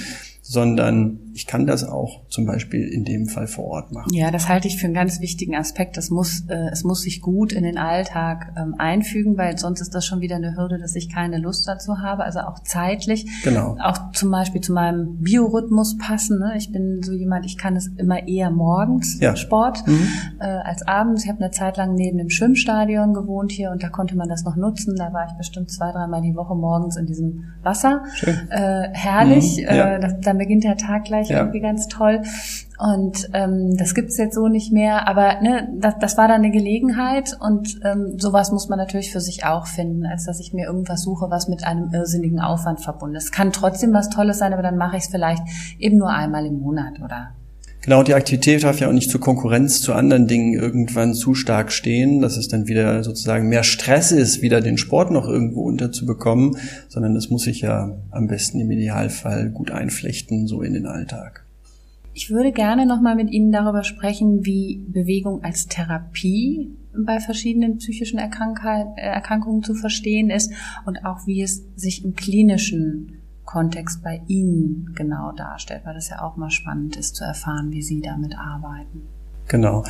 sondern 0.48 1.18
ich 1.38 1.46
kann 1.46 1.68
das 1.68 1.84
auch 1.84 2.26
zum 2.26 2.46
Beispiel 2.46 2.88
in 2.88 3.04
dem 3.04 3.28
Fall 3.28 3.46
vor 3.46 3.66
Ort 3.66 3.92
machen. 3.92 4.12
Ja, 4.12 4.32
das 4.32 4.48
halte 4.48 4.66
ich 4.66 4.76
für 4.76 4.86
einen 4.86 4.94
ganz 4.94 5.20
wichtigen 5.20 5.54
Aspekt. 5.54 5.96
Das 5.96 6.10
muss, 6.10 6.42
äh, 6.48 6.68
es 6.72 6.82
muss 6.82 7.02
sich 7.02 7.20
gut 7.20 7.52
in 7.52 7.62
den 7.62 7.78
Alltag 7.78 8.52
ähm, 8.56 8.74
einfügen, 8.76 9.38
weil 9.38 9.56
sonst 9.56 9.80
ist 9.80 9.94
das 9.94 10.04
schon 10.04 10.20
wieder 10.20 10.34
eine 10.34 10.56
Hürde, 10.56 10.80
dass 10.80 10.96
ich 10.96 11.08
keine 11.08 11.38
Lust 11.38 11.68
dazu 11.68 11.98
habe. 11.98 12.24
Also 12.24 12.40
auch 12.40 12.58
zeitlich. 12.64 13.24
Genau. 13.44 13.76
Auch 13.80 14.10
zum 14.10 14.32
Beispiel 14.32 14.60
zu 14.62 14.72
meinem 14.72 15.18
Biorhythmus 15.18 15.96
passen. 15.96 16.40
Ne? 16.40 16.54
Ich 16.56 16.72
bin 16.72 17.04
so 17.04 17.12
jemand, 17.12 17.46
ich 17.46 17.56
kann 17.56 17.76
es 17.76 17.86
immer 17.86 18.26
eher 18.26 18.50
morgens 18.50 19.20
ja. 19.20 19.36
Sport 19.36 19.86
mhm. 19.86 20.08
äh, 20.40 20.44
als 20.44 20.88
abends. 20.88 21.22
Ich 21.22 21.30
habe 21.30 21.40
eine 21.40 21.52
Zeit 21.52 21.76
lang 21.76 21.94
neben 21.94 22.18
dem 22.18 22.30
Schwimmstadion 22.30 23.14
gewohnt 23.14 23.52
hier 23.52 23.70
und 23.70 23.84
da 23.84 23.90
konnte 23.90 24.16
man 24.16 24.28
das 24.28 24.42
noch 24.42 24.56
nutzen. 24.56 24.96
Da 24.96 25.12
war 25.12 25.26
ich 25.28 25.34
bestimmt 25.34 25.70
zwei, 25.70 25.92
dreimal 25.92 26.20
die 26.20 26.34
Woche 26.34 26.56
morgens 26.56 26.96
in 26.96 27.06
diesem 27.06 27.44
Wasser. 27.62 28.02
Schön. 28.14 28.34
Äh, 28.50 28.88
herrlich. 28.92 29.58
Mhm. 29.58 29.76
Ja. 29.76 29.94
Äh, 29.94 30.00
das, 30.00 30.14
dann 30.22 30.38
beginnt 30.38 30.64
der 30.64 30.76
Tag 30.76 31.04
gleich 31.04 31.27
ich 31.28 31.34
ja. 31.34 31.40
irgendwie 31.40 31.60
ganz 31.60 31.88
toll. 31.88 32.22
Und 32.78 33.28
ähm, 33.32 33.76
das 33.76 33.94
gibt's 33.94 34.16
jetzt 34.18 34.34
so 34.34 34.46
nicht 34.46 34.72
mehr, 34.72 35.08
aber 35.08 35.40
ne, 35.40 35.68
das, 35.80 35.94
das 35.98 36.16
war 36.16 36.28
dann 36.28 36.42
eine 36.42 36.52
Gelegenheit 36.52 37.36
und 37.40 37.80
ähm, 37.84 38.18
sowas 38.18 38.52
muss 38.52 38.68
man 38.68 38.78
natürlich 38.78 39.10
für 39.10 39.20
sich 39.20 39.44
auch 39.44 39.66
finden, 39.66 40.06
als 40.06 40.26
dass 40.26 40.38
ich 40.38 40.52
mir 40.52 40.66
irgendwas 40.66 41.02
suche, 41.02 41.28
was 41.28 41.48
mit 41.48 41.64
einem 41.64 41.92
irrsinnigen 41.92 42.40
Aufwand 42.40 42.80
verbunden 42.80 43.16
ist. 43.16 43.24
Es 43.24 43.32
kann 43.32 43.50
trotzdem 43.50 43.92
was 43.92 44.10
Tolles 44.10 44.38
sein, 44.38 44.52
aber 44.52 44.62
dann 44.62 44.76
mache 44.76 44.96
ich 44.96 45.04
es 45.04 45.08
vielleicht 45.08 45.42
eben 45.78 45.98
nur 45.98 46.10
einmal 46.10 46.46
im 46.46 46.60
Monat 46.60 47.00
oder 47.04 47.30
Genau, 47.82 48.02
die 48.02 48.14
Aktivität 48.14 48.64
darf 48.64 48.80
ja 48.80 48.88
auch 48.88 48.92
nicht 48.92 49.10
zur 49.10 49.20
Konkurrenz 49.20 49.80
zu 49.80 49.94
anderen 49.94 50.26
Dingen 50.26 50.52
irgendwann 50.52 51.14
zu 51.14 51.34
stark 51.34 51.72
stehen, 51.72 52.20
dass 52.20 52.36
es 52.36 52.48
dann 52.48 52.66
wieder 52.66 53.02
sozusagen 53.04 53.48
mehr 53.48 53.62
Stress 53.62 54.12
ist, 54.12 54.42
wieder 54.42 54.60
den 54.60 54.78
Sport 54.78 55.10
noch 55.10 55.26
irgendwo 55.28 55.62
unterzubekommen, 55.62 56.56
sondern 56.88 57.16
es 57.16 57.30
muss 57.30 57.44
sich 57.44 57.60
ja 57.60 57.96
am 58.10 58.26
besten 58.26 58.60
im 58.60 58.70
Idealfall 58.70 59.50
gut 59.50 59.70
einflechten, 59.70 60.46
so 60.46 60.60
in 60.62 60.74
den 60.74 60.86
Alltag. 60.86 61.44
Ich 62.14 62.30
würde 62.30 62.50
gerne 62.50 62.84
nochmal 62.84 63.14
mit 63.14 63.30
Ihnen 63.30 63.52
darüber 63.52 63.84
sprechen, 63.84 64.44
wie 64.44 64.84
Bewegung 64.88 65.44
als 65.44 65.68
Therapie 65.68 66.68
bei 66.92 67.20
verschiedenen 67.20 67.78
psychischen 67.78 68.18
Erkrankungen 68.18 69.62
zu 69.62 69.74
verstehen 69.74 70.30
ist 70.30 70.52
und 70.84 71.04
auch 71.04 71.26
wie 71.26 71.42
es 71.42 71.62
sich 71.76 72.04
im 72.04 72.16
klinischen 72.16 73.17
Kontext 73.48 74.02
bei 74.02 74.20
Ihnen 74.26 74.92
genau 74.94 75.32
darstellt, 75.32 75.80
weil 75.84 75.94
das 75.94 76.10
ja 76.10 76.20
auch 76.20 76.36
mal 76.36 76.50
spannend 76.50 76.96
ist 76.96 77.16
zu 77.16 77.24
erfahren, 77.24 77.70
wie 77.70 77.80
Sie 77.80 78.02
damit 78.02 78.36
arbeiten. 78.36 79.04
Genau. 79.46 79.84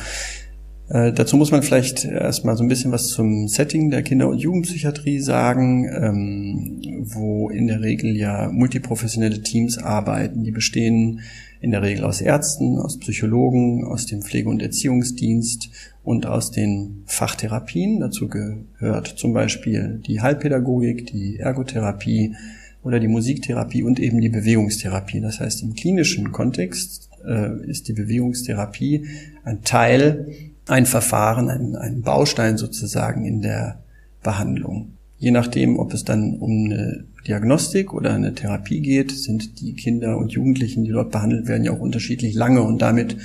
Äh, 0.87 1.11
dazu 1.11 1.35
muss 1.35 1.51
man 1.51 1.61
vielleicht 1.61 2.05
erstmal 2.05 2.55
so 2.55 2.63
ein 2.63 2.69
bisschen 2.69 2.93
was 2.93 3.09
zum 3.09 3.49
Setting 3.49 3.91
der 3.91 4.01
Kinder- 4.01 4.29
und 4.29 4.37
Jugendpsychiatrie 4.37 5.19
sagen, 5.19 5.89
ähm, 5.93 7.03
wo 7.03 7.49
in 7.49 7.67
der 7.67 7.81
Regel 7.81 8.15
ja 8.15 8.49
multiprofessionelle 8.49 9.41
Teams 9.41 9.77
arbeiten. 9.77 10.45
Die 10.45 10.51
bestehen 10.51 11.19
in 11.59 11.71
der 11.71 11.81
Regel 11.81 12.05
aus 12.05 12.21
Ärzten, 12.21 12.79
aus 12.79 12.97
Psychologen, 12.97 13.83
aus 13.83 14.05
dem 14.05 14.21
Pflege- 14.21 14.47
und 14.47 14.61
Erziehungsdienst 14.61 15.69
und 16.05 16.25
aus 16.25 16.51
den 16.51 17.03
Fachtherapien. 17.07 17.99
Dazu 17.99 18.29
gehört 18.29 19.07
zum 19.07 19.33
Beispiel 19.33 20.01
die 20.07 20.21
Heilpädagogik, 20.21 21.07
die 21.07 21.39
Ergotherapie, 21.39 22.37
oder 22.83 22.99
die 22.99 23.07
Musiktherapie 23.07 23.83
und 23.83 23.99
eben 23.99 24.21
die 24.21 24.29
Bewegungstherapie. 24.29 25.19
Das 25.19 25.39
heißt, 25.39 25.63
im 25.63 25.73
klinischen 25.73 26.31
Kontext 26.31 27.09
äh, 27.25 27.65
ist 27.65 27.87
die 27.87 27.93
Bewegungstherapie 27.93 29.05
ein 29.43 29.63
Teil, 29.63 30.27
ein 30.67 30.85
Verfahren, 30.85 31.49
ein, 31.49 31.75
ein 31.75 32.01
Baustein 32.01 32.57
sozusagen 32.57 33.25
in 33.25 33.41
der 33.41 33.81
Behandlung. 34.23 34.93
Je 35.17 35.31
nachdem, 35.31 35.77
ob 35.79 35.93
es 35.93 36.05
dann 36.05 36.37
um 36.37 36.65
eine 36.65 37.03
Diagnostik 37.27 37.93
oder 37.93 38.13
eine 38.13 38.33
Therapie 38.33 38.79
geht, 38.79 39.11
sind 39.11 39.59
die 39.59 39.73
Kinder 39.73 40.17
und 40.17 40.31
Jugendlichen, 40.31 40.85
die 40.85 40.91
dort 40.91 41.11
behandelt 41.11 41.47
werden, 41.47 41.65
ja 41.65 41.73
auch 41.73 41.79
unterschiedlich 41.79 42.33
lange 42.35 42.61
und 42.63 42.81
damit 42.81 43.17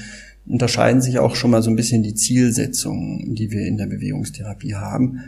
unterscheiden 0.47 1.01
sich 1.01 1.19
auch 1.21 1.37
schon 1.37 1.53
mal 1.53 1.63
so 1.63 1.71
ein 1.71 1.77
bisschen 1.77 2.03
die 2.03 2.15
Zielsetzungen, 2.15 3.35
die 3.35 3.51
wir 3.51 3.67
in 3.67 3.77
der 3.77 3.87
Bewegungstherapie 3.87 4.75
haben. 4.75 5.21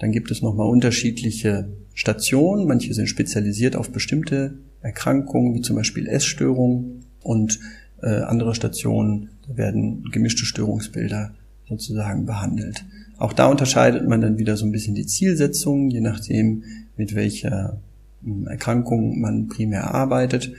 Dann 0.00 0.12
gibt 0.12 0.30
es 0.30 0.42
nochmal 0.42 0.66
unterschiedliche 0.66 1.68
Stationen. 1.94 2.66
Manche 2.66 2.92
sind 2.94 3.06
spezialisiert 3.06 3.76
auf 3.76 3.92
bestimmte 3.92 4.54
Erkrankungen, 4.80 5.54
wie 5.54 5.60
zum 5.60 5.76
Beispiel 5.76 6.08
Essstörungen. 6.08 7.04
Und 7.22 7.60
äh, 8.02 8.06
andere 8.22 8.54
Stationen 8.54 9.28
werden 9.46 10.04
gemischte 10.10 10.46
Störungsbilder 10.46 11.34
sozusagen 11.68 12.24
behandelt. 12.24 12.84
Auch 13.18 13.34
da 13.34 13.48
unterscheidet 13.48 14.08
man 14.08 14.22
dann 14.22 14.38
wieder 14.38 14.56
so 14.56 14.64
ein 14.64 14.72
bisschen 14.72 14.94
die 14.94 15.06
Zielsetzung, 15.06 15.90
je 15.90 16.00
nachdem, 16.00 16.64
mit 16.96 17.14
welcher 17.14 17.78
hm, 18.24 18.46
Erkrankung 18.46 19.20
man 19.20 19.48
primär 19.48 19.94
arbeitet. 19.94 20.52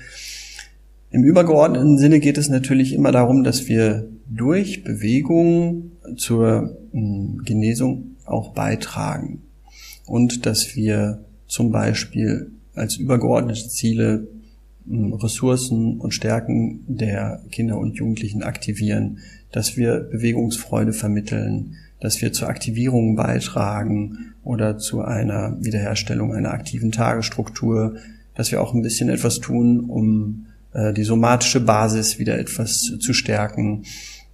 Im 1.09 1.23
übergeordneten 1.23 1.97
Sinne 1.97 2.19
geht 2.19 2.37
es 2.37 2.47
natürlich 2.47 2.93
immer 2.93 3.11
darum, 3.11 3.43
dass 3.43 3.67
wir 3.67 4.07
durch 4.29 4.83
Bewegung 4.83 5.91
zur 6.15 6.77
hm, 6.91 7.41
Genesung 7.43 8.10
auch 8.31 8.53
beitragen. 8.53 9.43
Und 10.05 10.45
dass 10.45 10.75
wir 10.75 11.23
zum 11.47 11.71
Beispiel 11.71 12.51
als 12.73 12.95
übergeordnete 12.95 13.67
Ziele 13.69 14.27
hm, 14.87 15.13
Ressourcen 15.13 15.99
und 15.99 16.13
Stärken 16.13 16.83
der 16.87 17.43
Kinder 17.51 17.77
und 17.77 17.95
Jugendlichen 17.95 18.43
aktivieren, 18.43 19.19
dass 19.51 19.77
wir 19.77 19.99
Bewegungsfreude 19.99 20.93
vermitteln, 20.93 21.75
dass 21.99 22.21
wir 22.21 22.33
zur 22.33 22.49
Aktivierung 22.49 23.15
beitragen 23.15 24.33
oder 24.43 24.77
zu 24.77 25.01
einer 25.01 25.57
Wiederherstellung 25.61 26.33
einer 26.33 26.51
aktiven 26.51 26.91
Tagesstruktur, 26.91 27.95
dass 28.33 28.51
wir 28.51 28.61
auch 28.61 28.73
ein 28.73 28.81
bisschen 28.81 29.09
etwas 29.09 29.39
tun, 29.39 29.81
um 29.81 30.47
äh, 30.73 30.93
die 30.93 31.03
somatische 31.03 31.59
Basis 31.59 32.17
wieder 32.17 32.39
etwas 32.39 32.97
zu 32.99 33.13
stärken, 33.13 33.83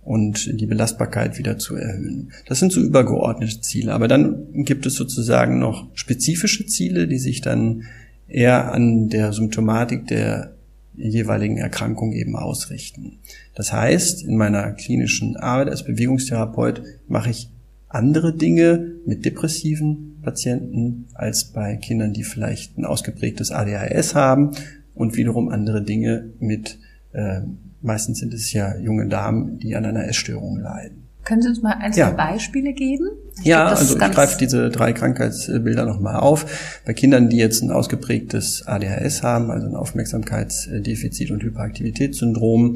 und 0.07 0.61
die 0.61 0.65
Belastbarkeit 0.67 1.37
wieder 1.37 1.57
zu 1.57 1.75
erhöhen. 1.75 2.31
Das 2.45 2.59
sind 2.59 2.71
so 2.71 2.79
übergeordnete 2.79 3.59
Ziele. 3.59 3.93
Aber 3.93 4.07
dann 4.07 4.63
gibt 4.63 4.85
es 4.85 4.95
sozusagen 4.95 5.59
noch 5.59 5.89
spezifische 5.95 6.65
Ziele, 6.65 7.09
die 7.09 7.19
sich 7.19 7.41
dann 7.41 7.83
eher 8.25 8.71
an 8.71 9.09
der 9.09 9.33
Symptomatik 9.33 10.07
der 10.07 10.53
jeweiligen 10.95 11.57
Erkrankung 11.57 12.13
eben 12.13 12.37
ausrichten. 12.37 13.19
Das 13.53 13.73
heißt, 13.73 14.23
in 14.23 14.37
meiner 14.37 14.71
klinischen 14.71 15.35
Arbeit 15.35 15.67
als 15.67 15.83
Bewegungstherapeut 15.83 16.83
mache 17.09 17.29
ich 17.29 17.49
andere 17.89 18.33
Dinge 18.33 18.93
mit 19.05 19.25
depressiven 19.25 20.19
Patienten 20.21 21.07
als 21.15 21.51
bei 21.51 21.75
Kindern, 21.75 22.13
die 22.13 22.23
vielleicht 22.23 22.77
ein 22.77 22.85
ausgeprägtes 22.85 23.51
ADHS 23.51 24.15
haben 24.15 24.51
und 24.95 25.17
wiederum 25.17 25.49
andere 25.49 25.83
Dinge 25.83 26.29
mit 26.39 26.79
äh, 27.11 27.41
Meistens 27.87 28.19
sind 28.19 28.33
es 28.33 28.51
ja 28.51 28.77
junge 28.77 29.07
Damen, 29.07 29.59
die 29.59 29.73
an 29.73 29.85
einer 29.85 30.05
Essstörung 30.05 30.59
leiden. 30.59 31.07
Können 31.23 31.41
Sie 31.41 31.47
uns 31.47 31.61
mal 31.61 31.71
ein, 31.79 31.93
zwei 31.93 32.01
ja. 32.01 32.09
Beispiele 32.11 32.73
geben? 32.73 33.07
Ich 33.39 33.45
ja, 33.45 33.67
glaub, 33.67 33.79
also 33.79 33.97
ich 33.97 34.11
greife 34.11 34.37
diese 34.37 34.69
drei 34.69 34.91
Krankheitsbilder 34.91 35.85
nochmal 35.85 36.17
auf. 36.17 36.81
Bei 36.85 36.93
Kindern, 36.93 37.29
die 37.29 37.37
jetzt 37.37 37.63
ein 37.63 37.71
ausgeprägtes 37.71 38.67
ADHS 38.67 39.23
haben, 39.23 39.51
also 39.51 39.67
ein 39.67 39.75
Aufmerksamkeitsdefizit- 39.75 41.31
und 41.31 41.43
Hyperaktivitätssyndrom, 41.43 42.75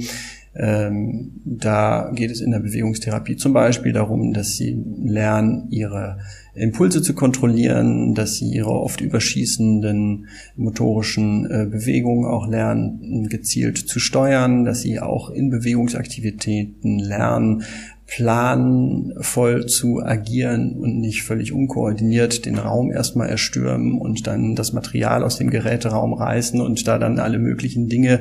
ähm, 0.56 1.42
da 1.44 2.10
geht 2.16 2.32
es 2.32 2.40
in 2.40 2.52
der 2.52 2.60
Bewegungstherapie 2.60 3.36
zum 3.36 3.52
Beispiel 3.52 3.92
darum, 3.92 4.32
dass 4.32 4.56
sie 4.56 4.82
lernen, 5.04 5.68
ihre 5.72 6.20
Impulse 6.54 7.02
zu 7.02 7.14
kontrollieren, 7.14 8.14
dass 8.14 8.36
sie 8.36 8.50
ihre 8.50 8.72
oft 8.72 9.00
überschießenden 9.00 10.28
motorischen 10.58 11.50
äh, 11.50 11.66
Bewegungen 11.66 12.26
auch 12.26 12.48
lernen, 12.48 13.30
gezielt 13.30 13.78
zu 13.78 14.00
steuern, 14.00 14.66
dass 14.66 14.82
sie 14.82 15.00
auch 15.00 15.30
in 15.30 15.50
Bewegungsaktivitäten 15.50 17.00
lernen, 17.00 17.64
planvoll 18.12 19.68
zu 19.68 20.04
agieren 20.04 20.74
und 20.74 21.00
nicht 21.00 21.24
völlig 21.24 21.54
unkoordiniert 21.54 22.46
den 22.46 22.58
Raum 22.58 22.92
erstmal 22.92 23.30
erstürmen 23.30 23.98
und 23.98 24.28
dann 24.28 24.54
das 24.56 24.74
Material 24.74 25.24
aus 25.24 25.38
dem 25.38 25.50
Geräteraum 25.50 26.14
reißen 26.14 26.60
und 26.60 26.86
da 26.90 26.98
dann 26.98 27.20
alle 27.20 27.40
möglichen 27.40 27.88
Dinge 27.88 28.20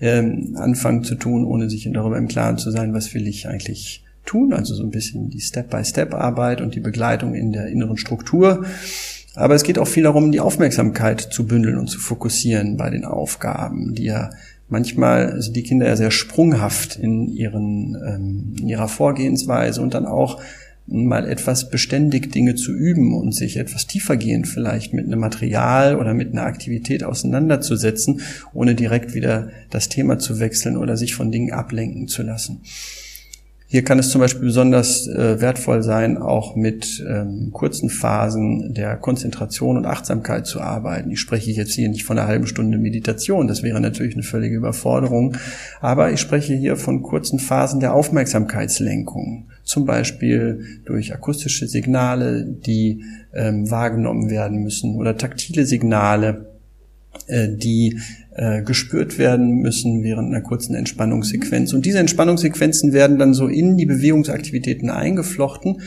ähm, 0.00 0.54
anfangen 0.56 1.02
zu 1.02 1.16
tun, 1.16 1.44
ohne 1.44 1.68
sich 1.68 1.90
darüber 1.92 2.18
im 2.18 2.28
Klaren 2.28 2.56
zu 2.56 2.70
sein, 2.70 2.94
was 2.94 3.12
will 3.14 3.26
ich 3.26 3.48
eigentlich 3.48 4.04
tun. 4.24 4.52
Also 4.52 4.74
so 4.74 4.82
ein 4.82 4.90
bisschen 4.90 5.30
die 5.30 5.40
Step-by-Step-Arbeit 5.40 6.60
und 6.60 6.74
die 6.74 6.80
Begleitung 6.80 7.34
in 7.34 7.52
der 7.52 7.66
inneren 7.66 7.96
Struktur. 7.96 8.64
Aber 9.34 9.54
es 9.54 9.62
geht 9.62 9.78
auch 9.78 9.88
viel 9.88 10.02
darum, 10.02 10.30
die 10.30 10.40
Aufmerksamkeit 10.40 11.20
zu 11.20 11.46
bündeln 11.46 11.78
und 11.78 11.88
zu 11.88 11.98
fokussieren 11.98 12.76
bei 12.76 12.90
den 12.90 13.04
Aufgaben, 13.04 13.94
die 13.94 14.04
ja 14.04 14.30
manchmal 14.68 15.40
sind 15.40 15.54
die 15.54 15.62
Kinder 15.62 15.86
ja 15.86 15.96
sehr 15.96 16.10
sprunghaft 16.10 16.96
in, 16.96 17.28
ihren, 17.28 17.94
ähm, 17.94 18.56
in 18.58 18.68
ihrer 18.68 18.88
Vorgehensweise 18.88 19.80
und 19.80 19.94
dann 19.94 20.06
auch 20.06 20.40
mal 20.86 21.28
etwas 21.28 21.70
beständig 21.70 22.32
Dinge 22.32 22.56
zu 22.56 22.72
üben 22.72 23.14
und 23.14 23.32
sich 23.32 23.56
etwas 23.56 23.86
tiefergehend 23.86 24.48
vielleicht 24.48 24.92
mit 24.92 25.06
einem 25.06 25.20
Material 25.20 25.96
oder 25.96 26.12
mit 26.12 26.32
einer 26.32 26.42
Aktivität 26.42 27.04
auseinanderzusetzen, 27.04 28.20
ohne 28.52 28.74
direkt 28.74 29.14
wieder 29.14 29.50
das 29.70 29.88
Thema 29.88 30.18
zu 30.18 30.40
wechseln 30.40 30.76
oder 30.76 30.96
sich 30.96 31.14
von 31.14 31.30
Dingen 31.30 31.52
ablenken 31.52 32.08
zu 32.08 32.22
lassen. 32.22 32.62
Hier 33.72 33.84
kann 33.84 33.98
es 33.98 34.10
zum 34.10 34.20
Beispiel 34.20 34.44
besonders 34.44 35.06
äh, 35.06 35.40
wertvoll 35.40 35.82
sein, 35.82 36.18
auch 36.18 36.56
mit 36.56 37.02
ähm, 37.08 37.52
kurzen 37.52 37.88
Phasen 37.88 38.74
der 38.74 38.96
Konzentration 38.96 39.78
und 39.78 39.86
Achtsamkeit 39.86 40.46
zu 40.46 40.60
arbeiten. 40.60 41.10
Ich 41.10 41.20
spreche 41.20 41.52
jetzt 41.52 41.72
hier 41.72 41.88
nicht 41.88 42.04
von 42.04 42.18
einer 42.18 42.28
halben 42.28 42.46
Stunde 42.46 42.76
Meditation, 42.76 43.48
das 43.48 43.62
wäre 43.62 43.80
natürlich 43.80 44.12
eine 44.12 44.24
völlige 44.24 44.56
Überforderung, 44.56 45.38
aber 45.80 46.12
ich 46.12 46.20
spreche 46.20 46.52
hier 46.52 46.76
von 46.76 47.02
kurzen 47.02 47.38
Phasen 47.38 47.80
der 47.80 47.94
Aufmerksamkeitslenkung, 47.94 49.46
zum 49.64 49.86
Beispiel 49.86 50.82
durch 50.84 51.14
akustische 51.14 51.66
Signale, 51.66 52.44
die 52.44 53.04
ähm, 53.32 53.70
wahrgenommen 53.70 54.28
werden 54.28 54.58
müssen 54.58 54.96
oder 54.96 55.16
taktile 55.16 55.64
Signale, 55.64 56.44
äh, 57.26 57.48
die 57.48 57.98
äh, 58.34 58.62
gespürt 58.62 59.18
werden 59.18 59.56
müssen 59.56 60.02
während 60.02 60.28
einer 60.28 60.40
kurzen 60.40 60.74
Entspannungssequenz. 60.74 61.72
Und 61.74 61.84
diese 61.84 61.98
Entspannungssequenzen 61.98 62.92
werden 62.92 63.18
dann 63.18 63.34
so 63.34 63.46
in 63.46 63.76
die 63.76 63.86
Bewegungsaktivitäten 63.86 64.88
eingeflochten. 64.88 65.82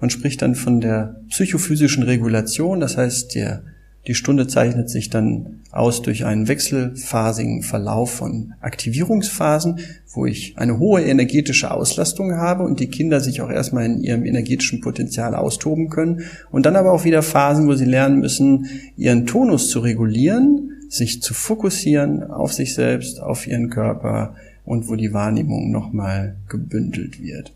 Man 0.00 0.10
spricht 0.10 0.42
dann 0.42 0.54
von 0.54 0.80
der 0.80 1.20
psychophysischen 1.28 2.04
Regulation, 2.04 2.78
das 2.78 2.96
heißt 2.96 3.34
der 3.34 3.62
Die 4.06 4.14
Stunde 4.14 4.46
zeichnet 4.46 4.88
sich 4.88 5.10
dann 5.10 5.60
aus 5.72 6.00
durch 6.00 6.24
einen 6.24 6.46
wechselphasigen 6.46 7.62
Verlauf 7.62 8.12
von 8.12 8.54
Aktivierungsphasen, 8.60 9.80
wo 10.14 10.24
ich 10.24 10.54
eine 10.56 10.78
hohe 10.78 11.02
energetische 11.02 11.72
Auslastung 11.72 12.36
habe 12.36 12.62
und 12.62 12.78
die 12.78 12.86
Kinder 12.86 13.20
sich 13.20 13.42
auch 13.42 13.50
erstmal 13.50 13.86
in 13.86 14.04
ihrem 14.04 14.24
energetischen 14.24 14.80
Potenzial 14.80 15.34
austoben 15.34 15.90
können. 15.90 16.22
Und 16.52 16.64
dann 16.64 16.76
aber 16.76 16.92
auch 16.92 17.04
wieder 17.04 17.22
Phasen, 17.22 17.66
wo 17.66 17.74
sie 17.74 17.84
lernen 17.84 18.20
müssen, 18.20 18.66
ihren 18.96 19.26
Tonus 19.26 19.68
zu 19.68 19.80
regulieren, 19.80 20.77
sich 20.88 21.22
zu 21.22 21.34
fokussieren 21.34 22.22
auf 22.22 22.52
sich 22.52 22.74
selbst, 22.74 23.20
auf 23.20 23.46
ihren 23.46 23.70
Körper 23.70 24.34
und 24.64 24.88
wo 24.88 24.96
die 24.96 25.12
Wahrnehmung 25.12 25.70
nochmal 25.70 26.36
gebündelt 26.48 27.22
wird. 27.22 27.52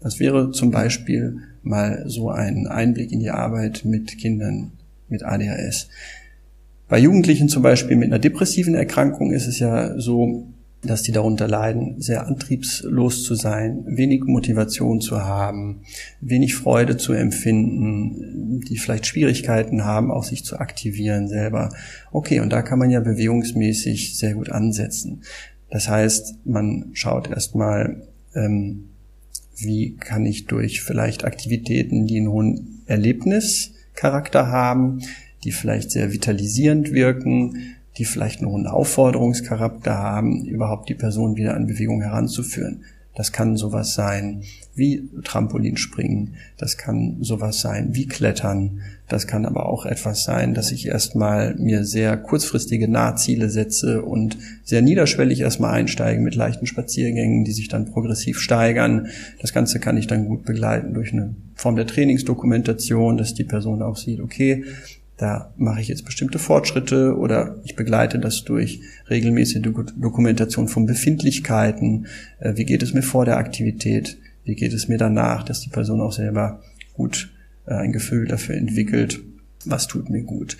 Das 0.00 0.20
wäre 0.20 0.50
zum 0.50 0.70
Beispiel 0.70 1.40
mal 1.62 2.04
so 2.06 2.30
ein 2.30 2.66
Einblick 2.66 3.10
in 3.10 3.20
die 3.20 3.30
Arbeit 3.30 3.84
mit 3.84 4.18
Kindern 4.18 4.72
mit 5.08 5.22
ADHS. 5.22 5.88
Bei 6.88 6.98
Jugendlichen 6.98 7.48
zum 7.48 7.62
Beispiel 7.62 7.96
mit 7.96 8.08
einer 8.08 8.18
depressiven 8.18 8.74
Erkrankung 8.74 9.32
ist 9.32 9.46
es 9.46 9.58
ja 9.58 9.98
so, 9.98 10.46
dass 10.88 11.02
die 11.02 11.12
darunter 11.12 11.48
leiden, 11.48 12.00
sehr 12.00 12.26
antriebslos 12.26 13.22
zu 13.22 13.34
sein, 13.34 13.84
wenig 13.86 14.24
Motivation 14.24 15.00
zu 15.00 15.22
haben, 15.22 15.82
wenig 16.20 16.54
Freude 16.54 16.96
zu 16.96 17.12
empfinden, 17.12 18.60
die 18.60 18.78
vielleicht 18.78 19.06
Schwierigkeiten 19.06 19.84
haben, 19.84 20.10
auch 20.10 20.24
sich 20.24 20.44
zu 20.44 20.58
aktivieren 20.58 21.28
selber. 21.28 21.70
Okay, 22.12 22.40
und 22.40 22.52
da 22.52 22.62
kann 22.62 22.78
man 22.78 22.90
ja 22.90 23.00
bewegungsmäßig 23.00 24.18
sehr 24.18 24.34
gut 24.34 24.50
ansetzen. 24.50 25.22
Das 25.70 25.88
heißt, 25.88 26.46
man 26.46 26.90
schaut 26.92 27.28
erstmal, 27.30 28.02
ähm, 28.34 28.90
wie 29.56 29.96
kann 29.96 30.26
ich 30.26 30.46
durch 30.46 30.82
vielleicht 30.82 31.24
Aktivitäten, 31.24 32.06
die 32.06 32.18
einen 32.18 32.28
hohen 32.28 32.82
Erlebnischarakter 32.86 34.48
haben, 34.48 35.00
die 35.44 35.52
vielleicht 35.52 35.90
sehr 35.90 36.12
vitalisierend 36.12 36.92
wirken, 36.92 37.76
die 37.96 38.04
vielleicht 38.04 38.40
einen 38.40 38.50
hohen 38.50 38.66
Aufforderungscharakter 38.66 39.94
haben, 39.94 40.44
überhaupt 40.44 40.88
die 40.88 40.94
Person 40.94 41.36
wieder 41.36 41.54
an 41.54 41.66
Bewegung 41.66 42.02
heranzuführen. 42.02 42.84
Das 43.16 43.30
kann 43.30 43.56
sowas 43.56 43.94
sein 43.94 44.42
wie 44.74 45.08
Trampolinspringen, 45.22 46.34
das 46.56 46.76
kann 46.76 47.18
sowas 47.20 47.60
sein 47.60 47.94
wie 47.94 48.06
Klettern, 48.06 48.80
das 49.08 49.28
kann 49.28 49.46
aber 49.46 49.66
auch 49.66 49.86
etwas 49.86 50.24
sein, 50.24 50.52
dass 50.52 50.72
ich 50.72 50.88
erstmal 50.88 51.54
mir 51.54 51.84
sehr 51.84 52.16
kurzfristige 52.16 52.88
Nahziele 52.88 53.50
setze 53.50 54.02
und 54.02 54.36
sehr 54.64 54.82
niederschwellig 54.82 55.40
erstmal 55.40 55.74
einsteige 55.74 56.20
mit 56.20 56.34
leichten 56.34 56.66
Spaziergängen, 56.66 57.44
die 57.44 57.52
sich 57.52 57.68
dann 57.68 57.92
progressiv 57.92 58.40
steigern. 58.40 59.06
Das 59.40 59.52
Ganze 59.52 59.78
kann 59.78 59.96
ich 59.96 60.08
dann 60.08 60.26
gut 60.26 60.44
begleiten 60.44 60.94
durch 60.94 61.12
eine 61.12 61.36
Form 61.54 61.76
der 61.76 61.86
Trainingsdokumentation, 61.86 63.16
dass 63.16 63.34
die 63.34 63.44
Person 63.44 63.80
auch 63.80 63.96
sieht, 63.96 64.20
okay, 64.20 64.64
da 65.16 65.52
mache 65.56 65.80
ich 65.80 65.88
jetzt 65.88 66.04
bestimmte 66.04 66.38
Fortschritte 66.38 67.16
oder 67.16 67.60
ich 67.64 67.76
begleite 67.76 68.18
das 68.18 68.44
durch 68.44 68.80
regelmäßige 69.08 69.62
Dokumentation 69.62 70.68
von 70.68 70.86
Befindlichkeiten. 70.86 72.06
Äh, 72.40 72.56
wie 72.56 72.64
geht 72.64 72.82
es 72.82 72.94
mir 72.94 73.02
vor 73.02 73.24
der 73.24 73.36
Aktivität? 73.36 74.18
Wie 74.44 74.54
geht 74.54 74.72
es 74.72 74.88
mir 74.88 74.98
danach, 74.98 75.42
dass 75.42 75.60
die 75.60 75.70
Person 75.70 76.00
auch 76.00 76.12
selber 76.12 76.60
gut 76.94 77.30
äh, 77.66 77.74
ein 77.74 77.92
Gefühl 77.92 78.26
dafür 78.26 78.56
entwickelt, 78.56 79.20
was 79.64 79.86
tut 79.86 80.10
mir 80.10 80.22
gut. 80.22 80.56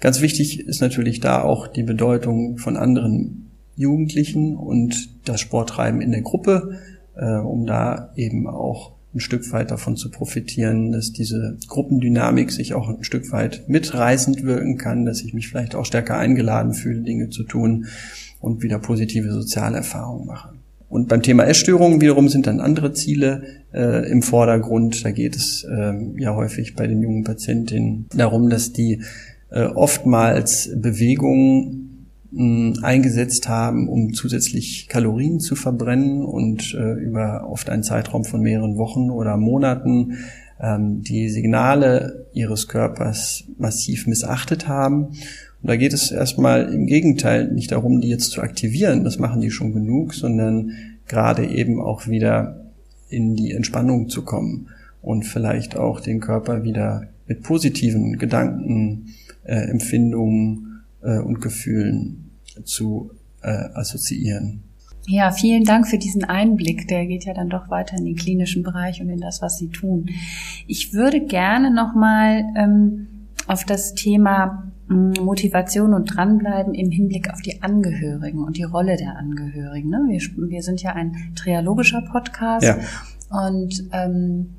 Ganz 0.00 0.20
wichtig 0.20 0.60
ist 0.60 0.80
natürlich 0.80 1.20
da 1.20 1.42
auch 1.42 1.66
die 1.66 1.82
Bedeutung 1.82 2.58
von 2.58 2.76
anderen 2.76 3.50
Jugendlichen 3.76 4.56
und 4.56 5.10
das 5.24 5.40
Sporttreiben 5.40 6.00
in 6.00 6.12
der 6.12 6.22
Gruppe, 6.22 6.78
äh, 7.16 7.36
um 7.36 7.66
da 7.66 8.12
eben 8.16 8.46
auch 8.46 8.95
ein 9.16 9.20
Stück 9.20 9.50
weit 9.52 9.70
davon 9.70 9.96
zu 9.96 10.10
profitieren, 10.10 10.92
dass 10.92 11.12
diese 11.12 11.56
Gruppendynamik 11.66 12.52
sich 12.52 12.74
auch 12.74 12.88
ein 12.88 13.02
Stück 13.02 13.32
weit 13.32 13.68
mitreißend 13.68 14.44
wirken 14.44 14.76
kann, 14.76 15.04
dass 15.04 15.22
ich 15.22 15.34
mich 15.34 15.48
vielleicht 15.48 15.74
auch 15.74 15.84
stärker 15.84 16.16
eingeladen 16.16 16.74
fühle, 16.74 17.00
Dinge 17.00 17.30
zu 17.30 17.42
tun 17.42 17.86
und 18.40 18.62
wieder 18.62 18.78
positive 18.78 19.32
Sozialerfahrungen 19.32 20.26
mache. 20.26 20.50
Und 20.88 21.08
beim 21.08 21.22
Thema 21.22 21.44
Essstörungen 21.44 22.00
wiederum 22.00 22.28
sind 22.28 22.46
dann 22.46 22.60
andere 22.60 22.92
Ziele 22.92 23.42
äh, 23.74 24.08
im 24.10 24.22
Vordergrund. 24.22 25.04
Da 25.04 25.10
geht 25.10 25.34
es 25.34 25.64
äh, 25.64 25.94
ja 26.16 26.34
häufig 26.36 26.76
bei 26.76 26.86
den 26.86 27.02
jungen 27.02 27.24
Patientinnen 27.24 28.06
darum, 28.14 28.50
dass 28.50 28.72
die 28.72 29.02
äh, 29.50 29.64
oftmals 29.64 30.70
Bewegungen 30.76 31.95
eingesetzt 32.82 33.48
haben, 33.48 33.88
um 33.88 34.12
zusätzlich 34.12 34.88
Kalorien 34.88 35.40
zu 35.40 35.54
verbrennen 35.54 36.24
und 36.24 36.74
äh, 36.74 36.92
über 36.94 37.48
oft 37.48 37.70
einen 37.70 37.82
Zeitraum 37.82 38.24
von 38.24 38.42
mehreren 38.42 38.76
Wochen 38.76 39.10
oder 39.10 39.36
Monaten 39.36 40.18
ähm, 40.60 41.02
die 41.02 41.28
Signale 41.28 42.26
ihres 42.32 42.68
Körpers 42.68 43.44
massiv 43.58 44.06
missachtet 44.06 44.68
haben. 44.68 45.06
Und 45.06 45.70
da 45.70 45.76
geht 45.76 45.92
es 45.92 46.10
erstmal 46.10 46.72
im 46.72 46.86
Gegenteil 46.86 47.50
nicht 47.52 47.72
darum, 47.72 48.00
die 48.00 48.08
jetzt 48.08 48.30
zu 48.30 48.42
aktivieren, 48.42 49.04
das 49.04 49.18
machen 49.18 49.40
die 49.40 49.50
schon 49.50 49.72
genug, 49.72 50.14
sondern 50.14 50.72
gerade 51.06 51.46
eben 51.46 51.80
auch 51.80 52.06
wieder 52.06 52.66
in 53.08 53.36
die 53.36 53.52
Entspannung 53.52 54.08
zu 54.08 54.22
kommen 54.22 54.68
und 55.00 55.24
vielleicht 55.24 55.76
auch 55.76 56.00
den 56.00 56.20
Körper 56.20 56.64
wieder 56.64 57.06
mit 57.28 57.42
positiven 57.42 58.18
Gedanken, 58.18 59.14
äh, 59.44 59.54
Empfindungen 59.54 60.65
äh, 61.06 61.18
und 61.20 61.40
Gefühlen 61.40 62.32
zu 62.64 63.12
äh, 63.42 63.48
assoziieren. 63.74 64.62
Ja, 65.08 65.30
vielen 65.30 65.62
Dank 65.62 65.86
für 65.86 65.98
diesen 65.98 66.24
Einblick. 66.24 66.88
Der 66.88 67.06
geht 67.06 67.24
ja 67.26 67.34
dann 67.34 67.48
doch 67.48 67.70
weiter 67.70 67.96
in 67.96 68.04
den 68.04 68.16
klinischen 68.16 68.64
Bereich 68.64 69.00
und 69.00 69.08
in 69.08 69.20
das, 69.20 69.40
was 69.40 69.56
Sie 69.56 69.68
tun. 69.68 70.10
Ich 70.66 70.92
würde 70.92 71.20
gerne 71.20 71.72
nochmal 71.72 72.44
ähm, 72.56 73.06
auf 73.46 73.64
das 73.64 73.94
Thema 73.94 74.72
hm, 74.88 75.12
Motivation 75.22 75.94
und 75.94 76.16
dranbleiben 76.16 76.74
im 76.74 76.90
Hinblick 76.90 77.32
auf 77.32 77.40
die 77.40 77.62
Angehörigen 77.62 78.42
und 78.42 78.56
die 78.56 78.64
Rolle 78.64 78.96
der 78.96 79.16
Angehörigen. 79.16 79.90
Ne? 79.90 80.06
Wir, 80.08 80.48
wir 80.48 80.62
sind 80.62 80.82
ja 80.82 80.92
ein 80.92 81.14
trialogischer 81.36 82.02
Podcast 82.02 82.66
ja. 82.66 82.78
und 83.46 83.88
ähm, 83.92 84.56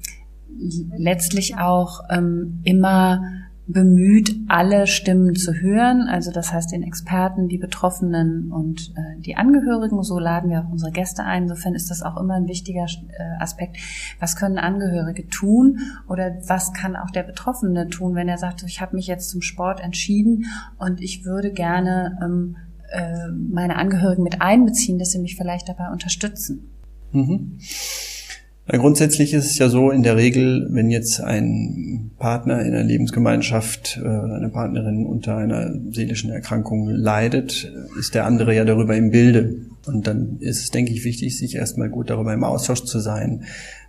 letztlich 0.97 1.57
auch 1.57 2.03
ähm, 2.09 2.61
immer 2.63 3.21
bemüht, 3.68 4.34
alle 4.47 4.88
Stimmen 4.88 5.36
zu 5.36 5.53
hören, 5.53 6.07
also 6.07 6.32
das 6.32 6.53
heißt 6.53 6.72
den 6.72 6.84
Experten, 6.84 7.49
die 7.49 7.57
Betroffenen 7.57 8.49
und 8.49 8.93
äh, 8.95 9.20
die 9.20 9.36
Angehörigen. 9.36 10.01
So 10.03 10.20
laden 10.20 10.49
wir 10.49 10.61
auch 10.61 10.72
unsere 10.72 10.91
Gäste 10.91 11.26
ein. 11.26 11.43
Insofern 11.43 11.76
ist 11.76 11.91
das 11.91 12.01
auch 12.01 12.18
immer 12.18 12.36
ein 12.36 12.47
wichtiger 12.47 12.86
äh, 12.86 13.41
Aspekt. 13.41 13.78
Was 14.20 14.38
können 14.38 14.57
Angehörige 14.57 15.28
tun 15.28 15.80
oder 16.07 16.38
was 16.47 16.72
kann 16.72 16.95
auch 16.95 17.11
der 17.11 17.24
Betroffene 17.24 17.89
tun, 17.89 18.15
wenn 18.15 18.30
er 18.30 18.38
sagt, 18.38 18.63
ich 18.63 18.80
habe 18.82 18.95
mich 18.95 19.07
jetzt 19.07 19.30
zum 19.30 19.41
Sport 19.41 19.82
entschieden 19.82 20.45
und 20.78 21.01
ich 21.01 21.26
würde 21.26 21.51
gerne 21.51 22.18
ähm, 22.24 22.55
äh, 22.89 23.28
meine 23.32 23.76
Angehörigen 23.76 24.24
mit 24.24 24.41
einbeziehen, 24.41 24.97
dass 24.97 25.11
sie 25.11 25.20
mich 25.20 25.36
vielleicht 25.36 25.68
dabei 25.68 25.91
unterstützen. 25.91 26.70
Mhm. 27.11 27.57
Grundsätzlich 28.70 29.34
ist 29.34 29.45
es 29.45 29.57
ja 29.57 29.70
so 29.70 29.91
in 29.91 30.03
der 30.03 30.18
Regel, 30.18 30.68
wenn 30.72 30.89
jetzt 30.89 31.22
ein 31.22 32.11
Partner 32.20 32.59
in 32.61 32.74
einer 32.74 32.84
Lebensgemeinschaft, 32.84 33.97
äh, 34.03 34.07
eine 34.07 34.49
Partnerin 34.49 35.05
unter 35.05 35.38
einer 35.38 35.74
seelischen 35.91 36.32
Erkrankung 36.32 36.89
leidet, 36.89 37.72
ist 37.97 38.13
der 38.13 38.26
andere 38.26 38.53
ja 38.53 38.65
darüber 38.65 38.95
im 38.97 39.11
Bilde. 39.11 39.55
Und 39.86 40.05
dann 40.05 40.38
ist 40.41 40.59
es, 40.59 40.72
denke 40.72 40.91
ich, 40.91 41.05
wichtig, 41.05 41.38
sich 41.38 41.55
erstmal 41.55 41.89
gut 41.89 42.09
darüber 42.09 42.34
im 42.34 42.43
Austausch 42.43 42.84
zu 42.84 42.99
sein. 42.99 43.43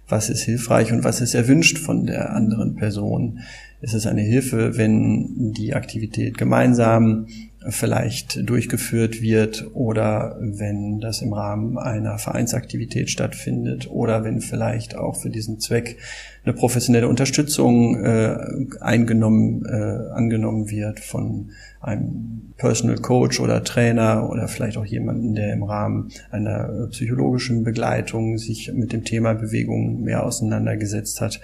Was 0.08 0.30
ist 0.30 0.42
hilfreich 0.42 0.92
und 0.92 1.02
was 1.02 1.20
ist 1.20 1.34
erwünscht 1.34 1.78
von 1.78 2.06
der 2.06 2.32
anderen 2.34 2.76
Person? 2.76 3.40
Ist 3.80 3.94
es 3.94 4.06
eine 4.06 4.22
Hilfe, 4.22 4.76
wenn 4.76 5.52
die 5.52 5.74
Aktivität 5.74 6.38
gemeinsam 6.38 7.26
vielleicht 7.68 8.48
durchgeführt 8.48 9.20
wird 9.20 9.70
oder 9.74 10.36
wenn 10.40 11.00
das 11.00 11.22
im 11.22 11.32
Rahmen 11.32 11.78
einer 11.78 12.18
Vereinsaktivität 12.18 13.10
stattfindet 13.10 13.90
oder 13.90 14.24
wenn 14.24 14.40
vielleicht 14.40 14.96
auch 14.96 15.16
für 15.20 15.30
diesen 15.30 15.60
Zweck 15.60 15.98
eine 16.44 16.54
professionelle 16.54 17.08
Unterstützung 17.08 18.02
äh, 18.02 18.36
eingenommen 18.80 19.64
äh, 19.66 20.12
angenommen 20.12 20.70
wird 20.70 21.00
von 21.00 21.50
einem 21.80 22.54
Personal 22.56 22.96
Coach 22.96 23.38
oder 23.40 23.62
Trainer 23.62 24.28
oder 24.30 24.48
vielleicht 24.48 24.76
auch 24.78 24.86
jemanden, 24.86 25.34
der 25.34 25.52
im 25.52 25.62
Rahmen 25.62 26.10
einer 26.30 26.88
psychologischen 26.90 27.64
Begleitung 27.64 28.38
sich 28.38 28.72
mit 28.72 28.92
dem 28.92 29.04
Thema 29.04 29.34
Bewegung 29.34 30.02
mehr 30.02 30.24
auseinandergesetzt 30.24 31.20
hat. 31.20 31.40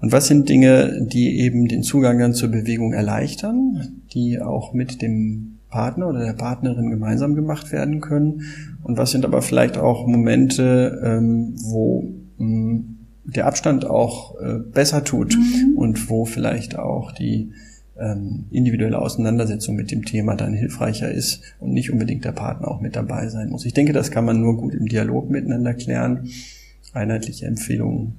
Und 0.00 0.12
was 0.12 0.26
sind 0.26 0.48
Dinge, 0.48 1.06
die 1.10 1.40
eben 1.40 1.68
den 1.68 1.82
Zugang 1.82 2.18
dann 2.18 2.34
zur 2.34 2.50
Bewegung 2.50 2.92
erleichtern, 2.92 4.02
die 4.12 4.40
auch 4.40 4.72
mit 4.72 5.00
dem 5.00 5.58
Partner 5.70 6.08
oder 6.08 6.24
der 6.24 6.34
Partnerin 6.34 6.90
gemeinsam 6.90 7.34
gemacht 7.34 7.72
werden 7.72 8.00
können? 8.00 8.42
Und 8.82 8.98
was 8.98 9.10
sind 9.10 9.24
aber 9.24 9.42
vielleicht 9.42 9.78
auch 9.78 10.06
Momente, 10.06 11.00
ähm, 11.02 11.54
wo 11.56 12.02
mh, 12.38 12.38
hm, 12.38 12.96
der 13.24 13.46
Abstand 13.46 13.84
auch 13.84 14.40
äh, 14.40 14.58
besser 14.58 15.02
tut 15.02 15.36
mhm. 15.36 15.76
und 15.76 16.08
wo 16.08 16.24
vielleicht 16.24 16.78
auch 16.78 17.10
die 17.10 17.50
ähm, 17.98 18.44
individuelle 18.50 19.00
Auseinandersetzung 19.00 19.74
mit 19.74 19.90
dem 19.90 20.04
Thema 20.04 20.36
dann 20.36 20.52
hilfreicher 20.52 21.10
ist 21.10 21.42
und 21.58 21.72
nicht 21.72 21.90
unbedingt 21.90 22.24
der 22.24 22.32
Partner 22.32 22.68
auch 22.68 22.80
mit 22.80 22.94
dabei 22.94 23.28
sein 23.28 23.48
muss. 23.48 23.64
Ich 23.64 23.74
denke, 23.74 23.92
das 23.92 24.10
kann 24.10 24.24
man 24.24 24.40
nur 24.40 24.56
gut 24.56 24.74
im 24.74 24.86
Dialog 24.86 25.30
miteinander 25.30 25.74
klären. 25.74 26.28
Einheitliche 26.92 27.46
Empfehlungen 27.46 28.14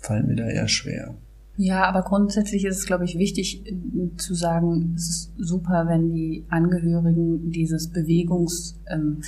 fallen 0.00 0.26
mir 0.26 0.36
da 0.36 0.48
eher 0.48 0.68
schwer. 0.68 1.14
Ja, 1.56 1.84
aber 1.84 2.02
grundsätzlich 2.02 2.64
ist 2.64 2.78
es, 2.78 2.86
glaube 2.86 3.04
ich, 3.04 3.18
wichtig 3.18 3.66
äh, 3.66 4.16
zu 4.16 4.34
sagen, 4.34 4.94
es 4.96 5.10
ist 5.10 5.32
super, 5.36 5.86
wenn 5.88 6.10
die 6.10 6.46
Angehörigen 6.48 7.50
dieses 7.50 7.90
Bewegungs, 7.90 8.80
ähm, 8.88 9.22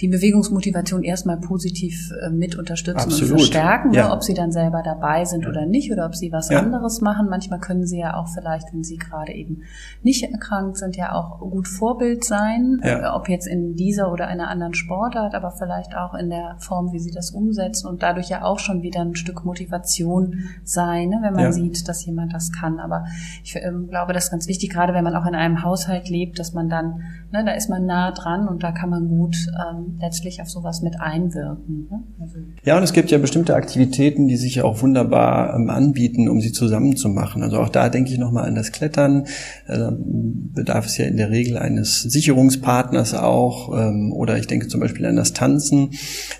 die 0.00 0.08
Bewegungsmotivation 0.08 1.02
erstmal 1.02 1.38
positiv 1.38 2.10
äh, 2.22 2.30
mit 2.30 2.56
unterstützen 2.56 2.98
Absolut. 2.98 3.32
und 3.32 3.38
verstärken, 3.38 3.90
ne? 3.90 3.96
Ja. 3.98 4.12
ob 4.12 4.22
sie 4.22 4.34
dann 4.34 4.52
selber 4.52 4.82
dabei 4.84 5.24
sind 5.24 5.46
oder 5.46 5.66
nicht 5.66 5.92
oder 5.92 6.06
ob 6.06 6.14
sie 6.14 6.32
was 6.32 6.48
Ja. 6.50 6.58
anderes 6.60 7.00
machen. 7.00 7.28
Manchmal 7.30 7.60
können 7.60 7.86
sie 7.86 7.98
ja 8.00 8.16
auch 8.16 8.28
vielleicht, 8.28 8.72
wenn 8.72 8.82
sie 8.84 8.96
gerade 8.96 9.32
eben 9.32 9.62
nicht 10.02 10.22
erkrankt 10.24 10.76
sind, 10.78 10.96
ja 10.96 11.12
auch 11.12 11.38
gut 11.38 11.68
Vorbild 11.68 12.24
sein, 12.24 12.80
Ja. 12.82 12.98
äh, 13.12 13.16
ob 13.16 13.28
jetzt 13.28 13.46
in 13.46 13.74
dieser 13.76 14.10
oder 14.12 14.26
einer 14.26 14.48
anderen 14.48 14.74
Sportart, 14.74 15.34
aber 15.34 15.50
vielleicht 15.52 15.96
auch 15.96 16.14
in 16.14 16.30
der 16.30 16.56
Form, 16.58 16.92
wie 16.92 16.98
sie 16.98 17.10
das 17.12 17.30
umsetzen 17.30 17.88
und 17.88 18.02
dadurch 18.02 18.28
ja 18.28 18.42
auch 18.44 18.58
schon 18.58 18.82
wieder 18.82 19.00
ein 19.00 19.14
Stück 19.14 19.44
Motivation 19.44 20.44
sein, 20.64 21.08
ne, 21.10 21.18
wenn 21.22 21.34
man 21.34 21.52
sieht, 21.52 21.88
dass 21.88 22.04
jemand 22.06 22.32
das 22.32 22.52
kann. 22.52 22.78
Aber 22.80 23.04
ich 23.42 23.54
ähm, 23.56 23.88
glaube, 23.88 24.12
das 24.12 24.24
ist 24.24 24.30
ganz 24.30 24.48
wichtig, 24.48 24.70
gerade 24.70 24.94
wenn 24.94 25.04
man 25.04 25.14
auch 25.14 25.26
in 25.26 25.34
einem 25.34 25.62
Haushalt 25.62 26.08
lebt, 26.08 26.38
dass 26.38 26.52
man 26.52 26.68
dann, 26.68 27.02
ne, 27.32 27.44
da 27.44 27.52
ist 27.52 27.68
man 27.68 27.86
nah 27.86 28.10
dran 28.12 28.48
und 28.48 28.62
da 28.62 28.72
kann 28.72 28.90
man 28.90 29.08
gut 29.08 29.36
ähm, 29.70 29.93
letztlich 30.00 30.40
auf 30.42 30.48
sowas 30.48 30.82
mit 30.82 31.00
einwirken. 31.00 31.88
Ne? 31.90 32.02
Also, 32.20 32.36
Ja, 32.64 32.76
und 32.76 32.82
es 32.82 32.92
gibt 32.92 33.10
ja 33.10 33.18
bestimmte 33.18 33.54
Aktivitäten, 33.54 34.28
die 34.28 34.36
sich 34.36 34.62
auch 34.62 34.82
wunderbar 34.82 35.54
ähm, 35.54 35.70
anbieten, 35.70 36.28
um 36.28 36.40
sie 36.40 36.52
zusammen 36.52 36.96
zu 36.96 37.08
machen. 37.08 37.42
Also 37.42 37.58
auch 37.58 37.68
da 37.68 37.88
denke 37.88 38.10
ich 38.12 38.18
nochmal 38.18 38.46
an 38.46 38.54
das 38.54 38.72
Klettern. 38.72 39.26
Äh, 39.66 39.90
bedarf 39.92 40.86
es 40.86 40.98
ja 40.98 41.06
in 41.06 41.16
der 41.16 41.30
Regel 41.30 41.58
eines 41.58 42.02
Sicherungspartners 42.02 43.14
auch. 43.14 43.72
Ähm, 43.78 44.12
oder 44.12 44.38
ich 44.38 44.46
denke 44.46 44.68
zum 44.68 44.80
Beispiel 44.80 45.06
an 45.06 45.16
das 45.16 45.32
Tanzen. 45.32 45.90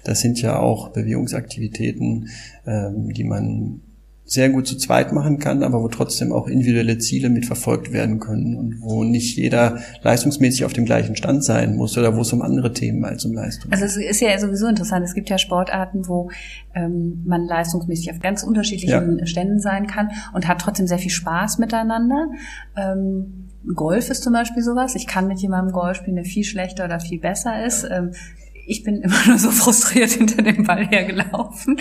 Das 0.05 0.21
sind 0.21 0.41
ja 0.41 0.59
auch 0.59 0.91
Bewegungsaktivitäten, 0.91 2.29
ähm, 2.67 3.09
die 3.13 3.25
man 3.25 3.81
sehr 4.35 4.51
gut 4.51 4.67
zu 4.67 4.77
zweit 4.77 5.13
machen 5.13 5.39
kann, 5.39 5.63
aber 5.63 5.83
wo 5.83 5.89
trotzdem 5.89 6.33
auch 6.33 6.49
individuelle 6.49 6.99
Ziele 6.99 7.31
mitverfolgt 7.31 7.93
werden 7.93 8.21
können 8.21 8.57
und 8.57 8.81
wo 8.81 9.05
nicht 9.05 9.37
jeder 9.37 9.79
leistungsmäßig 10.03 10.65
auf 10.65 10.73
dem 10.73 10.85
gleichen 10.85 11.17
Stand 11.17 11.45
sein 11.45 11.77
muss 11.77 11.97
oder 11.97 12.17
wo 12.17 12.21
es 12.21 12.33
um 12.33 12.43
andere 12.43 12.73
Themen 12.73 13.05
als 13.05 13.25
um 13.25 13.33
Leistung 13.33 13.73
Also 13.73 13.85
es 13.85 13.97
ist 13.97 14.21
ja 14.21 14.39
sowieso 14.39 14.67
interessant. 14.67 15.05
Es 15.05 15.15
gibt 15.15 15.31
ja 15.31 15.39
Sportarten, 15.39 16.07
wo 16.09 16.31
ähm, 16.75 17.23
man 17.25 17.47
leistungsmäßig 17.47 18.11
auf 18.11 18.21
ganz 18.21 18.43
unterschiedlichen 18.43 19.27
Ständen 19.27 19.61
sein 19.61 19.87
kann 19.87 20.11
und 20.35 20.49
hat 20.49 20.61
trotzdem 20.61 20.87
sehr 20.87 20.99
viel 20.99 21.11
Spaß 21.11 21.59
miteinander. 21.59 22.29
Ähm, 22.77 23.49
Golf 23.75 24.11
ist 24.11 24.23
zum 24.23 24.35
Beispiel 24.35 24.63
sowas. 24.63 24.95
Ich 24.95 25.07
kann 25.07 25.27
mit 25.27 25.39
jemandem 25.39 25.73
Golf 25.73 25.97
spielen, 25.97 26.17
der 26.17 26.25
viel 26.25 26.45
schlechter 26.45 26.85
oder 26.85 27.01
viel 27.01 27.19
besser 27.19 27.65
ist. 27.65 27.87
Ähm, 27.91 28.11
ich 28.67 28.83
bin 28.85 28.97
immer 29.03 29.17
nur 29.27 29.39
so 29.39 29.51
frustriert 29.51 30.11
hinter 30.11 30.43
dem 30.43 30.65
Ball 30.65 30.87
hergelaufen, 30.87 31.77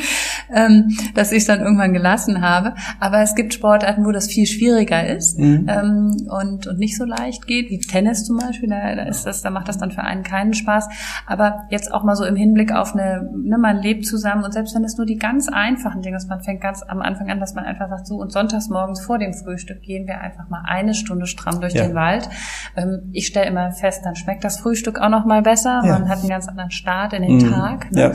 ähm, 0.54 0.96
dass 1.16 1.32
ich 1.32 1.40
es 1.40 1.46
dann 1.46 1.62
irgendwann 1.62 1.94
gelassen 1.94 2.42
habe. 2.42 2.76
Aber 3.00 3.22
es 3.22 3.36
gibt 3.36 3.54
Sportarten, 3.54 4.06
wo 4.06 4.12
das 4.12 4.28
viel 4.28 4.46
schwieriger 4.46 5.06
ist 5.08 5.38
Mhm. 5.40 5.66
ähm, 5.68 6.28
und, 6.30 6.68
und 6.68 6.78
nicht 6.80 6.98
so 6.98 7.06
leicht 7.06 7.48
geht, 7.48 7.70
wie 7.70 7.80
Tennis 7.80 8.26
zum 8.26 8.38
Beispiel. 8.38 8.70
Da, 8.70 8.96
da 8.96 9.04
ist 9.04 9.26
das, 9.26 9.42
da 9.42 9.50
macht 9.50 9.68
das 9.68 9.78
dann 9.78 9.92
für 9.92 10.02
einen 10.04 10.24
keinen 10.24 10.54
Spaß. 10.54 10.88
Aber 11.26 11.64
jetzt 11.70 11.92
auch 11.94 12.04
mal 12.04 12.16
so 12.16 12.26
im 12.26 12.36
Hinblick 12.36 12.72
auf 12.72 12.94
eine, 12.94 13.30
ne, 13.36 13.58
man 13.58 13.78
lebt 13.78 14.06
zusammen 14.06 14.44
und 14.44 14.52
selbst 14.54 14.76
wenn 14.76 14.84
es 14.84 14.98
nur 14.98 15.06
die 15.06 15.18
ganz 15.18 15.48
einfachen 15.50 16.02
Dinge 16.02 16.18
ist, 16.18 16.30
man 16.30 16.42
fängt 16.42 16.62
ganz 16.62 16.84
am 16.88 17.02
Anfang 17.02 17.30
an, 17.32 17.40
dass 17.40 17.54
man 17.56 17.66
einfach 17.66 17.90
sagt, 17.90 18.08
so 18.08 18.16
und 18.18 18.32
sonntags 18.32 18.70
morgens 18.70 19.02
vor 19.02 19.18
dem 19.18 19.34
Frühstück 19.34 19.82
gehen 19.82 20.08
wir 20.08 20.20
einfach 20.22 20.50
mal 20.50 20.64
eine 20.68 20.94
Stunde 20.94 21.26
stramm 21.26 21.60
durch 21.62 21.74
Ja. 21.74 21.86
den 21.88 21.96
Wald. 21.96 22.30
Ähm, 22.76 23.10
ich 23.12 23.28
stelle 23.28 23.48
immer 23.48 23.72
fest, 23.72 24.02
dann 24.06 24.16
schmeckt 24.16 24.44
das 24.44 24.58
Frühstück 24.60 25.00
auch 25.00 25.10
noch 25.10 25.26
mal 25.26 25.42
besser. 25.42 25.82
Ja. 25.86 25.94
Man 26.00 26.10
hat 26.10 26.20
einen 26.20 26.30
ganz 26.30 26.48
anderen 26.48 26.72
Start 26.74 27.14
in 27.14 27.22
den 27.22 27.36
Mhm. 27.38 27.52
Tag. 27.52 27.92
Ne? 27.92 28.02
Ja. 28.02 28.12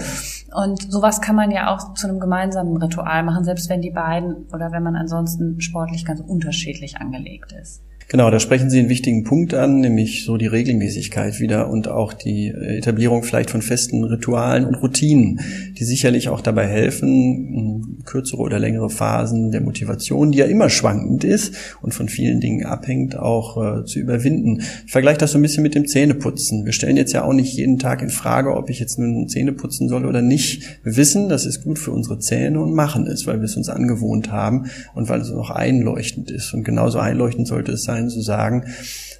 Und 0.62 0.90
sowas 0.90 1.20
kann 1.20 1.36
man 1.36 1.50
ja 1.50 1.74
auch 1.74 1.94
zu 1.94 2.08
einem 2.08 2.20
gemeinsamen 2.20 2.76
Ritual 2.76 3.22
machen, 3.22 3.44
selbst 3.44 3.68
wenn 3.68 3.80
die 3.82 3.90
beiden 3.90 4.46
oder 4.52 4.72
wenn 4.72 4.82
man 4.82 4.96
ansonsten 4.96 5.60
sportlich 5.60 6.04
ganz 6.04 6.20
unterschiedlich 6.20 6.98
angelegt 6.98 7.52
ist. 7.52 7.82
Genau, 8.10 8.30
da 8.30 8.40
sprechen 8.40 8.70
Sie 8.70 8.78
einen 8.78 8.88
wichtigen 8.88 9.22
Punkt 9.22 9.52
an, 9.52 9.80
nämlich 9.80 10.24
so 10.24 10.38
die 10.38 10.46
Regelmäßigkeit 10.46 11.40
wieder 11.40 11.68
und 11.68 11.88
auch 11.88 12.14
die 12.14 12.46
äh, 12.46 12.78
Etablierung 12.78 13.22
vielleicht 13.22 13.50
von 13.50 13.60
festen 13.60 14.02
Ritualen 14.02 14.64
und 14.64 14.76
Routinen, 14.76 15.40
die 15.78 15.84
sicherlich 15.84 16.30
auch 16.30 16.40
dabei 16.40 16.66
helfen, 16.66 17.98
kürzere 18.06 18.40
oder 18.40 18.58
längere 18.58 18.88
Phasen 18.88 19.50
der 19.50 19.60
Motivation, 19.60 20.32
die 20.32 20.38
ja 20.38 20.46
immer 20.46 20.70
schwankend 20.70 21.22
ist 21.22 21.54
und 21.82 21.92
von 21.92 22.08
vielen 22.08 22.40
Dingen 22.40 22.64
abhängt, 22.64 23.14
auch 23.14 23.80
äh, 23.80 23.84
zu 23.84 23.98
überwinden. 23.98 24.62
Ich 24.86 24.92
vergleiche 24.92 25.18
das 25.18 25.32
so 25.32 25.38
ein 25.38 25.42
bisschen 25.42 25.62
mit 25.62 25.74
dem 25.74 25.86
Zähneputzen. 25.86 26.64
Wir 26.64 26.72
stellen 26.72 26.96
jetzt 26.96 27.12
ja 27.12 27.24
auch 27.24 27.34
nicht 27.34 27.52
jeden 27.58 27.78
Tag 27.78 28.00
in 28.00 28.08
Frage, 28.08 28.56
ob 28.56 28.70
ich 28.70 28.80
jetzt 28.80 28.98
nun 28.98 29.28
Zähne 29.28 29.52
putzen 29.52 29.86
soll 29.86 30.06
oder 30.06 30.22
nicht. 30.22 30.80
Wir 30.82 30.96
wissen, 30.96 31.28
das 31.28 31.44
ist 31.44 31.62
gut 31.62 31.78
für 31.78 31.90
unsere 31.90 32.18
Zähne 32.18 32.62
und 32.62 32.72
machen 32.72 33.06
es, 33.06 33.26
weil 33.26 33.40
wir 33.40 33.44
es 33.44 33.56
uns 33.58 33.68
angewohnt 33.68 34.32
haben 34.32 34.70
und 34.94 35.10
weil 35.10 35.20
es 35.20 35.30
auch 35.30 35.50
einleuchtend 35.50 36.30
ist. 36.30 36.54
Und 36.54 36.64
genauso 36.64 37.00
einleuchtend 37.00 37.46
sollte 37.46 37.72
es 37.72 37.82
sein, 37.82 37.97
zu 38.06 38.20
sagen, 38.20 38.64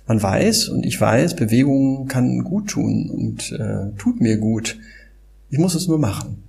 man 0.06 0.22
weiß 0.22 0.68
und 0.68 0.86
ich 0.86 1.00
weiß, 1.00 1.36
Bewegung 1.36 2.06
kann 2.06 2.44
gut 2.44 2.68
tun 2.68 3.10
und 3.10 3.52
äh, 3.52 3.96
tut 3.98 4.20
mir 4.20 4.38
gut. 4.38 4.78
Ich 5.50 5.58
muss 5.58 5.74
es 5.74 5.88
nur 5.88 5.98
machen. 5.98 6.44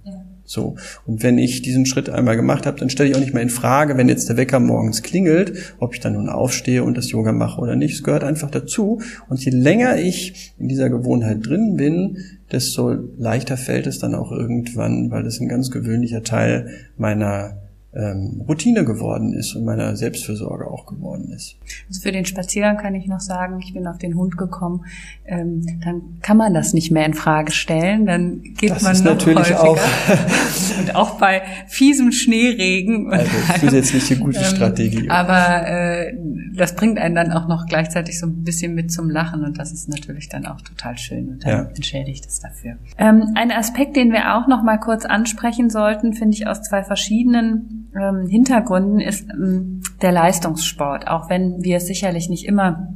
So. 0.49 0.77
Und 1.05 1.21
wenn 1.21 1.37
ich 1.37 1.61
diesen 1.61 1.85
Schritt 1.85 2.09
einmal 2.09 2.35
gemacht 2.35 2.65
habe, 2.65 2.79
dann 2.79 2.89
stelle 2.89 3.07
ich 3.07 3.15
auch 3.15 3.19
nicht 3.19 3.35
mehr 3.35 3.43
in 3.43 3.51
Frage, 3.51 3.97
wenn 3.97 4.09
jetzt 4.09 4.29
der 4.29 4.37
Wecker 4.37 4.59
morgens 4.59 5.03
klingelt, 5.03 5.75
ob 5.77 5.93
ich 5.93 5.99
dann 5.99 6.13
nun 6.13 6.27
aufstehe 6.27 6.83
und 6.83 6.97
das 6.97 7.11
Yoga 7.11 7.31
mache 7.33 7.61
oder 7.61 7.75
nicht. 7.75 7.93
Es 7.93 8.03
gehört 8.03 8.23
einfach 8.23 8.49
dazu. 8.49 8.99
Und 9.29 9.45
je 9.45 9.51
länger 9.51 9.97
ich 9.97 10.53
in 10.57 10.67
dieser 10.67 10.89
Gewohnheit 10.89 11.45
drin 11.45 11.75
bin, 11.77 12.17
desto 12.51 12.95
leichter 13.19 13.57
fällt 13.57 13.85
es 13.85 13.99
dann 13.99 14.15
auch 14.15 14.31
irgendwann, 14.31 15.11
weil 15.11 15.27
es 15.27 15.39
ein 15.39 15.49
ganz 15.49 15.69
gewöhnlicher 15.69 16.23
Teil 16.23 16.69
meiner 16.97 17.68
ähm, 17.91 18.43
Routine 18.47 18.85
geworden 18.85 19.33
ist 19.33 19.55
und 19.55 19.65
meiner 19.65 19.95
Selbstfürsorge 19.95 20.67
auch 20.67 20.85
geworden 20.85 21.31
ist. 21.35 21.55
Also 21.87 22.01
für 22.01 22.11
den 22.11 22.23
Spaziergang 22.25 22.77
kann 22.77 22.93
ich 22.93 23.07
noch 23.07 23.19
sagen, 23.19 23.59
ich 23.63 23.73
bin 23.73 23.87
auf 23.87 23.97
den 23.97 24.15
Hund 24.15 24.37
gekommen, 24.37 24.85
ähm, 25.25 25.79
dann 25.83 26.01
kann 26.21 26.37
man 26.37 26.53
das 26.53 26.73
nicht 26.73 26.91
mehr 26.91 27.05
in 27.07 27.15
Frage 27.15 27.51
stellen, 27.51 28.05
dann 28.05 28.43
geht 28.43 28.69
Das 28.69 28.83
man 28.83 28.91
ist 28.93 29.03
noch 29.05 29.13
natürlich 29.13 29.39
häufiger. 29.39 29.63
auch- 29.63 29.79
und 30.79 30.95
auch 30.95 31.17
bei 31.19 31.41
fiesem 31.67 32.11
Schneeregen. 32.11 33.11
Also 33.11 33.31
das 33.47 33.63
ist 33.63 33.73
jetzt 33.73 33.93
nicht 33.95 34.09
die 34.11 34.15
gute 34.17 34.37
Ähm, 34.39 34.45
Strategie. 34.45 35.09
Aber 35.09 35.67
äh, 35.67 36.13
das 36.55 36.75
bringt 36.75 36.99
einen 36.99 37.15
dann 37.15 37.31
auch 37.31 37.47
noch 37.47 37.65
gleichzeitig 37.65 38.19
so 38.19 38.27
ein 38.27 38.43
bisschen 38.43 38.75
mit 38.75 38.91
zum 38.91 39.09
Lachen 39.09 39.43
und 39.43 39.57
das 39.57 39.71
ist 39.71 39.89
natürlich 39.89 40.29
dann 40.29 40.45
auch 40.45 40.61
total 40.61 40.95
schön 40.97 41.29
und 41.29 41.43
dann 41.43 41.51
Ja. 41.51 41.61
entschädigt 41.75 42.25
es 42.27 42.39
dafür. 42.39 42.75
Ähm, 42.99 43.31
ein 43.35 43.51
Aspekt, 43.51 43.95
den 43.95 44.11
wir 44.11 44.35
auch 44.37 44.47
noch 44.47 44.61
mal 44.63 44.77
kurz 44.77 45.05
ansprechen 45.05 45.69
sollten, 45.71 46.13
finde 46.13 46.35
ich 46.35 46.45
aus 46.47 46.61
zwei 46.61 46.83
verschiedenen 46.83 47.78
ähm, 47.95 48.27
Hintergründen, 48.27 48.99
ist 48.99 49.27
ähm, 49.29 49.81
der 50.01 50.11
Leistungssport. 50.11 51.07
Auch 51.07 51.29
wenn 51.29 51.63
wir 51.63 51.77
es 51.77 51.87
sicherlich 51.87 52.29
nicht 52.29 52.45
immer 52.45 52.93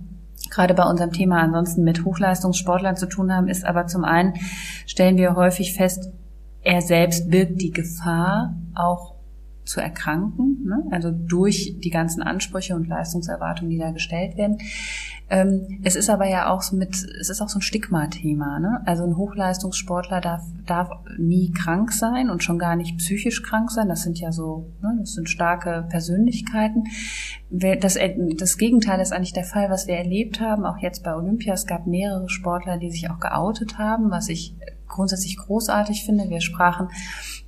gerade 0.50 0.74
bei 0.74 0.84
unserem 0.84 1.12
Thema 1.12 1.40
ansonsten 1.40 1.84
mit 1.84 2.06
Hochleistungssportlern 2.06 2.96
zu 2.96 3.08
tun 3.08 3.34
haben, 3.34 3.48
ist 3.48 3.66
aber 3.66 3.88
zum 3.88 4.04
einen 4.04 4.34
stellen 4.86 5.18
wir 5.18 5.36
häufig 5.36 5.74
fest, 5.74 6.12
er 6.62 6.82
selbst 6.82 7.30
birgt 7.30 7.62
die 7.62 7.72
Gefahr, 7.72 8.56
auch 8.76 9.16
zu 9.66 9.80
erkranken, 9.80 10.66
ne? 10.66 10.84
also 10.92 11.12
durch 11.12 11.76
die 11.80 11.90
ganzen 11.90 12.22
Ansprüche 12.22 12.76
und 12.76 12.88
Leistungserwartungen, 12.88 13.70
die 13.72 13.78
da 13.78 13.92
gestellt 13.92 14.38
werden. 14.38 14.58
Ähm, 15.30 15.80
es 15.84 15.96
ist 15.96 16.10
aber 16.10 16.28
ja 16.28 16.50
auch 16.50 16.62
so 16.62 16.76
mit, 16.76 16.96
es 17.20 17.30
ist 17.30 17.42
auch 17.42 17.50
so 17.50 17.60
ein 17.60 17.62
Stigma-Thema. 17.62 18.60
Ne? 18.60 18.82
Also 18.86 19.04
ein 19.04 19.16
Hochleistungssportler 19.16 20.22
darf, 20.22 20.44
darf 20.66 20.90
nie 21.18 21.52
krank 21.52 21.92
sein 21.94 22.30
und 22.30 22.44
schon 22.44 22.60
gar 22.60 22.76
nicht 22.76 22.98
psychisch 22.98 23.42
krank 23.42 23.72
sein. 23.72 23.88
Das 23.88 24.04
sind 24.04 24.20
ja 24.20 24.32
so, 24.32 24.70
ne, 24.82 24.98
das 25.00 25.14
sind 25.14 25.30
starke 25.30 25.86
Persönlichkeiten. 25.90 26.84
Das, 27.50 27.98
das 28.38 28.58
Gegenteil 28.58 29.00
ist 29.00 29.14
eigentlich 29.14 29.34
der 29.34 29.46
Fall, 29.46 29.70
was 29.70 29.88
wir 29.88 29.96
erlebt 29.96 30.42
haben, 30.42 30.66
auch 30.66 30.78
jetzt 30.80 31.04
bei 31.04 31.16
Olympia. 31.16 31.54
Es 31.54 31.68
gab 31.68 31.88
mehrere 31.88 32.30
Sportler, 32.30 32.78
die 32.78 32.92
sich 32.92 33.10
auch 33.10 33.20
geoutet 33.20 33.78
haben, 33.78 34.12
was 34.12 34.28
ich 34.30 34.56
grundsätzlich 34.94 35.38
großartig 35.38 36.06
finde. 36.06 36.30
Wir 36.30 36.42
sprachen 36.42 36.90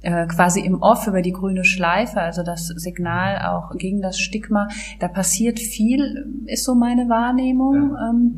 äh, 0.02 0.28
quasi 0.28 0.60
im 0.60 0.82
Off 0.82 1.08
über 1.08 1.22
die 1.22 1.32
grüne 1.32 1.64
Schleife, 1.64 2.20
also 2.22 2.43
das 2.43 2.68
Signal 2.68 3.48
auch 3.48 3.76
gegen 3.78 4.02
das 4.02 4.20
Stigma. 4.20 4.68
Da 5.00 5.08
passiert 5.08 5.60
viel, 5.60 6.43
ist 6.46 6.64
so 6.64 6.76
meine 6.76 7.10
Wahrnehmung. 7.10 7.96
Ähm, 7.98 8.38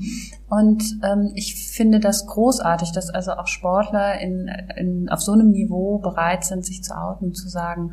und 0.49 0.83
ähm, 1.03 1.31
ich 1.35 1.55
finde 1.55 1.99
das 1.99 2.25
großartig, 2.25 2.91
dass 2.91 3.09
also 3.09 3.31
auch 3.31 3.47
Sportler 3.47 4.19
in, 4.19 4.49
in, 4.77 5.09
auf 5.09 5.21
so 5.21 5.33
einem 5.33 5.51
Niveau 5.51 5.97
bereit 5.99 6.45
sind, 6.45 6.65
sich 6.65 6.83
zu 6.83 6.97
outen, 6.97 7.33
zu 7.33 7.49
sagen, 7.49 7.91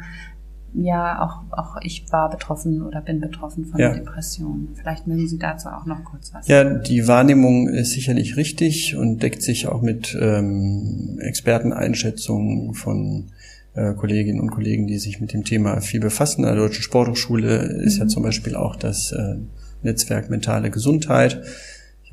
ja, 0.75 1.23
auch, 1.23 1.57
auch 1.57 1.77
ich 1.83 2.05
war 2.11 2.31
betroffen 2.31 2.83
oder 2.83 3.01
bin 3.01 3.21
betroffen 3.21 3.65
von 3.65 3.81
Ja. 3.81 3.95
Depressionen. 3.95 4.71
Vielleicht 4.75 5.07
mögen 5.07 5.29
Sie 5.29 5.39
dazu 5.39 5.69
auch 5.69 5.87
noch 5.87 6.03
kurz 6.05 6.35
was 6.35 6.49
Ja, 6.49 6.65
die 6.65 7.07
Wahrnehmung 7.07 7.69
ist 7.69 7.93
sicherlich 7.93 8.37
richtig 8.37 8.97
und 8.97 9.23
deckt 9.23 9.43
sich 9.43 9.69
auch 9.69 9.83
mit 9.83 10.17
ähm, 10.21 11.19
Experteneinschätzungen 11.21 12.75
von 12.75 13.31
äh, 13.75 13.95
Kolleginnen 13.95 14.41
und 14.41 14.51
Kollegen, 14.51 14.87
die 14.87 14.99
sich 14.99 15.21
mit 15.21 15.33
dem 15.33 15.45
Thema 15.45 15.81
viel 15.81 16.01
befassen. 16.01 16.45
An 16.45 16.55
der 16.55 16.65
Deutschen 16.65 16.83
Sporthochschule 16.83 17.57
ist 17.85 17.99
ja 17.99 18.09
zum 18.09 18.25
Beispiel 18.25 18.57
auch 18.57 18.75
das 18.75 19.13
äh, 19.13 19.37
Netzwerk 19.83 20.29
Mentale 20.29 20.71
Gesundheit. 20.71 21.41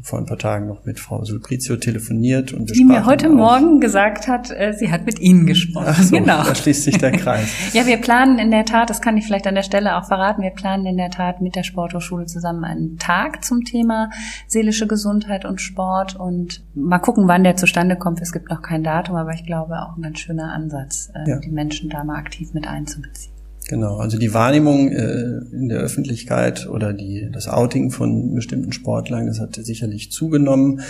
Vor 0.04 0.20
ein 0.20 0.26
paar 0.26 0.38
Tagen 0.38 0.68
noch 0.68 0.86
mit 0.86 1.00
Frau 1.00 1.24
Sulprizio 1.24 1.76
telefoniert 1.78 2.54
und 2.54 2.70
wir 2.70 2.76
die 2.76 2.84
mir 2.84 3.06
heute 3.06 3.30
Morgen 3.30 3.80
gesagt 3.80 4.28
hat, 4.28 4.52
äh, 4.52 4.74
sie 4.74 4.92
hat 4.92 5.06
mit 5.06 5.20
Ihnen 5.20 5.46
gesprochen. 5.46 5.88
Ach 5.90 6.02
so, 6.02 6.16
genau. 6.16 6.44
Da 6.44 6.56
schließt 6.56 6.84
sich 6.84 6.98
der 6.98 7.12
Kreis. 7.12 7.50
ja, 7.74 7.86
wir 7.86 7.98
planen 7.98 8.40
in 8.40 8.52
der 8.52 8.66
Tat, 8.66 8.90
das 8.90 9.02
kann 9.02 9.18
ich 9.18 9.26
vielleicht 9.26 9.48
an 9.48 9.56
der 9.56 9.64
Stelle 9.64 9.98
auch 9.98 10.06
verraten, 10.06 10.42
wir 10.42 10.52
planen 10.52 10.86
in 10.86 10.98
der 10.98 11.10
Tat 11.10 11.42
mit 11.42 11.56
der 11.56 11.64
Sporthochschule 11.64 12.26
zusammen 12.26 12.64
einen 12.64 12.98
Tag 12.98 13.44
zum 13.44 13.64
Thema 13.64 14.10
seelische 14.48 14.88
Gesundheit 14.88 15.46
und 15.46 15.62
Sport 15.62 16.16
und 16.16 16.64
mal 16.74 17.00
gucken, 17.00 17.28
wann 17.28 17.44
der 17.44 17.56
zustande 17.56 17.96
kommt. 17.96 18.22
Es 18.22 18.32
gibt 18.32 18.50
noch 18.50 18.62
kein 18.62 18.84
Datum, 18.84 19.16
aber 19.16 19.34
ich 19.34 19.46
glaube 19.46 19.82
auch 19.82 19.98
ein 19.98 20.02
ganz 20.02 20.20
schöner 20.20 20.52
Ansatz, 20.54 21.12
äh, 21.14 21.30
ja. 21.30 21.40
die 21.40 21.52
Menschen 21.52 21.90
da 21.90 22.04
mal 22.04 22.18
aktiv 22.18 22.54
mit 22.54 22.68
einzubeziehen. 22.68 23.31
Genau, 23.72 24.00
also 24.00 24.18
die 24.18 24.34
Wahrnehmung 24.34 24.92
äh, 24.92 25.40
in 25.54 25.70
der 25.70 25.80
Öffentlichkeit 25.80 26.68
oder 26.68 26.92
die, 26.92 27.30
das 27.32 27.48
Outing 27.48 27.90
von 27.90 28.36
bestimmten 28.36 28.74
Sportlern, 28.74 29.28
das 29.28 29.40
hat 29.40 29.56
sicherlich 29.56 30.12
zugenommen. 30.12 30.82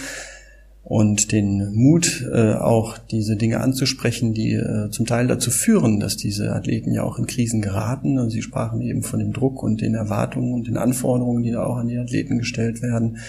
Und 0.84 1.32
den 1.32 1.76
Mut, 1.76 2.28
äh, 2.34 2.56
auch 2.56 2.98
diese 2.98 3.36
Dinge 3.36 3.60
anzusprechen, 3.60 4.34
die 4.34 4.54
äh, 4.54 4.90
zum 4.90 5.06
Teil 5.06 5.28
dazu 5.28 5.52
führen, 5.52 6.00
dass 6.00 6.18
diese 6.18 6.56
Athleten 6.56 6.92
ja 6.92 7.04
auch 7.04 7.20
in 7.20 7.28
Krisen 7.28 7.62
geraten. 7.62 8.18
Und 8.18 8.32
Sie 8.32 8.42
sprachen 8.42 8.82
eben 8.82 9.04
von 9.04 9.20
dem 9.20 9.32
Druck 9.32 9.62
und 9.62 9.82
den 9.82 9.94
Erwartungen 9.94 10.52
und 10.52 10.66
den 10.66 10.78
Anforderungen, 10.78 11.44
die 11.44 11.52
da 11.52 11.64
auch 11.64 11.78
an 11.78 11.88
die 11.88 12.00
Athleten 12.00 12.40
gestellt 12.40 12.82
werden. 12.82 13.20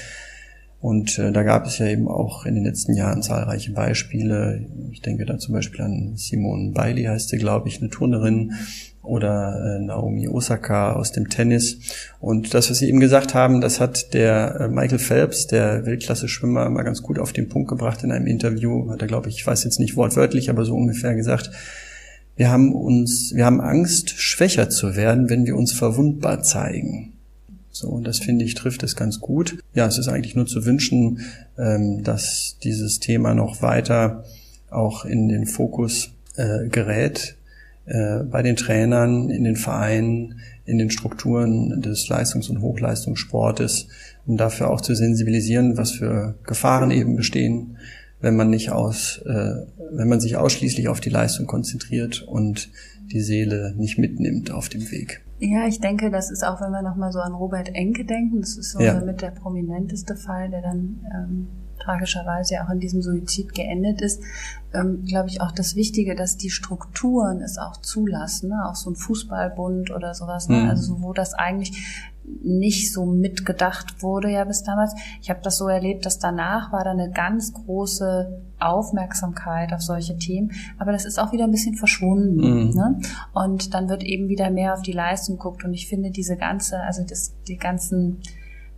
Und 0.82 1.16
äh, 1.20 1.30
da 1.30 1.44
gab 1.44 1.64
es 1.64 1.78
ja 1.78 1.86
eben 1.86 2.08
auch 2.08 2.44
in 2.44 2.56
den 2.56 2.64
letzten 2.64 2.96
Jahren 2.96 3.22
zahlreiche 3.22 3.70
Beispiele. 3.70 4.66
Ich 4.90 5.00
denke 5.00 5.24
da 5.24 5.38
zum 5.38 5.54
Beispiel 5.54 5.80
an 5.80 6.16
Simone 6.16 6.72
Bailey 6.72 7.04
heißt 7.04 7.28
sie, 7.28 7.38
glaube 7.38 7.68
ich, 7.68 7.80
eine 7.80 7.88
Turnerin 7.88 8.54
oder 9.00 9.76
äh, 9.76 9.78
Naomi 9.78 10.26
Osaka 10.26 10.94
aus 10.94 11.12
dem 11.12 11.28
Tennis. 11.28 11.78
Und 12.18 12.52
das, 12.52 12.68
was 12.68 12.78
Sie 12.78 12.88
eben 12.88 12.98
gesagt 12.98 13.32
haben, 13.32 13.60
das 13.60 13.78
hat 13.78 14.12
der 14.12 14.56
äh, 14.60 14.68
Michael 14.68 14.98
Phelps, 14.98 15.46
der 15.46 15.86
Weltklasse-Schwimmer, 15.86 16.68
mal 16.68 16.82
ganz 16.82 17.00
gut 17.00 17.20
auf 17.20 17.32
den 17.32 17.48
Punkt 17.48 17.68
gebracht 17.68 18.02
in 18.02 18.10
einem 18.10 18.26
Interview. 18.26 18.90
Hat 18.90 19.02
er, 19.02 19.06
glaube 19.06 19.28
ich, 19.28 19.36
ich 19.36 19.46
weiß 19.46 19.62
jetzt 19.62 19.78
nicht 19.78 19.94
wortwörtlich, 19.94 20.50
aber 20.50 20.64
so 20.64 20.74
ungefähr 20.74 21.14
gesagt. 21.14 21.52
Wir 22.34 22.50
haben 22.50 22.74
uns, 22.74 23.30
wir 23.36 23.44
haben 23.44 23.60
Angst, 23.60 24.18
schwächer 24.18 24.68
zu 24.68 24.96
werden, 24.96 25.30
wenn 25.30 25.46
wir 25.46 25.54
uns 25.54 25.70
verwundbar 25.70 26.42
zeigen. 26.42 27.11
So, 27.72 27.88
und 27.88 28.06
das 28.06 28.18
finde 28.18 28.44
ich 28.44 28.54
trifft 28.54 28.82
es 28.82 28.96
ganz 28.96 29.18
gut. 29.18 29.58
Ja, 29.74 29.86
es 29.86 29.98
ist 29.98 30.08
eigentlich 30.08 30.36
nur 30.36 30.46
zu 30.46 30.66
wünschen, 30.66 31.20
ähm, 31.58 32.04
dass 32.04 32.58
dieses 32.62 33.00
Thema 33.00 33.34
noch 33.34 33.62
weiter 33.62 34.24
auch 34.70 35.04
in 35.04 35.28
den 35.28 35.46
Fokus 35.46 36.10
äh, 36.36 36.68
gerät, 36.68 37.36
äh, 37.86 38.18
bei 38.24 38.42
den 38.42 38.56
Trainern, 38.56 39.30
in 39.30 39.44
den 39.44 39.56
Vereinen, 39.56 40.40
in 40.66 40.78
den 40.78 40.90
Strukturen 40.90 41.80
des 41.80 42.08
Leistungs- 42.08 42.48
und 42.48 42.60
Hochleistungssportes, 42.60 43.88
um 44.26 44.36
dafür 44.36 44.70
auch 44.70 44.80
zu 44.80 44.94
sensibilisieren, 44.94 45.76
was 45.76 45.92
für 45.92 46.34
Gefahren 46.44 46.90
eben 46.90 47.16
bestehen, 47.16 47.78
wenn 48.20 48.36
man 48.36 48.50
nicht 48.50 48.70
aus, 48.70 49.20
äh, 49.26 49.66
wenn 49.90 50.08
man 50.08 50.20
sich 50.20 50.36
ausschließlich 50.36 50.88
auf 50.88 51.00
die 51.00 51.10
Leistung 51.10 51.46
konzentriert 51.46 52.22
und 52.22 52.68
die 53.12 53.20
Seele 53.20 53.74
nicht 53.76 53.98
mitnimmt 53.98 54.50
auf 54.50 54.68
dem 54.68 54.90
Weg. 54.90 55.22
Ja, 55.38 55.66
ich 55.66 55.80
denke, 55.80 56.10
das 56.10 56.30
ist 56.30 56.44
auch, 56.44 56.60
wenn 56.60 56.70
wir 56.70 56.82
nochmal 56.82 57.12
so 57.12 57.18
an 57.18 57.32
Robert 57.32 57.74
Enke 57.74 58.04
denken, 58.04 58.40
das 58.40 58.56
ist 58.56 58.72
so 58.72 58.80
ja. 58.80 59.00
mit 59.00 59.22
der 59.22 59.32
prominenteste 59.32 60.14
Fall, 60.16 60.50
der 60.50 60.62
dann 60.62 61.00
ähm, 61.12 61.48
tragischerweise 61.80 62.54
ja 62.54 62.64
auch 62.64 62.70
in 62.70 62.80
diesem 62.80 63.02
Suizid 63.02 63.54
geendet 63.54 64.00
ist, 64.00 64.22
ähm, 64.72 65.04
glaube 65.04 65.28
ich 65.28 65.40
auch 65.40 65.52
das 65.52 65.74
Wichtige, 65.74 66.14
dass 66.14 66.36
die 66.36 66.50
Strukturen 66.50 67.40
es 67.42 67.58
auch 67.58 67.76
zulassen, 67.78 68.50
ne? 68.50 68.68
auch 68.68 68.76
so 68.76 68.90
ein 68.90 68.96
Fußballbund 68.96 69.90
oder 69.90 70.14
sowas, 70.14 70.48
ne? 70.48 70.58
Mhm. 70.62 70.70
also 70.70 70.94
so, 70.94 71.02
wo 71.02 71.12
das 71.12 71.34
eigentlich 71.34 72.11
nicht 72.24 72.92
so 72.92 73.04
mitgedacht 73.04 74.02
wurde 74.02 74.30
ja 74.30 74.44
bis 74.44 74.62
damals. 74.62 74.94
Ich 75.20 75.30
habe 75.30 75.40
das 75.42 75.58
so 75.58 75.68
erlebt, 75.68 76.06
dass 76.06 76.18
danach 76.18 76.72
war 76.72 76.84
da 76.84 76.90
eine 76.90 77.10
ganz 77.10 77.52
große 77.52 78.42
Aufmerksamkeit 78.58 79.72
auf 79.72 79.82
solche 79.82 80.16
Themen, 80.16 80.52
aber 80.78 80.92
das 80.92 81.04
ist 81.04 81.18
auch 81.18 81.32
wieder 81.32 81.44
ein 81.44 81.50
bisschen 81.50 81.74
verschwunden. 81.74 82.36
Mhm. 82.36 82.74
Ne? 82.74 83.00
Und 83.32 83.74
dann 83.74 83.88
wird 83.88 84.04
eben 84.04 84.28
wieder 84.28 84.50
mehr 84.50 84.74
auf 84.74 84.82
die 84.82 84.92
Leistung 84.92 85.36
geguckt 85.36 85.64
und 85.64 85.74
ich 85.74 85.88
finde 85.88 86.10
diese 86.10 86.36
ganze, 86.36 86.80
also 86.80 87.02
das, 87.04 87.34
die 87.48 87.56
ganzen 87.56 88.20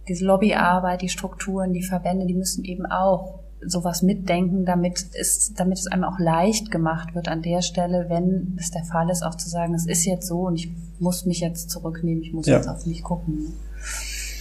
diese 0.09 0.27
Lobbyarbeit, 0.27 1.03
die 1.03 1.09
Strukturen, 1.09 1.73
die 1.73 1.83
Verbände, 1.83 2.27
die 2.27 2.35
müssen 2.35 2.65
eben 2.65 2.87
auch 2.87 3.41
sowas 3.67 4.03
mitdenken, 4.03 4.65
damit 4.65 5.07
es, 5.13 5.53
damit 5.55 5.79
es 5.79 5.87
einem 5.87 6.05
auch 6.05 6.19
leicht 6.19 6.71
gemacht 6.71 7.15
wird 7.15 7.29
an 7.29 7.43
der 7.43 7.63
Stelle, 7.63 8.07
wenn 8.09 8.57
es 8.59 8.71
der 8.71 8.85
Fall 8.85 9.11
ist, 9.11 9.23
auch 9.23 9.37
zu 9.37 9.49
sagen, 9.49 9.75
es 9.75 9.87
ist 9.87 10.05
jetzt 10.05 10.27
so 10.27 10.41
und 10.41 10.57
ich 10.57 10.71
muss 10.99 11.27
mich 11.27 11.41
jetzt 11.41 11.71
zurücknehmen, 11.71 12.23
ich 12.23 12.33
muss 12.33 12.47
ja. 12.47 12.57
jetzt 12.57 12.69
auf 12.69 12.87
mich 12.87 13.03
gucken. 13.03 13.55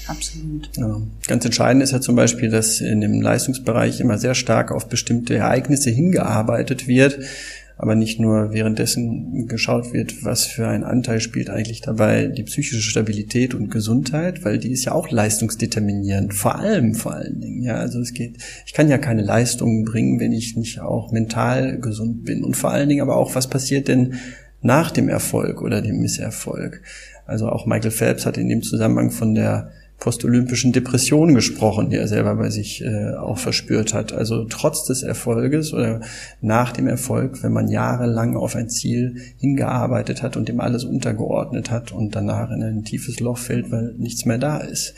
Absolut. 0.07 0.69
Ja. 0.75 1.01
Ganz 1.27 1.45
entscheidend 1.45 1.81
ist 1.81 1.91
ja 1.91 2.01
zum 2.01 2.15
Beispiel, 2.15 2.49
dass 2.49 2.81
in 2.81 3.01
dem 3.01 3.21
Leistungsbereich 3.21 4.01
immer 4.01 4.17
sehr 4.17 4.35
stark 4.35 4.71
auf 4.71 4.89
bestimmte 4.89 5.35
Ereignisse 5.35 5.89
hingearbeitet 5.89 6.87
wird, 6.87 7.19
aber 7.77 7.95
nicht 7.95 8.19
nur 8.19 8.53
währenddessen 8.53 9.47
geschaut 9.47 9.93
wird, 9.93 10.23
was 10.23 10.45
für 10.45 10.67
ein 10.67 10.83
Anteil 10.83 11.19
spielt 11.19 11.49
eigentlich 11.49 11.81
dabei 11.81 12.27
die 12.27 12.43
psychische 12.43 12.81
Stabilität 12.81 13.53
und 13.53 13.71
Gesundheit, 13.71 14.45
weil 14.45 14.59
die 14.59 14.71
ist 14.71 14.85
ja 14.85 14.91
auch 14.93 15.09
leistungsdeterminierend, 15.09 16.33
vor 16.33 16.55
allem, 16.55 16.93
vor 16.93 17.13
allen 17.13 17.41
Dingen, 17.41 17.63
ja, 17.63 17.75
also 17.75 17.99
es 17.99 18.13
geht, 18.13 18.37
ich 18.65 18.73
kann 18.73 18.89
ja 18.89 18.97
keine 18.97 19.23
Leistungen 19.23 19.85
bringen, 19.85 20.19
wenn 20.19 20.31
ich 20.31 20.55
nicht 20.55 20.79
auch 20.79 21.11
mental 21.11 21.79
gesund 21.79 22.25
bin. 22.25 22.43
Und 22.43 22.55
vor 22.55 22.71
allen 22.71 22.89
Dingen 22.89 23.01
aber 23.01 23.17
auch, 23.17 23.35
was 23.35 23.47
passiert 23.47 23.87
denn 23.87 24.15
nach 24.61 24.91
dem 24.91 25.09
Erfolg 25.09 25.61
oder 25.61 25.81
dem 25.81 25.99
Misserfolg? 25.99 26.81
Also 27.25 27.49
auch 27.49 27.65
Michael 27.65 27.91
Phelps 27.91 28.25
hat 28.25 28.37
in 28.37 28.49
dem 28.49 28.61
Zusammenhang 28.61 29.11
von 29.11 29.33
der 29.33 29.71
postolympischen 30.03 30.73
Depression 30.73 31.33
gesprochen, 31.33 31.89
die 31.89 31.95
er 31.95 32.09
selber 32.09 32.35
bei 32.35 32.49
sich 32.49 32.83
äh, 32.83 33.13
auch 33.13 33.37
verspürt 33.37 33.93
hat. 33.93 34.11
Also 34.11 34.43
trotz 34.43 34.83
des 34.83 35.01
Erfolges 35.01 35.73
oder 35.73 36.01
nach 36.41 36.73
dem 36.73 36.87
Erfolg, 36.87 37.41
wenn 37.41 37.53
man 37.53 37.69
jahrelang 37.69 38.35
auf 38.35 38.57
ein 38.57 38.67
Ziel 38.67 39.15
hingearbeitet 39.39 40.21
hat 40.21 40.35
und 40.35 40.49
dem 40.49 40.59
alles 40.59 40.83
untergeordnet 40.83 41.71
hat 41.71 41.93
und 41.93 42.17
danach 42.17 42.51
in 42.51 42.61
ein 42.63 42.83
tiefes 42.83 43.21
Loch 43.21 43.37
fällt, 43.37 43.71
weil 43.71 43.95
nichts 43.97 44.25
mehr 44.25 44.37
da 44.37 44.57
ist. 44.57 44.93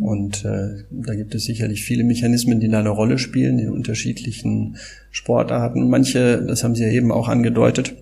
Und 0.00 0.44
äh, 0.44 0.82
da 0.90 1.14
gibt 1.14 1.36
es 1.36 1.44
sicherlich 1.44 1.84
viele 1.84 2.02
Mechanismen, 2.02 2.58
die 2.58 2.68
da 2.68 2.80
eine 2.80 2.88
Rolle 2.88 3.18
spielen 3.18 3.60
in 3.60 3.70
unterschiedlichen 3.70 4.78
Sportarten. 5.12 5.88
Manche, 5.88 6.42
das 6.44 6.64
haben 6.64 6.74
Sie 6.74 6.82
ja 6.82 6.90
eben 6.90 7.12
auch 7.12 7.28
angedeutet, 7.28 7.94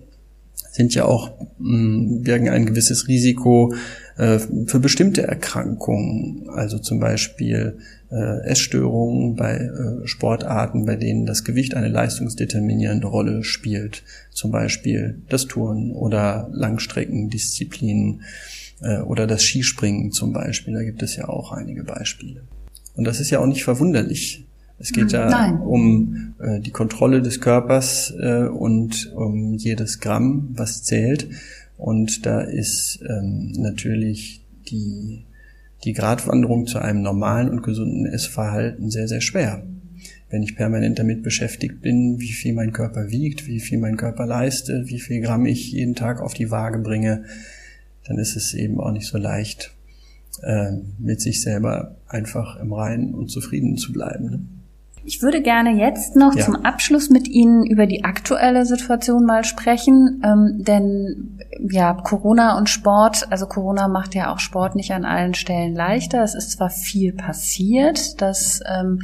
sind 0.71 0.95
ja 0.95 1.05
auch, 1.05 1.29
mh, 1.59 2.23
birgen 2.23 2.49
ein 2.49 2.65
gewisses 2.65 3.07
Risiko 3.07 3.75
äh, 4.17 4.39
für 4.67 4.79
bestimmte 4.79 5.23
Erkrankungen, 5.23 6.49
also 6.49 6.77
zum 6.77 6.99
Beispiel 6.99 7.77
äh, 8.11 8.45
Essstörungen 8.45 9.35
bei 9.35 9.55
äh, 9.55 10.07
Sportarten, 10.07 10.85
bei 10.85 10.95
denen 10.95 11.25
das 11.25 11.43
Gewicht 11.43 11.75
eine 11.75 11.87
leistungsdeterminierende 11.87 13.07
Rolle 13.07 13.43
spielt, 13.43 14.03
zum 14.31 14.51
Beispiel 14.51 15.21
das 15.29 15.47
Turnen 15.47 15.91
oder 15.91 16.49
Langstreckendisziplinen 16.51 18.21
äh, 18.81 18.99
oder 18.99 19.25
das 19.25 19.43
Skispringen 19.43 20.11
zum 20.11 20.33
Beispiel. 20.33 20.73
Da 20.73 20.83
gibt 20.83 21.01
es 21.01 21.15
ja 21.15 21.27
auch 21.27 21.51
einige 21.51 21.83
Beispiele. 21.83 22.43
Und 22.95 23.05
das 23.05 23.19
ist 23.19 23.31
ja 23.31 23.39
auch 23.39 23.47
nicht 23.47 23.63
verwunderlich. 23.63 24.45
Es 24.79 24.91
geht 24.91 25.11
ja 25.11 25.29
Nein. 25.29 25.59
um 25.61 26.33
äh, 26.39 26.59
die 26.59 26.71
Kontrolle 26.71 27.21
des 27.21 27.39
Körpers 27.39 28.13
äh, 28.19 28.47
und 28.47 29.11
um 29.15 29.53
jedes 29.53 29.99
Gramm, 29.99 30.49
was 30.55 30.83
zählt. 30.83 31.29
Und 31.77 32.25
da 32.25 32.41
ist 32.41 32.99
ähm, 33.09 33.51
natürlich 33.57 34.45
die, 34.69 35.25
die 35.83 35.93
Gratwanderung 35.93 36.67
zu 36.67 36.79
einem 36.79 37.01
normalen 37.01 37.49
und 37.49 37.63
gesunden 37.63 38.05
Essverhalten 38.05 38.89
sehr, 38.89 39.07
sehr 39.07 39.21
schwer. 39.21 39.63
Wenn 40.29 40.43
ich 40.43 40.55
permanent 40.55 40.97
damit 40.97 41.23
beschäftigt 41.23 41.81
bin, 41.81 42.19
wie 42.19 42.31
viel 42.31 42.53
mein 42.53 42.73
Körper 42.73 43.09
wiegt, 43.09 43.47
wie 43.47 43.59
viel 43.59 43.77
mein 43.77 43.97
Körper 43.97 44.25
leistet, 44.25 44.87
wie 44.87 44.99
viel 44.99 45.21
Gramm 45.21 45.45
ich 45.45 45.71
jeden 45.71 45.95
Tag 45.95 46.21
auf 46.21 46.33
die 46.33 46.49
Waage 46.49 46.79
bringe, 46.79 47.25
dann 48.05 48.17
ist 48.17 48.35
es 48.35 48.53
eben 48.53 48.79
auch 48.79 48.91
nicht 48.91 49.07
so 49.07 49.17
leicht, 49.17 49.73
äh, 50.41 50.71
mit 50.97 51.21
sich 51.21 51.41
selber 51.41 51.95
einfach 52.07 52.59
im 52.59 52.73
Reinen 52.73 53.13
und 53.13 53.29
zufrieden 53.29 53.77
zu 53.77 53.93
bleiben. 53.93 54.25
Ne? 54.25 54.39
Ich 55.05 55.21
würde 55.21 55.41
gerne 55.41 55.71
jetzt 55.71 56.15
noch 56.15 56.33
ja. 56.33 56.45
zum 56.45 56.63
Abschluss 56.63 57.09
mit 57.09 57.27
Ihnen 57.27 57.65
über 57.65 57.85
die 57.87 58.05
aktuelle 58.05 58.65
Situation 58.65 59.25
mal 59.25 59.43
sprechen, 59.43 60.21
ähm, 60.23 60.63
denn 60.63 61.39
ja, 61.59 61.93
Corona 61.93 62.57
und 62.57 62.69
Sport, 62.69 63.27
also 63.29 63.45
Corona 63.45 63.87
macht 63.87 64.15
ja 64.15 64.33
auch 64.33 64.39
Sport 64.39 64.75
nicht 64.75 64.91
an 64.91 65.05
allen 65.05 65.33
Stellen 65.33 65.75
leichter. 65.75 66.23
Es 66.23 66.35
ist 66.35 66.51
zwar 66.51 66.69
viel 66.69 67.13
passiert, 67.13 68.21
dass 68.21 68.61
ähm, 68.65 69.01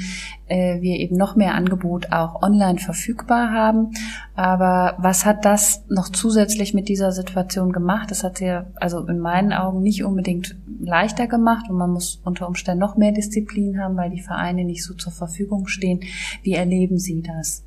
äh, 0.50 0.82
wir 0.82 0.97
eben 0.97 1.16
noch 1.16 1.36
mehr 1.36 1.56
Angebot 1.56 2.12
auch 2.12 2.41
online 2.41 2.80
verfügbar 2.80 3.52
haben. 3.52 3.91
Aber 4.36 4.95
was 4.97 5.26
hat 5.26 5.45
das 5.45 5.84
noch 5.89 6.10
zusätzlich 6.10 6.74
mit 6.74 6.89
dieser 6.89 7.12
Situation 7.12 7.72
gemacht? 7.72 8.12
Das 8.12 8.24
hat 8.24 8.41
ja 8.41 8.68
also 8.76 9.06
in 9.08 9.20
meinen 9.20 9.54
Augen 9.54 9.82
nicht 9.82 10.04
unbedingt 10.04 10.56
leichter 10.82 11.28
gemacht 11.28 11.70
und 11.70 11.78
man 11.78 11.91
muss 11.91 12.22
unter 12.24 12.47
Umständen 12.47 12.80
noch 12.80 12.97
mehr 12.97 13.12
Disziplin 13.12 13.80
haben, 13.80 13.95
weil 13.97 14.10
die 14.10 14.22
Vereine 14.22 14.64
nicht 14.66 14.84
so 14.84 14.93
zur 14.93 15.12
Verfügung 15.12 15.68
stehen. 15.68 16.02
Wie 16.43 16.54
erleben 16.54 16.97
Sie 16.97 17.22
das? 17.22 17.64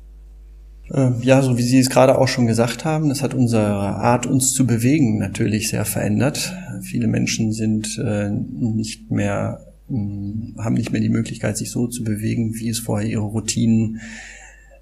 Ähm, 0.91 1.15
ja, 1.21 1.41
so 1.41 1.57
wie 1.57 1.61
Sie 1.61 1.79
es 1.79 1.89
gerade 1.89 2.17
auch 2.17 2.27
schon 2.27 2.45
gesagt 2.45 2.83
haben, 2.83 3.09
das 3.09 3.23
hat 3.23 3.33
unsere 3.33 3.65
Art, 3.65 4.25
uns 4.25 4.53
zu 4.53 4.67
bewegen, 4.67 5.17
natürlich 5.17 5.69
sehr 5.69 5.85
verändert. 5.85 6.53
Viele 6.81 7.07
Menschen 7.07 7.53
sind 7.53 7.97
äh, 7.97 8.29
nicht 8.29 9.09
mehr 9.09 9.72
haben 9.89 10.75
nicht 10.75 10.91
mehr 10.91 11.01
die 11.01 11.09
Möglichkeit, 11.09 11.57
sich 11.57 11.71
so 11.71 11.87
zu 11.87 12.03
bewegen, 12.03 12.55
wie 12.55 12.69
es 12.69 12.79
vorher 12.79 13.09
ihre 13.09 13.23
Routinen 13.23 13.99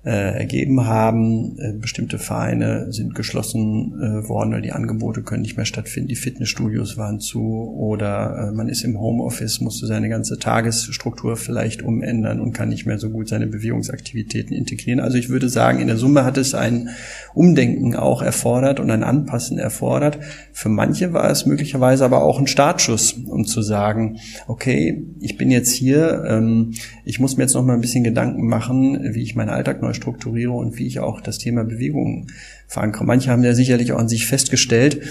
ergeben 0.09 0.87
haben. 0.87 1.59
Äh, 1.59 1.73
bestimmte 1.73 2.17
Vereine 2.17 2.91
sind 2.91 3.13
geschlossen 3.13 3.93
äh, 4.01 4.27
worden 4.27 4.49
oder 4.49 4.61
die 4.61 4.71
Angebote 4.71 5.21
können 5.21 5.43
nicht 5.43 5.57
mehr 5.57 5.65
stattfinden. 5.65 6.07
Die 6.07 6.15
Fitnessstudios 6.15 6.97
waren 6.97 7.19
zu 7.19 7.71
oder 7.77 8.49
äh, 8.49 8.51
man 8.51 8.67
ist 8.67 8.83
im 8.83 8.99
Homeoffice, 8.99 9.61
musste 9.61 9.85
seine 9.85 10.09
ganze 10.09 10.39
Tagesstruktur 10.39 11.37
vielleicht 11.37 11.83
umändern 11.83 12.39
und 12.39 12.53
kann 12.53 12.69
nicht 12.69 12.87
mehr 12.87 12.97
so 12.97 13.11
gut 13.11 13.29
seine 13.29 13.45
Bewegungsaktivitäten 13.45 14.55
integrieren. 14.55 14.99
Also 14.99 15.17
ich 15.17 15.29
würde 15.29 15.49
sagen, 15.49 15.79
in 15.79 15.87
der 15.87 15.97
Summe 15.97 16.25
hat 16.25 16.37
es 16.37 16.55
ein 16.55 16.89
Umdenken 17.35 17.95
auch 17.95 18.23
erfordert 18.23 18.79
und 18.79 18.89
ein 18.89 19.03
Anpassen 19.03 19.59
erfordert. 19.59 20.17
Für 20.51 20.69
manche 20.69 21.13
war 21.13 21.29
es 21.29 21.45
möglicherweise 21.45 22.05
aber 22.05 22.23
auch 22.23 22.39
ein 22.39 22.47
Startschuss, 22.47 23.13
um 23.13 23.45
zu 23.45 23.61
sagen, 23.61 24.17
okay, 24.47 25.05
ich 25.19 25.37
bin 25.37 25.51
jetzt 25.51 25.71
hier, 25.71 26.23
ähm, 26.27 26.73
ich 27.05 27.19
muss 27.19 27.37
mir 27.37 27.43
jetzt 27.43 27.53
noch 27.53 27.63
mal 27.63 27.75
ein 27.75 27.81
bisschen 27.81 28.03
Gedanken 28.03 28.47
machen, 28.47 29.13
wie 29.13 29.21
ich 29.21 29.35
meinen 29.35 29.49
Alltag 29.49 29.81
neu 29.83 29.90
strukturiere 29.93 30.51
und 30.51 30.77
wie 30.77 30.87
ich 30.87 30.99
auch 30.99 31.21
das 31.21 31.37
Thema 31.37 31.63
Bewegung 31.63 32.27
verankere. 32.67 33.05
Manche 33.05 33.31
haben 33.31 33.43
ja 33.43 33.53
sicherlich 33.53 33.91
auch 33.91 33.99
an 33.99 34.09
sich 34.09 34.25
festgestellt, 34.25 35.01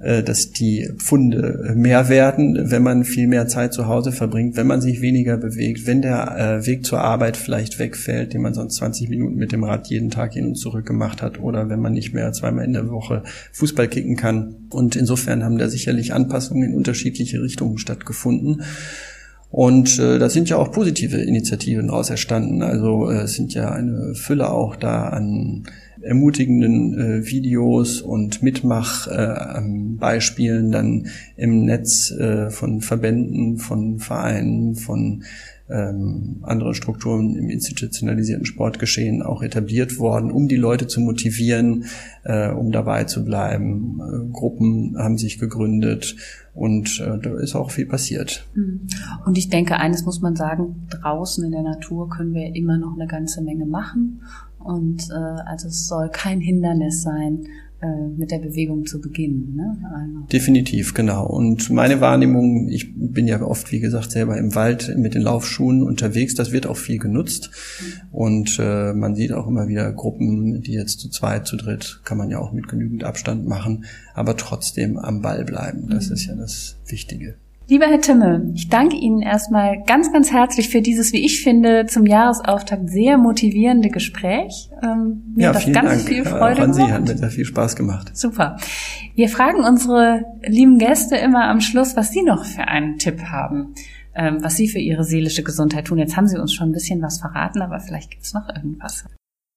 äh, 0.00 0.22
dass 0.22 0.52
die 0.52 0.88
Pfunde 0.96 1.72
mehr 1.74 2.08
werden, 2.08 2.70
wenn 2.70 2.84
man 2.84 3.04
viel 3.04 3.26
mehr 3.26 3.48
Zeit 3.48 3.72
zu 3.74 3.88
Hause 3.88 4.12
verbringt, 4.12 4.56
wenn 4.56 4.68
man 4.68 4.80
sich 4.80 5.00
weniger 5.00 5.36
bewegt, 5.36 5.88
wenn 5.88 6.02
der 6.02 6.60
äh, 6.60 6.66
Weg 6.66 6.86
zur 6.86 7.00
Arbeit 7.00 7.36
vielleicht 7.36 7.80
wegfällt, 7.80 8.32
den 8.32 8.42
man 8.42 8.54
sonst 8.54 8.76
20 8.76 9.08
Minuten 9.08 9.34
mit 9.34 9.50
dem 9.50 9.64
Rad 9.64 9.88
jeden 9.88 10.10
Tag 10.10 10.34
hin 10.34 10.46
und 10.46 10.54
zurück 10.54 10.86
gemacht 10.86 11.20
hat, 11.20 11.40
oder 11.40 11.68
wenn 11.68 11.80
man 11.80 11.94
nicht 11.94 12.14
mehr 12.14 12.32
zweimal 12.32 12.64
in 12.64 12.74
der 12.74 12.88
Woche 12.90 13.24
Fußball 13.52 13.88
kicken 13.88 14.14
kann. 14.14 14.68
Und 14.70 14.94
insofern 14.94 15.42
haben 15.42 15.58
da 15.58 15.68
sicherlich 15.68 16.12
Anpassungen 16.12 16.70
in 16.70 16.76
unterschiedliche 16.76 17.42
Richtungen 17.42 17.78
stattgefunden. 17.78 18.62
Und 19.50 19.98
äh, 19.98 20.18
da 20.18 20.28
sind 20.28 20.50
ja 20.50 20.58
auch 20.58 20.72
positive 20.72 21.16
Initiativen 21.16 21.86
daraus 21.88 22.10
erstanden. 22.10 22.62
Also 22.62 23.10
äh, 23.10 23.22
es 23.22 23.32
sind 23.34 23.54
ja 23.54 23.70
eine 23.70 24.14
Fülle 24.14 24.50
auch 24.50 24.76
da 24.76 25.08
an 25.08 25.64
ermutigenden 26.02 26.98
äh, 26.98 27.26
Videos 27.26 28.02
und 28.02 28.42
Mitmachbeispielen 28.42 30.68
äh, 30.68 30.72
dann 30.72 31.06
im 31.36 31.64
Netz 31.64 32.10
äh, 32.10 32.50
von 32.50 32.82
Verbänden, 32.82 33.56
von 33.58 33.98
Vereinen, 33.98 34.74
von 34.74 35.24
ähm, 35.70 36.38
andere 36.42 36.74
Strukturen 36.74 37.34
im 37.36 37.50
institutionalisierten 37.50 38.46
Sportgeschehen 38.46 39.22
auch 39.22 39.42
etabliert 39.42 39.98
worden, 39.98 40.30
um 40.30 40.48
die 40.48 40.56
Leute 40.56 40.86
zu 40.86 41.00
motivieren, 41.00 41.84
äh, 42.24 42.50
um 42.50 42.72
dabei 42.72 43.04
zu 43.04 43.24
bleiben. 43.24 44.00
Äh, 44.00 44.32
Gruppen 44.32 44.96
haben 44.98 45.18
sich 45.18 45.38
gegründet 45.38 46.16
und 46.54 47.00
äh, 47.00 47.18
da 47.18 47.38
ist 47.38 47.54
auch 47.54 47.70
viel 47.70 47.86
passiert. 47.86 48.46
Mhm. 48.54 48.86
Und 49.26 49.38
ich 49.38 49.48
denke, 49.48 49.76
eines 49.76 50.04
muss 50.04 50.20
man 50.20 50.36
sagen, 50.36 50.86
draußen 50.90 51.44
in 51.44 51.52
der 51.52 51.62
Natur 51.62 52.08
können 52.08 52.34
wir 52.34 52.54
immer 52.54 52.78
noch 52.78 52.94
eine 52.94 53.06
ganze 53.06 53.42
Menge 53.42 53.66
machen. 53.66 54.22
Und 54.58 55.08
äh, 55.10 55.14
also 55.14 55.68
es 55.68 55.86
soll 55.86 56.10
kein 56.10 56.40
Hindernis 56.40 57.02
sein, 57.02 57.46
mit 58.16 58.32
der 58.32 58.38
Bewegung 58.38 58.86
zu 58.86 59.00
beginnen. 59.00 59.54
Ne? 59.54 59.78
Also. 59.94 60.26
Definitiv, 60.32 60.94
genau. 60.94 61.26
Und 61.26 61.70
meine 61.70 62.00
Wahrnehmung, 62.00 62.68
ich 62.68 62.92
bin 62.96 63.28
ja 63.28 63.40
oft, 63.40 63.70
wie 63.70 63.78
gesagt, 63.78 64.10
selber 64.10 64.36
im 64.36 64.54
Wald 64.56 64.96
mit 64.96 65.14
den 65.14 65.22
Laufschuhen 65.22 65.82
unterwegs, 65.82 66.34
das 66.34 66.50
wird 66.50 66.66
auch 66.66 66.76
viel 66.76 66.98
genutzt. 66.98 67.50
Und 68.10 68.58
äh, 68.58 68.92
man 68.92 69.14
sieht 69.14 69.32
auch 69.32 69.46
immer 69.46 69.68
wieder 69.68 69.92
Gruppen, 69.92 70.60
die 70.62 70.72
jetzt 70.72 70.98
zu 70.98 71.08
zweit, 71.08 71.46
zu 71.46 71.56
dritt, 71.56 72.00
kann 72.04 72.18
man 72.18 72.30
ja 72.30 72.40
auch 72.40 72.52
mit 72.52 72.66
genügend 72.66 73.04
Abstand 73.04 73.46
machen, 73.46 73.84
aber 74.14 74.36
trotzdem 74.36 74.98
am 74.98 75.22
Ball 75.22 75.44
bleiben. 75.44 75.88
Das 75.88 76.08
mhm. 76.08 76.14
ist 76.14 76.26
ja 76.26 76.34
das 76.34 76.76
Wichtige. 76.88 77.36
Lieber 77.70 77.84
Herr 77.84 78.00
Timme, 78.00 78.50
ich 78.54 78.70
danke 78.70 78.96
Ihnen 78.96 79.20
erstmal 79.20 79.82
ganz, 79.84 80.10
ganz 80.10 80.32
herzlich 80.32 80.70
für 80.70 80.80
dieses, 80.80 81.12
wie 81.12 81.22
ich 81.22 81.42
finde, 81.42 81.84
zum 81.84 82.06
Jahresauftakt 82.06 82.88
sehr 82.88 83.18
motivierende 83.18 83.90
Gespräch. 83.90 84.70
Ähm, 84.82 85.34
mir 85.36 85.42
ja, 85.42 85.48
hat 85.50 85.56
das 85.56 85.72
ganz 85.74 85.90
Dank. 85.90 86.08
viel 86.08 86.24
Freude 86.24 86.62
An 86.62 86.72
Sie 86.72 86.84
hat 86.84 87.06
mir 87.06 87.18
sehr 87.18 87.28
viel 87.28 87.44
Spaß 87.44 87.76
gemacht. 87.76 88.16
Super. 88.16 88.56
Wir 89.14 89.28
fragen 89.28 89.64
unsere 89.64 90.24
lieben 90.46 90.78
Gäste 90.78 91.16
immer 91.16 91.44
am 91.44 91.60
Schluss, 91.60 91.94
was 91.94 92.10
Sie 92.10 92.22
noch 92.22 92.46
für 92.46 92.68
einen 92.68 92.96
Tipp 92.96 93.24
haben, 93.24 93.74
ähm, 94.14 94.38
was 94.40 94.56
Sie 94.56 94.68
für 94.68 94.78
Ihre 94.78 95.04
seelische 95.04 95.42
Gesundheit 95.42 95.84
tun. 95.84 95.98
Jetzt 95.98 96.16
haben 96.16 96.26
Sie 96.26 96.38
uns 96.38 96.54
schon 96.54 96.70
ein 96.70 96.72
bisschen 96.72 97.02
was 97.02 97.20
verraten, 97.20 97.60
aber 97.60 97.80
vielleicht 97.80 98.10
gibt's 98.10 98.32
noch 98.32 98.48
irgendwas. 98.48 99.04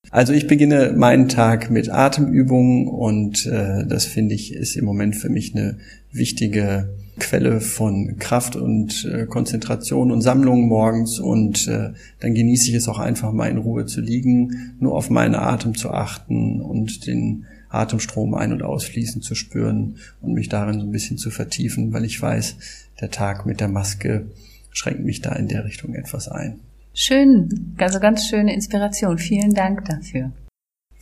Also 0.10 0.34
ich 0.34 0.48
beginne 0.48 0.94
meinen 0.98 1.30
Tag 1.30 1.72
mit 1.72 1.90
Atemübungen 1.90 2.90
und 2.90 3.46
äh, 3.46 3.86
das 3.88 4.04
finde 4.04 4.36
ich 4.36 4.54
ist 4.54 4.76
im 4.76 4.84
Moment 4.84 5.16
für 5.16 5.30
mich 5.30 5.56
eine 5.56 5.78
wichtige 6.12 6.90
Quelle 7.20 7.62
von 7.62 8.18
Kraft 8.20 8.56
und 8.56 9.06
äh, 9.06 9.26
Konzentration 9.26 10.12
und 10.12 10.22
Sammlung 10.22 10.68
morgens 10.68 11.20
und 11.20 11.68
äh, 11.68 11.92
dann 12.20 12.34
genieße 12.34 12.70
ich 12.70 12.76
es 12.76 12.88
auch 12.88 13.00
einfach 13.00 13.32
mal 13.32 13.50
in 13.50 13.58
Ruhe 13.58 13.86
zu 13.86 14.02
liegen, 14.02 14.76
nur 14.80 14.96
auf 14.96 15.10
meinen 15.10 15.36
Atem 15.36 15.76
zu 15.76 15.92
achten 15.92 16.62
und 16.62 17.06
den 17.08 17.46
Atemstrom 17.70 18.34
ein- 18.34 18.54
und 18.54 18.64
ausfließen 18.64 19.22
zu 19.22 19.36
spüren 19.36 19.98
und 20.22 20.34
mich 20.34 20.50
darin 20.50 20.80
so 20.80 20.86
ein 20.86 20.92
bisschen 20.92 21.18
zu 21.18 21.32
vertiefen, 21.32 21.94
weil 21.94 22.06
ich 22.06 22.22
weiß, 22.22 22.56
der 23.00 23.12
Tag 23.12 23.46
mit 23.46 23.60
der 23.60 23.68
Maske 23.68 24.28
schränkt 24.72 25.04
mich 25.04 25.22
da 25.22 25.34
in 25.34 25.48
der 25.48 25.66
Richtung 25.66 25.94
etwas 25.94 26.28
ein. 26.28 26.60
Schön, 26.94 27.74
also 27.78 28.00
ganz 28.00 28.28
schöne 28.28 28.54
Inspiration. 28.54 29.18
Vielen 29.18 29.54
Dank 29.54 29.86
dafür. 29.86 30.32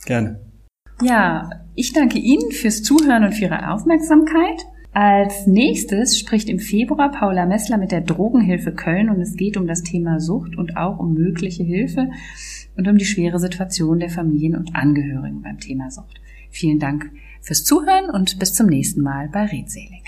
Gerne. 0.06 0.40
Ja, 1.02 1.50
ich 1.74 1.92
danke 1.92 2.18
Ihnen 2.18 2.52
fürs 2.52 2.82
Zuhören 2.82 3.24
und 3.24 3.32
für 3.32 3.44
Ihre 3.44 3.72
Aufmerksamkeit. 3.72 4.60
Als 4.92 5.46
nächstes 5.46 6.18
spricht 6.18 6.48
im 6.48 6.58
Februar 6.58 7.12
Paula 7.12 7.46
Messler 7.46 7.78
mit 7.78 7.92
der 7.92 8.00
Drogenhilfe 8.00 8.72
Köln 8.72 9.08
und 9.08 9.20
es 9.20 9.36
geht 9.36 9.56
um 9.56 9.68
das 9.68 9.82
Thema 9.82 10.18
Sucht 10.18 10.56
und 10.56 10.76
auch 10.76 10.98
um 10.98 11.14
mögliche 11.14 11.62
Hilfe 11.62 12.10
und 12.76 12.88
um 12.88 12.98
die 12.98 13.04
schwere 13.04 13.38
Situation 13.38 14.00
der 14.00 14.10
Familien 14.10 14.56
und 14.56 14.74
Angehörigen 14.74 15.42
beim 15.42 15.60
Thema 15.60 15.90
Sucht. 15.90 16.20
Vielen 16.50 16.80
Dank 16.80 17.10
fürs 17.40 17.62
Zuhören 17.62 18.10
und 18.10 18.40
bis 18.40 18.52
zum 18.52 18.66
nächsten 18.66 19.02
Mal 19.02 19.28
bei 19.28 19.44
Redselig. 19.44 19.99